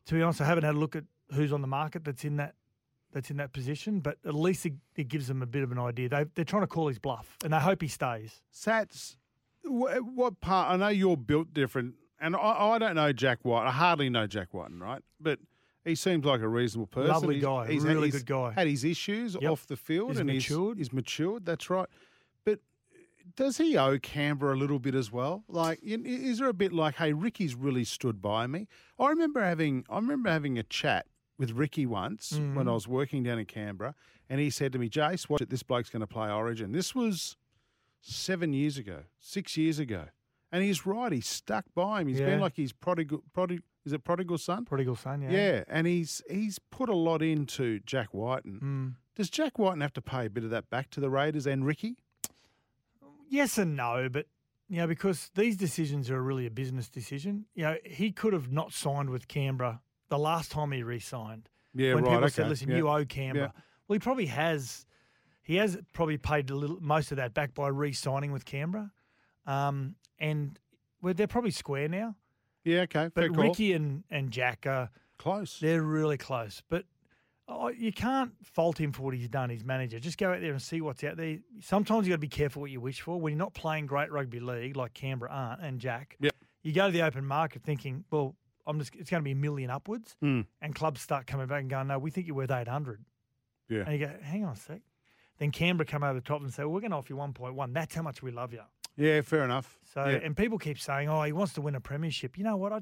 To 0.07 0.15
be 0.15 0.21
honest, 0.23 0.41
I 0.41 0.45
haven't 0.47 0.65
had 0.65 0.75
a 0.75 0.79
look 0.79 0.97
at 0.97 1.05
who's 1.33 1.53
on 1.53 1.63
the 1.63 1.67
market 1.67 2.05
that's 2.05 2.25
in 2.25 2.37
that 2.37 2.55
that's 3.13 3.31
in 3.31 3.37
that 3.37 3.53
position, 3.53 4.01
but 4.01 4.19
at 4.25 4.35
least 4.35 4.67
it, 4.67 4.75
it 4.97 5.09
gives 5.09 5.29
them 5.29 5.41
a 5.41 5.47
bit 5.47 5.63
of 5.63 5.71
an 5.73 5.79
idea. 5.79 6.09
They, 6.09 6.25
they're 6.35 6.45
trying 6.45 6.63
to 6.63 6.67
call 6.67 6.89
his 6.89 6.99
bluff, 6.99 7.37
and 7.45 7.53
they 7.53 7.59
hope 7.59 7.81
he 7.81 7.87
stays. 7.89 8.43
Sats, 8.53 9.17
what 9.65 10.41
part? 10.41 10.71
I 10.73 10.77
know 10.77 10.89
you're 10.89 11.17
built 11.17 11.55
different, 11.55 11.95
and 12.21 12.37
I, 12.37 12.39
I 12.39 12.79
don't 12.79 12.95
know 12.95 13.13
Jack 13.13 13.41
White. 13.43 13.67
I 13.67 13.71
hardly 13.71 14.09
know 14.11 14.27
Jack 14.27 14.55
Wighton, 14.55 14.81
right? 14.81 15.03
But 15.21 15.39
he 15.85 15.95
seems 15.95 16.25
like 16.25 16.41
a 16.41 16.49
reasonable 16.49 16.87
person. 16.87 17.13
Lovely 17.13 17.37
He's- 17.37 17.45
guy, 17.45 17.67
he's- 17.69 17.85
a 17.85 17.87
really 17.87 18.09
he's 18.09 18.23
good 18.23 18.27
guy. 18.27 18.53
Had 18.53 18.67
his 18.67 18.85
issues 18.85 19.37
Yep. 19.41 19.51
off 19.51 19.67
the 19.67 19.77
field, 19.77 20.11
He's 20.11 20.19
and 20.21 20.27
matured. 20.29 20.79
He's, 20.79 20.89
he's 20.89 20.93
matured. 20.95 21.45
That's 21.45 21.69
right. 21.69 21.89
But 22.45 22.61
does 23.37 23.59
he 23.59 23.77
owe 23.77 23.99
Canberra 23.99 24.55
a 24.55 24.57
little 24.57 24.79
bit 24.79 24.95
as 24.95 25.13
well? 25.13 25.45
Like, 25.49 25.81
is 25.83 26.39
there 26.39 26.49
a 26.49 26.55
bit 26.55 26.73
like, 26.73 26.97
hey, 26.97 27.13
Ricky's 27.13 27.55
really 27.55 27.85
stood 27.85 28.23
by 28.23 28.47
me? 28.47 28.69
I 28.99 29.09
remember 29.09 29.43
having, 29.43 29.85
I 29.91 29.97
remember 29.97 30.31
having 30.31 30.59
a 30.59 30.63
chat 30.63 31.07
with 31.39 31.53
Ricky 31.53 31.85
once 31.87 32.33
mm-hmm. 32.33 32.55
when 32.55 32.69
I 32.69 32.73
was 32.73 32.87
working 32.87 33.23
down 33.23 33.39
in 33.39 33.47
Canberra, 33.47 33.95
and 34.29 34.41
he 34.41 34.51
said 34.51 34.73
to 34.73 34.79
me, 34.79 34.89
"Jace, 34.89 35.29
watch 35.29 35.41
it. 35.43 35.51
This 35.51 35.63
bloke's 35.63 35.91
going 35.91 36.01
to 36.01 36.07
play 36.07 36.31
Origin." 36.31 36.73
This 36.73 36.95
was 36.95 37.37
seven 38.01 38.53
years 38.53 38.79
ago, 38.79 39.01
six 39.19 39.57
years 39.57 39.79
ago. 39.79 40.05
And 40.55 40.63
he's 40.63 40.87
right. 40.87 41.11
He's 41.11 41.27
stuck 41.27 41.65
by 41.75 42.01
him. 42.01 42.07
He's 42.07 42.21
Yeah. 42.21 42.27
been 42.27 42.41
like 42.41 42.55
his 42.55 42.73
prodigal, 42.73 43.25
prodig, 43.37 43.61
is 43.85 43.93
it 43.93 44.05
prodigal 44.05 44.39
son? 44.39 44.65
Prodigal 44.65 44.95
son, 44.95 45.21
yeah. 45.23 45.31
Yeah. 45.33 45.65
and 45.67 45.85
he's 45.85 46.23
he's 46.31 46.61
put 46.61 46.89
a 46.89 46.95
lot 46.95 47.23
into 47.23 47.81
Jack 47.81 48.15
Wighton. 48.15 48.61
Mm. 48.63 48.95
Does 49.17 49.31
Jack 49.31 49.59
Wighton 49.59 49.81
have 49.81 49.93
to 49.95 50.01
pay 50.01 50.27
a 50.27 50.31
bit 50.31 50.45
of 50.45 50.51
that 50.51 50.71
back 50.71 50.91
to 50.91 51.01
the 51.01 51.11
Raiders 51.11 51.45
and 51.49 51.67
Ricky? 51.67 51.97
Yes 53.29 53.59
and 53.59 53.75
no, 53.75 54.09
but 54.09 54.27
you 54.69 54.77
know 54.77 54.87
because 54.87 55.33
these 55.35 55.57
decisions 55.57 56.09
are 56.09 56.23
really 56.23 56.47
a 56.47 56.51
business 56.53 56.89
decision. 56.89 57.47
You 57.55 57.65
know 57.65 57.77
he 57.85 58.13
could 58.13 58.33
have 58.33 58.53
not 58.53 58.73
signed 58.73 59.11
with 59.11 59.27
Canberra 59.27 59.81
the 60.09 60.19
last 60.19 60.53
time 60.53 60.71
he 60.71 60.85
re-signed. 60.85 61.49
Yeah, 61.75 61.95
when 61.95 62.05
right, 62.05 62.11
people 62.11 62.25
okay, 62.27 62.33
said, 62.33 62.49
"Listen, 62.49 62.71
yeah, 62.71 62.77
you 62.77 62.89
owe 62.89 63.05
Canberra." 63.05 63.53
yeah. 63.55 63.61
Well, 63.89 63.95
he 63.95 63.99
probably 63.99 64.27
has. 64.27 64.87
He 65.43 65.57
has 65.57 65.77
probably 65.93 66.17
paid 66.17 66.49
a 66.51 66.55
little 66.55 66.79
most 66.81 67.11
of 67.11 67.17
that 67.17 67.35
back 67.35 67.55
by 67.55 67.69
re-signing 67.69 68.31
with 68.33 68.45
Canberra, 68.45 68.93
um, 69.47 69.95
and 70.19 70.59
well, 71.03 71.15
they're 71.15 71.27
probably 71.27 71.51
square 71.51 71.89
now. 71.89 72.15
Yeah, 72.65 72.81
okay. 72.83 73.11
But 73.15 73.23
fair 73.25 73.29
call. 73.31 73.45
Ricky 73.45 73.73
and 73.73 74.05
and 74.11 74.31
Jack 74.31 74.67
are 74.67 74.91
close. 75.19 75.59
They're 75.61 75.83
really 75.83 76.19
close, 76.19 76.63
but. 76.69 76.85
Oh, 77.47 77.69
you 77.69 77.93
can't 77.93 78.33
fault 78.43 78.81
him 78.81 78.91
for 78.91 79.03
what 79.03 79.13
he's 79.13 79.29
done. 79.29 79.51
He's 79.51 79.63
manager. 79.67 80.01
Just 80.01 80.17
go 80.17 80.33
out 80.33 80.41
there 80.41 80.53
and 80.53 80.63
see 80.63 80.81
what's 80.81 81.05
out 81.05 81.19
there. 81.19 81.41
Sometimes 81.61 82.07
you 82.07 82.13
got 82.13 82.17
to 82.17 82.21
be 82.21 82.27
careful 82.27 82.63
what 82.63 82.71
you 82.71 82.81
wish 82.81 83.03
for. 83.03 83.21
When 83.21 83.35
you're 83.35 83.39
not 83.39 83.53
playing 83.53 83.85
great 83.85 84.11
rugby 84.11 84.41
league 84.41 84.77
like 84.79 84.95
Canberra 84.95 85.31
aren't 85.31 85.61
and 85.61 85.79
Jack, 85.79 86.17
Yep. 86.21 86.35
you 86.63 86.73
go 86.73 86.87
to 86.87 86.91
the 86.91 87.03
open 87.03 87.27
market 87.27 87.63
thinking, 87.63 88.07
well, 88.11 88.35
I'm 88.67 88.79
just 88.79 88.95
it's 88.97 89.11
going 89.11 89.21
to 89.21 89.25
be 89.27 89.33
a 89.33 89.37
million 89.37 89.69
upwards, 89.69 90.17
Mm. 90.23 90.47
and 90.63 90.75
clubs 90.75 91.03
start 91.03 91.27
coming 91.27 91.47
back 91.47 91.61
and 91.61 91.69
going, 91.69 91.87
no, 91.89 91.99
we 91.99 92.11
think 92.11 92.27
you're 92.27 92.35
worth 92.35 92.51
800. 92.51 93.05
Yeah. 93.69 93.81
And 93.87 93.93
you 94.01 94.07
go, 94.07 94.13
hang 94.23 94.47
on 94.47 94.55
a 94.55 94.57
sec. 94.57 94.81
Then 95.37 95.51
Canberra 95.51 95.85
come 95.85 96.03
over 96.03 96.15
the 96.15 96.25
top 96.25 96.41
and 96.41 96.51
say, 96.51 96.63
well, 96.65 96.73
we're 96.73 96.81
going 96.81 96.93
to 96.93 96.97
offer 96.97 97.13
you 97.13 97.17
1.1. 97.19 97.75
That's 97.75 97.95
how 97.95 98.01
much 98.01 98.23
we 98.23 98.31
love 98.31 98.55
you. 98.55 98.63
Yeah, 98.97 99.21
fair 99.23 99.45
enough. 99.45 99.79
So, 99.93 100.05
yeah. 100.05 100.17
and 100.23 100.37
people 100.37 100.59
keep 100.59 100.79
saying, 100.79 101.09
oh, 101.09 101.23
he 101.23 101.33
wants 101.33 101.53
to 101.55 101.61
win 101.61 101.75
a 101.75 101.81
premiership. 101.81 102.37
You 102.39 102.45
know 102.45 102.57
what? 102.57 102.73
I 102.73 102.81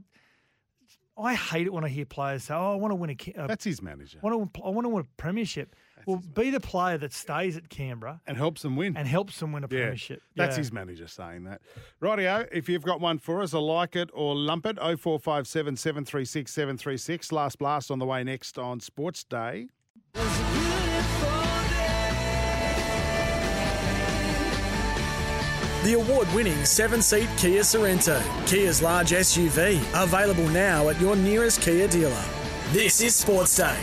I 1.17 1.35
hate 1.35 1.67
it 1.67 1.73
when 1.75 1.85
I 1.85 1.89
hear 1.89 2.07
players 2.07 2.45
say, 2.45 2.55
oh, 2.55 2.73
I 2.73 2.77
want 2.77 2.91
to 2.93 2.95
win 2.95 3.11
a. 3.11 3.43
a 3.45 3.47
That's 3.47 3.65
his 3.65 3.83
manager. 3.83 4.19
I 4.25 4.27
want 4.29 4.55
to, 4.55 4.63
I 4.63 4.71
want 4.71 4.87
to 4.87 4.89
win 4.89 5.03
a 5.03 5.09
premiership. 5.23 5.77
well, 6.07 6.23
be 6.35 6.49
the 6.49 6.59
player 6.59 6.97
that 6.99 7.13
stays 7.13 7.55
at 7.57 7.69
Canberra 7.69 8.23
and 8.27 8.37
helps 8.39 8.63
them 8.63 8.77
win. 8.77 8.97
and 8.97 9.07
helps 9.07 9.39
them 9.39 9.53
win 9.53 9.63
a 9.63 9.67
Yeah, 9.71 9.81
premiership. 9.81 10.23
That's 10.37 10.55
Yeah. 10.57 10.61
his 10.61 10.73
manager 10.73 11.07
saying 11.07 11.45
that. 11.45 11.61
Rightio, 12.01 12.49
if 12.51 12.67
you've 12.69 12.83
got 12.83 13.01
one 13.01 13.19
for 13.19 13.43
us, 13.43 13.53
I 13.53 13.59
like 13.59 13.95
it 13.95 14.09
or 14.15 14.35
lump 14.35 14.65
it, 14.65 14.79
0457 14.79 15.77
736 15.77 16.51
736. 16.51 17.31
Last 17.31 17.59
blast 17.59 17.91
on 17.91 17.99
the 17.99 18.07
way 18.07 18.25
next 18.25 18.59
on 18.59 18.81
Sports 18.81 19.23
Day. 19.23 19.69
The 25.85 25.95
award 25.95 26.29
winning 26.33 26.65
seven 26.65 27.03
seat 27.03 27.29
Kia 27.37 27.63
Sorento, 27.63 28.21
Kia's 28.47 28.81
large 28.83 29.11
SUV, 29.11 29.81
available 30.01 30.47
now 30.49 30.89
at 30.89 31.01
your 31.01 31.17
nearest 31.17 31.61
Kia 31.61 31.89
dealer. 31.89 32.25
This 32.71 33.01
is 33.01 33.17
Sports 33.17 33.57
Day. 33.57 33.77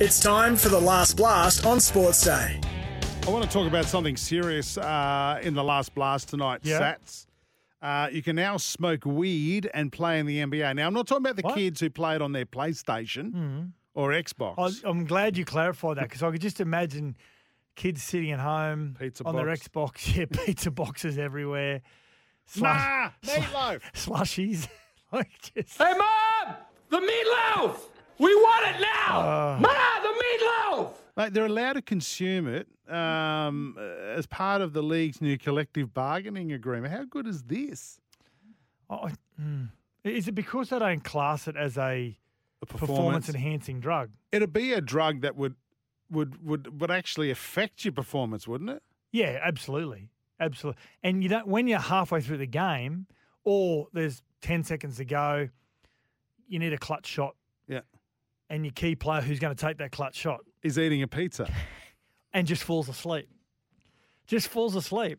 It's 0.00 0.18
time 0.20 0.56
for 0.56 0.70
the 0.70 0.80
last 0.80 1.16
blast 1.18 1.66
on 1.66 1.78
Sports 1.78 2.24
Day. 2.24 2.58
I 3.26 3.30
want 3.30 3.44
to 3.44 3.50
talk 3.50 3.66
about 3.68 3.84
something 3.84 4.16
serious 4.16 4.78
uh, 4.78 5.38
in 5.42 5.52
the 5.54 5.62
last 5.64 5.94
blast 5.94 6.30
tonight, 6.30 6.60
Yeah. 6.62 6.80
Sats. 6.96 7.26
Uh, 7.82 8.08
you 8.10 8.22
can 8.22 8.36
now 8.36 8.56
smoke 8.56 9.04
weed 9.04 9.70
and 9.74 9.92
play 9.92 10.18
in 10.18 10.24
the 10.24 10.38
NBA. 10.38 10.74
Now, 10.74 10.86
I'm 10.86 10.94
not 10.94 11.06
talking 11.06 11.22
about 11.22 11.36
the 11.36 11.42
What? 11.42 11.54
kids 11.54 11.80
who 11.80 11.90
play 11.90 12.14
it 12.16 12.22
on 12.22 12.32
their 12.32 12.46
PlayStation 12.46 13.72
or 13.92 14.10
Xbox. 14.12 14.54
I, 14.84 14.88
I'm 14.88 15.04
glad 15.04 15.36
you 15.36 15.44
clarified 15.44 15.98
that 15.98 16.04
because 16.04 16.22
I 16.22 16.30
could 16.30 16.40
just 16.40 16.60
imagine 16.62 17.14
kids 17.74 18.02
sitting 18.02 18.32
at 18.32 18.40
home 18.40 18.96
Pizza 18.98 19.24
on 19.24 19.36
their. 19.36 19.46
Xbox. 19.46 20.14
Yeah, 20.16 20.26
pizza 20.30 20.70
boxes 20.70 21.18
everywhere. 21.18 21.82
nah, 22.56 23.10
meatloaf. 23.24 23.80
Slushies. 23.94 24.68
like 25.12 25.30
just, 25.54 25.78
Hey, 25.78 25.92
Mom! 25.96 26.56
The 26.90 26.98
meatloaf! 26.98 27.76
We 28.18 28.34
want 28.34 28.76
it 28.76 28.80
now! 28.80 29.20
Uh. 29.20 29.58
Mom, 29.60 30.02
the 30.02 30.24
meatloaf! 30.24 30.94
Mate, 31.16 31.32
they're 31.32 31.46
allowed 31.46 31.74
to 31.74 31.82
consume 31.82 32.48
it 32.48 32.66
um, 32.92 33.76
uh, 33.78 33.82
as 34.16 34.26
part 34.26 34.60
of 34.62 34.72
the 34.72 34.82
league's 34.82 35.20
new 35.20 35.38
collective 35.38 35.94
bargaining 35.94 36.52
agreement. 36.52 36.92
How 36.92 37.04
good 37.04 37.26
is 37.26 37.42
this? 37.42 38.00
oh, 38.90 39.08
mm. 39.40 39.68
Is 40.04 40.28
it 40.28 40.34
because 40.34 40.68
they 40.68 40.78
don't 40.78 41.02
class 41.02 41.48
it 41.48 41.56
as 41.56 41.78
a 41.78 42.18
A 42.62 42.66
performance 42.66 43.28
enhancing 43.28 43.80
drug? 43.80 44.10
It'd 44.32 44.52
be 44.52 44.72
a 44.74 44.80
drug 44.80 45.22
that 45.22 45.34
would 45.34 45.54
would 46.14 46.44
would 46.44 46.80
would 46.80 46.90
actually 46.90 47.30
affect 47.30 47.84
your 47.84 47.92
performance, 47.92 48.48
wouldn't 48.48 48.70
it? 48.70 48.82
Yeah, 49.12 49.38
absolutely, 49.42 50.10
absolutely. 50.40 50.80
And 51.02 51.22
you 51.22 51.28
don't 51.28 51.46
when 51.46 51.66
you're 51.68 51.78
halfway 51.78 52.20
through 52.20 52.38
the 52.38 52.46
game, 52.46 53.06
or 53.44 53.88
there's 53.92 54.22
ten 54.40 54.64
seconds 54.64 54.96
to 54.96 55.04
go, 55.04 55.48
you 56.48 56.58
need 56.58 56.72
a 56.72 56.78
clutch 56.78 57.06
shot, 57.06 57.36
Yeah. 57.68 57.80
and 58.50 58.64
your 58.64 58.72
key 58.72 58.94
player 58.96 59.20
who's 59.20 59.38
going 59.38 59.54
to 59.54 59.60
take 59.66 59.78
that 59.78 59.92
clutch 59.92 60.16
shot 60.16 60.40
Is 60.62 60.78
eating 60.78 61.02
a 61.02 61.08
pizza. 61.08 61.52
and 62.32 62.46
just 62.46 62.64
falls 62.64 62.88
asleep, 62.88 63.28
just 64.26 64.48
falls 64.48 64.74
asleep. 64.74 65.18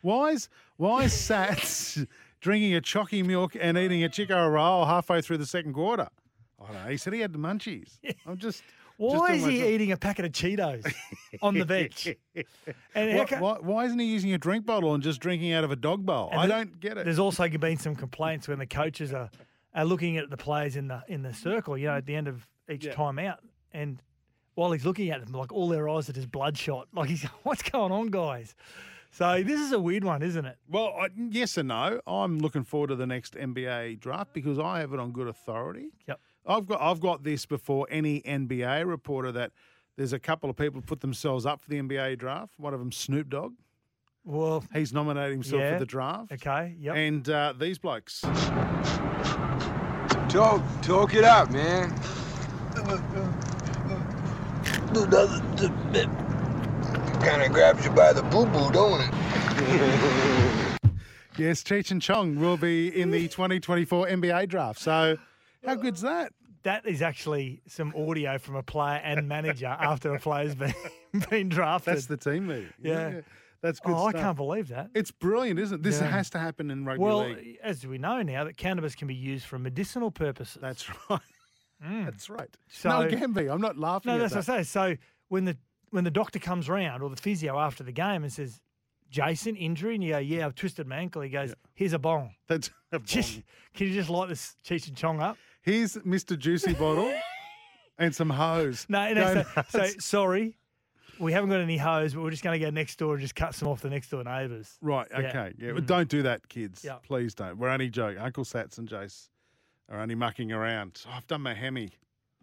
Why 0.00 0.30
is 0.30 0.48
why 0.76 1.04
is 1.04 1.12
Sats 1.12 2.06
drinking 2.40 2.74
a 2.74 2.80
chocky 2.80 3.24
milk 3.24 3.56
and 3.60 3.76
eating 3.78 4.04
a 4.04 4.08
Chiko 4.08 4.50
roll 4.50 4.84
halfway 4.86 5.20
through 5.20 5.38
the 5.38 5.46
second 5.46 5.72
quarter? 5.74 6.08
I 6.60 6.72
don't 6.72 6.74
know. 6.84 6.90
He 6.90 6.96
said 6.96 7.12
he 7.12 7.20
had 7.20 7.32
the 7.32 7.38
munchies. 7.38 7.98
I'm 8.26 8.36
just. 8.36 8.62
Why 8.98 9.32
is 9.34 9.44
he 9.46 9.64
eating 9.66 9.92
a 9.92 9.96
packet 9.96 10.24
of 10.24 10.32
Cheetos 10.32 10.92
on 11.40 11.54
the 11.54 11.64
bench? 11.64 12.08
And 12.94 13.16
Why, 13.16 13.38
why, 13.38 13.56
why 13.60 13.84
isn't 13.86 13.98
he 13.98 14.06
using 14.06 14.32
a 14.32 14.38
drink 14.38 14.66
bottle 14.66 14.92
and 14.94 15.02
just 15.02 15.20
drinking 15.20 15.52
out 15.52 15.64
of 15.64 15.70
a 15.70 15.76
dog 15.76 16.04
bowl? 16.04 16.30
I 16.32 16.46
don't 16.46 16.78
get 16.80 16.98
it. 16.98 17.04
There's 17.04 17.18
also 17.18 17.48
been 17.48 17.78
some 17.78 17.94
complaints 17.94 18.48
when 18.48 18.58
the 18.58 18.66
coaches 18.66 19.12
are, 19.12 19.30
are 19.74 19.84
looking 19.84 20.16
at 20.18 20.28
the 20.30 20.36
players 20.36 20.76
in 20.76 20.88
the 20.88 21.02
in 21.08 21.22
the 21.22 21.32
circle, 21.32 21.78
you 21.78 21.86
know, 21.86 21.96
at 21.96 22.06
the 22.06 22.14
end 22.16 22.28
of 22.28 22.46
each 22.70 22.84
Yeah. 22.86 22.92
time 22.94 23.18
out, 23.18 23.38
and 23.72 24.02
while 24.54 24.72
he's 24.72 24.84
looking 24.84 25.10
at 25.10 25.24
them, 25.24 25.32
like 25.32 25.52
all 25.52 25.68
their 25.68 25.88
eyes 25.88 26.08
are 26.10 26.12
just 26.12 26.30
bloodshot. 26.32 26.88
Like 26.92 27.08
he's, 27.08 27.22
what's 27.44 27.62
going 27.62 27.92
on, 27.92 28.08
guys? 28.08 28.54
So 29.12 29.42
this 29.42 29.60
is 29.60 29.72
a 29.72 29.78
weird 29.78 30.04
one, 30.04 30.22
isn't 30.22 30.44
it? 30.44 30.58
Well, 30.68 30.92
I, 31.00 31.08
yes 31.16 31.56
and 31.56 31.68
no. 31.68 32.00
I'm 32.06 32.40
looking 32.40 32.64
forward 32.64 32.88
to 32.88 32.96
the 32.96 33.06
next 33.06 33.34
NBA 33.34 34.00
draft 34.00 34.34
because 34.34 34.58
I 34.58 34.80
have 34.80 34.92
it 34.92 34.98
on 35.00 35.12
good 35.12 35.28
authority. 35.28 35.90
Yep. 36.08 36.20
I've 36.48 36.66
got 36.66 36.80
I've 36.80 37.00
got 37.00 37.22
this 37.22 37.46
before 37.46 37.86
any 37.90 38.20
NBA 38.22 38.86
reporter 38.88 39.30
that 39.32 39.52
there's 39.96 40.12
a 40.12 40.18
couple 40.18 40.48
of 40.48 40.56
people 40.56 40.80
put 40.80 41.00
themselves 41.00 41.44
up 41.46 41.60
for 41.60 41.68
the 41.68 41.76
NBA 41.78 42.18
draft. 42.18 42.54
One 42.56 42.72
of 42.72 42.80
them, 42.80 42.90
Snoop 42.92 43.28
Dogg. 43.28 43.52
Well, 44.24 44.64
He's 44.72 44.92
nominated 44.92 45.32
himself 45.32 45.60
Yeah. 45.60 45.72
for 45.74 45.78
the 45.80 45.86
draft. 45.86 46.32
okay, 46.32 46.74
yep. 46.78 46.96
And 46.96 47.28
uh, 47.28 47.54
these 47.58 47.78
blokes. 47.78 48.20
Talk, 50.28 50.62
talk 50.82 51.14
it 51.14 51.24
out, 51.24 51.50
man. 51.50 51.90
Kind 57.20 57.42
of 57.42 57.52
grabs 57.52 57.84
you 57.84 57.90
by 57.90 58.12
the 58.12 58.22
boo 58.22 58.46
boo, 58.46 58.70
don't 58.72 59.00
it? 59.00 59.10
Yes, 61.36 61.62
Cheech 61.62 61.92
and 61.92 62.02
Chong 62.02 62.40
will 62.40 62.56
be 62.56 62.88
in 63.00 63.12
the 63.12 63.28
2024 63.28 64.08
NBA 64.08 64.48
draft. 64.48 64.80
So, 64.80 65.16
how 65.64 65.76
good's 65.76 66.00
that? 66.00 66.32
That 66.64 66.86
is 66.86 67.02
actually 67.02 67.62
some 67.66 67.92
audio 67.96 68.38
from 68.38 68.56
a 68.56 68.62
player 68.62 69.00
and 69.02 69.28
manager 69.28 69.66
after 69.80 70.14
a 70.14 70.20
player's 70.20 70.54
been 70.54 70.74
been 71.30 71.48
drafted. 71.48 71.94
That's 71.94 72.06
the 72.06 72.16
team 72.16 72.46
meeting. 72.48 72.68
Yeah. 72.82 73.20
That's 73.60 73.80
good 73.80 73.92
oh, 73.92 74.06
I 74.06 74.12
can't 74.12 74.36
believe 74.36 74.68
that. 74.68 74.90
It's 74.94 75.10
brilliant, 75.10 75.58
isn't 75.58 75.80
it? 75.80 75.82
This 75.82 76.00
Yeah. 76.00 76.06
has 76.08 76.30
to 76.30 76.38
happen 76.38 76.70
in 76.70 76.84
rugby 76.84 77.02
Well, 77.02 77.28
league. 77.28 77.58
as 77.60 77.84
we 77.84 77.98
know 77.98 78.22
now, 78.22 78.44
that 78.44 78.56
cannabis 78.56 78.94
can 78.94 79.08
be 79.08 79.16
used 79.16 79.46
for 79.46 79.58
medicinal 79.58 80.12
purposes. 80.12 80.58
That's 80.60 80.88
right. 81.10 81.20
Mm. 81.84 82.04
That's 82.04 82.30
right. 82.30 82.56
So- 82.68 82.88
no, 82.88 83.00
it 83.02 83.18
can 83.18 83.32
be. 83.32 83.48
I'm 83.48 83.60
not 83.60 83.76
laughing 83.76 84.10
No, 84.10 84.16
at 84.16 84.30
that's 84.30 84.46
that. 84.46 84.52
what 84.52 84.58
I 84.60 84.62
say. 84.62 84.94
So 84.94 84.96
when 85.28 85.44
the 85.44 85.56
when 85.90 86.04
the 86.04 86.10
doctor 86.10 86.38
comes 86.38 86.68
round 86.68 87.02
or 87.02 87.10
the 87.10 87.16
physio 87.16 87.58
after 87.58 87.82
the 87.82 87.92
game 87.92 88.22
and 88.22 88.32
says, 88.32 88.60
"Jason, 89.10 89.56
injury," 89.56 89.94
and 89.96 90.04
you 90.04 90.10
go, 90.12 90.18
"Yeah, 90.18 90.46
I've 90.46 90.54
twisted 90.54 90.86
my 90.86 90.96
ankle," 90.96 91.22
he 91.22 91.28
goes, 91.30 91.52
"Here's 91.74 91.94
a 91.94 91.98
bong. 91.98 92.34
That's 92.46 92.70
a 92.92 92.98
Just, 93.00 93.40
can 93.74 93.88
you 93.88 93.94
just 93.94 94.10
light 94.10 94.28
this 94.28 94.54
Cheech 94.64 94.86
and 94.86 94.96
Chong 94.96 95.20
up?" 95.20 95.36
Here's 95.68 95.96
Mr. 95.98 96.38
Juicy 96.38 96.72
Bottle 96.72 97.12
and 97.98 98.14
some 98.14 98.30
hose. 98.30 98.86
No, 98.88 99.12
no. 99.12 99.44
So, 99.68 99.84
so 99.84 99.84
sorry, 99.98 100.56
we 101.20 101.30
haven't 101.30 101.50
got 101.50 101.60
any 101.60 101.76
hose, 101.76 102.14
but 102.14 102.22
we're 102.22 102.30
just 102.30 102.42
going 102.42 102.58
to 102.58 102.64
go 102.64 102.70
next 102.70 102.98
door 102.98 103.12
and 103.12 103.20
just 103.20 103.34
cut 103.36 103.54
some 103.54 103.68
off 103.68 103.82
the 103.82 103.90
next 103.90 104.08
door 104.08 104.24
neighbours. 104.24 104.78
Right, 104.80 105.06
Yeah. 105.10 105.18
okay. 105.18 105.52
Yeah, 105.58 105.72
Mm. 105.72 105.84
don't 105.86 106.08
do 106.08 106.22
that, 106.22 106.48
kids. 106.48 106.82
Yeah. 106.82 106.94
Please 107.06 107.34
don't. 107.34 107.58
We're 107.58 107.68
only 107.68 107.90
joking. 107.90 108.16
Uncle 108.18 108.44
Sats 108.44 108.78
and 108.78 108.88
Jace 108.88 109.28
are 109.90 110.00
only 110.00 110.14
mucking 110.14 110.52
around. 110.52 111.02
Oh, 111.06 111.10
I've 111.12 111.26
done 111.26 111.42
my 111.42 111.52
hemi. 111.52 111.90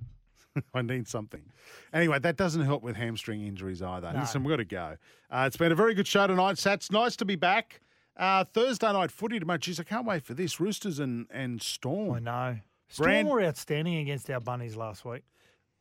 I 0.76 0.84
need 0.84 1.08
something. 1.08 1.52
Anyway, 1.94 2.20
that 2.20 2.38
doesn't 2.38 2.62
help 2.62 2.84
with 2.84 2.96
hamstring 2.96 3.42
injuries 3.42 3.82
either. 3.82 4.14
No. 4.14 4.20
Listen, 4.20 4.44
we've 4.44 4.52
got 4.52 4.58
to 4.58 4.66
go. 4.66 4.98
Uh, 5.32 5.46
it's 5.48 5.58
been 5.58 5.72
a 5.72 5.76
very 5.76 5.96
good 5.96 6.06
show 6.06 6.28
tonight, 6.28 6.58
Sats. 6.58 6.92
Nice 6.92 7.16
to 7.16 7.26
be 7.26 7.36
back. 7.38 7.82
Uh, 8.16 8.44
Thursday 8.44 8.94
night 8.94 9.10
footy 9.10 9.40
tomorrow. 9.40 9.58
Jeez, 9.58 9.80
I 9.80 9.84
can't 9.84 10.06
wait 10.06 10.24
for 10.24 10.36
this. 10.36 10.60
Roosters 10.60 11.00
and, 11.00 11.26
and 11.32 11.60
Storm. 11.60 12.14
I 12.14 12.20
know. 12.20 12.60
Storm 12.88 13.28
were 13.28 13.42
outstanding 13.44 13.96
against 13.98 14.30
our 14.30 14.40
bunnies 14.40 14.76
last 14.76 15.06
week. 15.06 15.24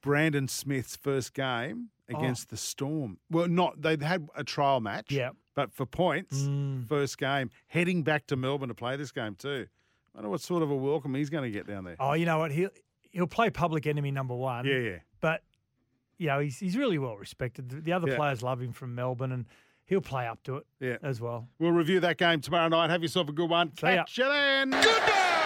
Brandon 0.03 0.49
Smith's 0.49 0.97
first 0.97 1.33
game 1.35 1.89
against 2.09 2.51
the 2.51 2.57
Storm. 2.57 3.19
Well, 3.31 3.49
not 3.49 3.81
they'd 3.81 4.03
had 4.03 4.29
a 4.37 4.45
trial 4.45 4.81
match. 4.81 5.07
Yeah. 5.11 5.31
But 5.55 5.73
for 5.73 5.87
points, 5.87 6.37
Mm. 6.43 6.87
first 6.89 7.17
game, 7.17 7.51
heading 7.69 8.03
back 8.03 8.27
to 8.27 8.37
Melbourne 8.37 8.69
to 8.69 8.75
play 8.75 8.97
this 8.97 9.13
game 9.13 9.35
too. 9.37 9.67
I 10.15 10.19
wonder 10.19 10.31
what 10.31 10.41
sort 10.41 10.63
of 10.63 10.71
a 10.71 10.77
welcome 10.77 11.15
he's 11.15 11.31
going 11.31 11.45
to 11.45 11.51
get 11.51 11.67
down 11.67 11.85
there. 11.85 11.97
Oh, 12.01 12.13
you 12.13 12.27
know 12.27 12.39
what? 12.39 12.51
He'll 12.53 12.71
he'll 13.11 13.27
play 13.27 13.51
public 13.51 13.87
enemy 13.87 14.11
number 14.11 14.35
one. 14.35 14.67
Yeah, 14.67 14.79
yeah. 14.79 14.99
But 15.21 15.43
you 16.19 16.27
know, 16.27 16.41
he's 16.41 16.59
he's 16.59 16.77
really 16.77 16.99
well 16.99 17.17
respected. 17.17 17.69
The- 17.71 17.81
The 17.81 17.93
other 17.93 18.09
Yeah. 18.11 18.17
players 18.17 18.43
love 18.43 18.61
him 18.61 18.73
from 18.73 18.95
Melbourne, 18.95 19.33
and 19.33 19.47
he'll 19.87 20.01
play 20.01 20.27
up 20.27 20.43
to 20.45 20.57
it. 20.57 20.67
Yeah. 20.81 20.97
as 21.03 21.21
well. 21.21 21.49
We'll 21.59 21.73
review 21.73 22.01
that 22.01 22.19
game 22.19 22.41
tomorrow 22.41 22.69
night. 22.69 22.91
Have 22.91 23.03
yourself 23.03 23.29
a 23.29 23.33
good 23.33 23.49
one. 23.49 23.69
ya. 23.69 23.75
Catch 24.05 24.19
you 24.19 24.25
then. 24.25 24.71
Goodbye. 24.71 25.41